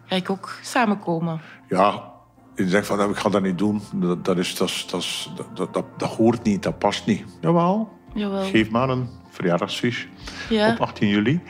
ga 0.05 0.15
ik 0.15 0.29
ook 0.29 0.57
samenkomen. 0.61 1.41
Ja, 1.69 2.11
ik 2.55 2.69
zeg 2.69 2.85
van, 2.85 3.09
ik 3.09 3.15
ga 3.15 3.29
dat 3.29 3.41
niet 3.41 3.57
doen. 3.57 3.81
Dat, 3.93 4.25
dat, 4.25 4.37
is, 4.37 4.55
dat, 4.55 4.85
dat, 4.89 5.29
dat, 5.53 5.73
dat, 5.73 5.85
dat 5.97 6.09
hoort 6.09 6.43
niet, 6.43 6.63
dat 6.63 6.77
past 6.77 7.05
niet. 7.05 7.23
Jawel, 7.41 7.89
Jawel. 8.13 8.43
geef 8.43 8.69
maar 8.69 8.89
een 8.89 9.09
verjaardagsfiche 9.29 10.07
Ja. 10.49 10.71
op 10.71 10.79
18 10.79 11.07
juli. 11.07 11.41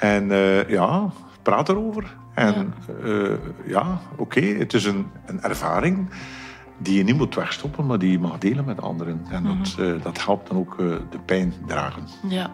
En 0.00 0.30
eh, 0.30 0.68
ja, 0.68 1.10
praat 1.42 1.68
erover. 1.68 2.16
En 2.34 2.74
ja, 3.04 3.38
ja 3.66 4.00
oké, 4.16 4.40
het 4.40 4.74
is 4.74 4.84
een, 4.84 5.06
een 5.26 5.42
ervaring 5.42 6.08
die 6.78 6.96
je 6.96 7.04
niet 7.04 7.16
moet 7.16 7.34
wegstoppen, 7.34 7.86
maar 7.86 7.98
die 7.98 8.10
je 8.10 8.18
mag 8.18 8.38
delen 8.38 8.64
met 8.64 8.82
anderen. 8.82 9.20
En 9.30 9.42
dat, 9.44 9.76
eh, 9.78 10.02
dat 10.02 10.24
helpt 10.24 10.48
dan 10.48 10.56
ook 10.56 10.72
eh, 10.80 10.86
de 11.10 11.18
pijn 11.24 11.52
dragen. 11.66 12.02
Ja, 12.28 12.50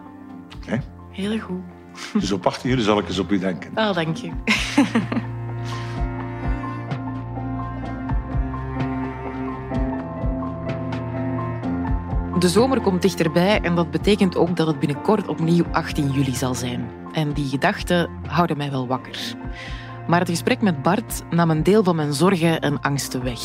Hè? 0.65 0.77
heel 1.11 1.39
goed. 1.39 1.61
Dus 2.21 2.31
op 2.31 2.45
18 2.45 2.69
juli 2.69 2.81
zal 2.81 2.99
ik 2.99 3.07
eens 3.07 3.19
op 3.19 3.31
u 3.31 3.39
denken. 3.39 3.71
Oh, 3.75 3.93
dank 3.93 4.15
je. 4.15 4.29
De 12.39 12.49
zomer 12.49 12.81
komt 12.81 13.01
dichterbij 13.01 13.61
en 13.61 13.75
dat 13.75 13.91
betekent 13.91 14.35
ook 14.37 14.55
dat 14.55 14.67
het 14.67 14.79
binnenkort 14.79 15.27
opnieuw 15.27 15.63
18 15.71 16.11
juli 16.11 16.35
zal 16.35 16.55
zijn. 16.55 16.87
En 17.13 17.33
die 17.33 17.49
gedachten 17.49 18.09
houden 18.27 18.57
mij 18.57 18.71
wel 18.71 18.87
wakker. 18.87 19.35
Maar 20.07 20.19
het 20.19 20.29
gesprek 20.29 20.61
met 20.61 20.81
Bart 20.81 21.23
nam 21.29 21.49
een 21.49 21.63
deel 21.63 21.83
van 21.83 21.95
mijn 21.95 22.13
zorgen 22.13 22.59
en 22.61 22.81
angsten 22.81 23.23
weg. 23.23 23.39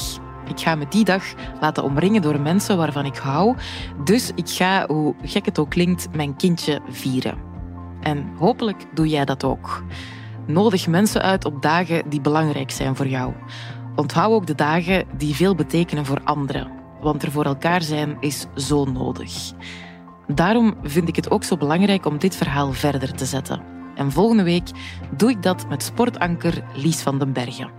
Ik 0.50 0.60
ga 0.60 0.74
me 0.74 0.86
die 0.88 1.04
dag 1.04 1.24
laten 1.60 1.84
omringen 1.84 2.22
door 2.22 2.40
mensen 2.40 2.76
waarvan 2.76 3.04
ik 3.04 3.16
hou. 3.16 3.56
Dus 4.04 4.30
ik 4.34 4.48
ga, 4.48 4.86
hoe 4.86 5.14
gek 5.22 5.44
het 5.44 5.58
ook 5.58 5.70
klinkt, 5.70 6.08
mijn 6.14 6.36
kindje 6.36 6.80
vieren. 6.88 7.38
En 8.00 8.30
hopelijk 8.38 8.86
doe 8.94 9.08
jij 9.08 9.24
dat 9.24 9.44
ook. 9.44 9.82
Nodig 10.46 10.86
mensen 10.86 11.22
uit 11.22 11.44
op 11.44 11.62
dagen 11.62 12.08
die 12.08 12.20
belangrijk 12.20 12.70
zijn 12.70 12.96
voor 12.96 13.06
jou. 13.08 13.32
Onthoud 13.96 14.32
ook 14.32 14.46
de 14.46 14.54
dagen 14.54 15.04
die 15.16 15.34
veel 15.34 15.54
betekenen 15.54 16.06
voor 16.06 16.20
anderen. 16.24 16.70
Want 17.00 17.22
er 17.22 17.30
voor 17.30 17.44
elkaar 17.44 17.82
zijn 17.82 18.16
is 18.20 18.46
zo 18.54 18.84
nodig. 18.84 19.52
Daarom 20.26 20.74
vind 20.82 21.08
ik 21.08 21.16
het 21.16 21.30
ook 21.30 21.44
zo 21.44 21.56
belangrijk 21.56 22.06
om 22.06 22.18
dit 22.18 22.36
verhaal 22.36 22.72
verder 22.72 23.14
te 23.14 23.24
zetten. 23.24 23.62
En 23.94 24.12
volgende 24.12 24.42
week 24.42 24.70
doe 25.16 25.30
ik 25.30 25.42
dat 25.42 25.68
met 25.68 25.82
sportanker 25.82 26.64
Lies 26.74 27.00
van 27.00 27.18
den 27.18 27.32
Bergen. 27.32 27.70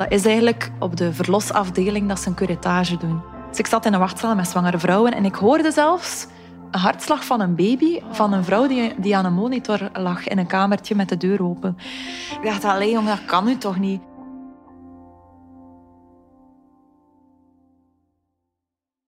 Dat 0.00 0.12
is 0.12 0.24
eigenlijk 0.24 0.70
op 0.78 0.96
de 0.96 1.12
verlosafdeling 1.12 2.08
dat 2.08 2.20
ze 2.20 2.28
een 2.28 2.34
curettage 2.34 2.96
doen. 2.96 3.22
Dus 3.48 3.58
ik 3.58 3.66
zat 3.66 3.86
in 3.86 3.92
een 3.92 4.00
wachtzaal 4.00 4.34
met 4.34 4.48
zwangere 4.48 4.78
vrouwen 4.78 5.14
en 5.14 5.24
ik 5.24 5.34
hoorde 5.34 5.70
zelfs 5.70 6.26
een 6.70 6.80
hartslag 6.80 7.24
van 7.24 7.40
een 7.40 7.54
baby 7.54 8.00
van 8.10 8.32
een 8.32 8.44
vrouw 8.44 8.66
die, 8.66 8.94
die 8.96 9.16
aan 9.16 9.24
een 9.24 9.34
monitor 9.34 9.90
lag 9.92 10.28
in 10.28 10.38
een 10.38 10.46
kamertje 10.46 10.94
met 10.94 11.08
de 11.08 11.16
deur 11.16 11.42
open. 11.42 11.76
Ik 12.40 12.44
dacht, 12.44 12.64
alleen 12.64 12.90
jongen, 12.90 13.16
dat 13.16 13.24
kan 13.24 13.44
nu 13.44 13.56
toch 13.56 13.78
niet? 13.78 14.00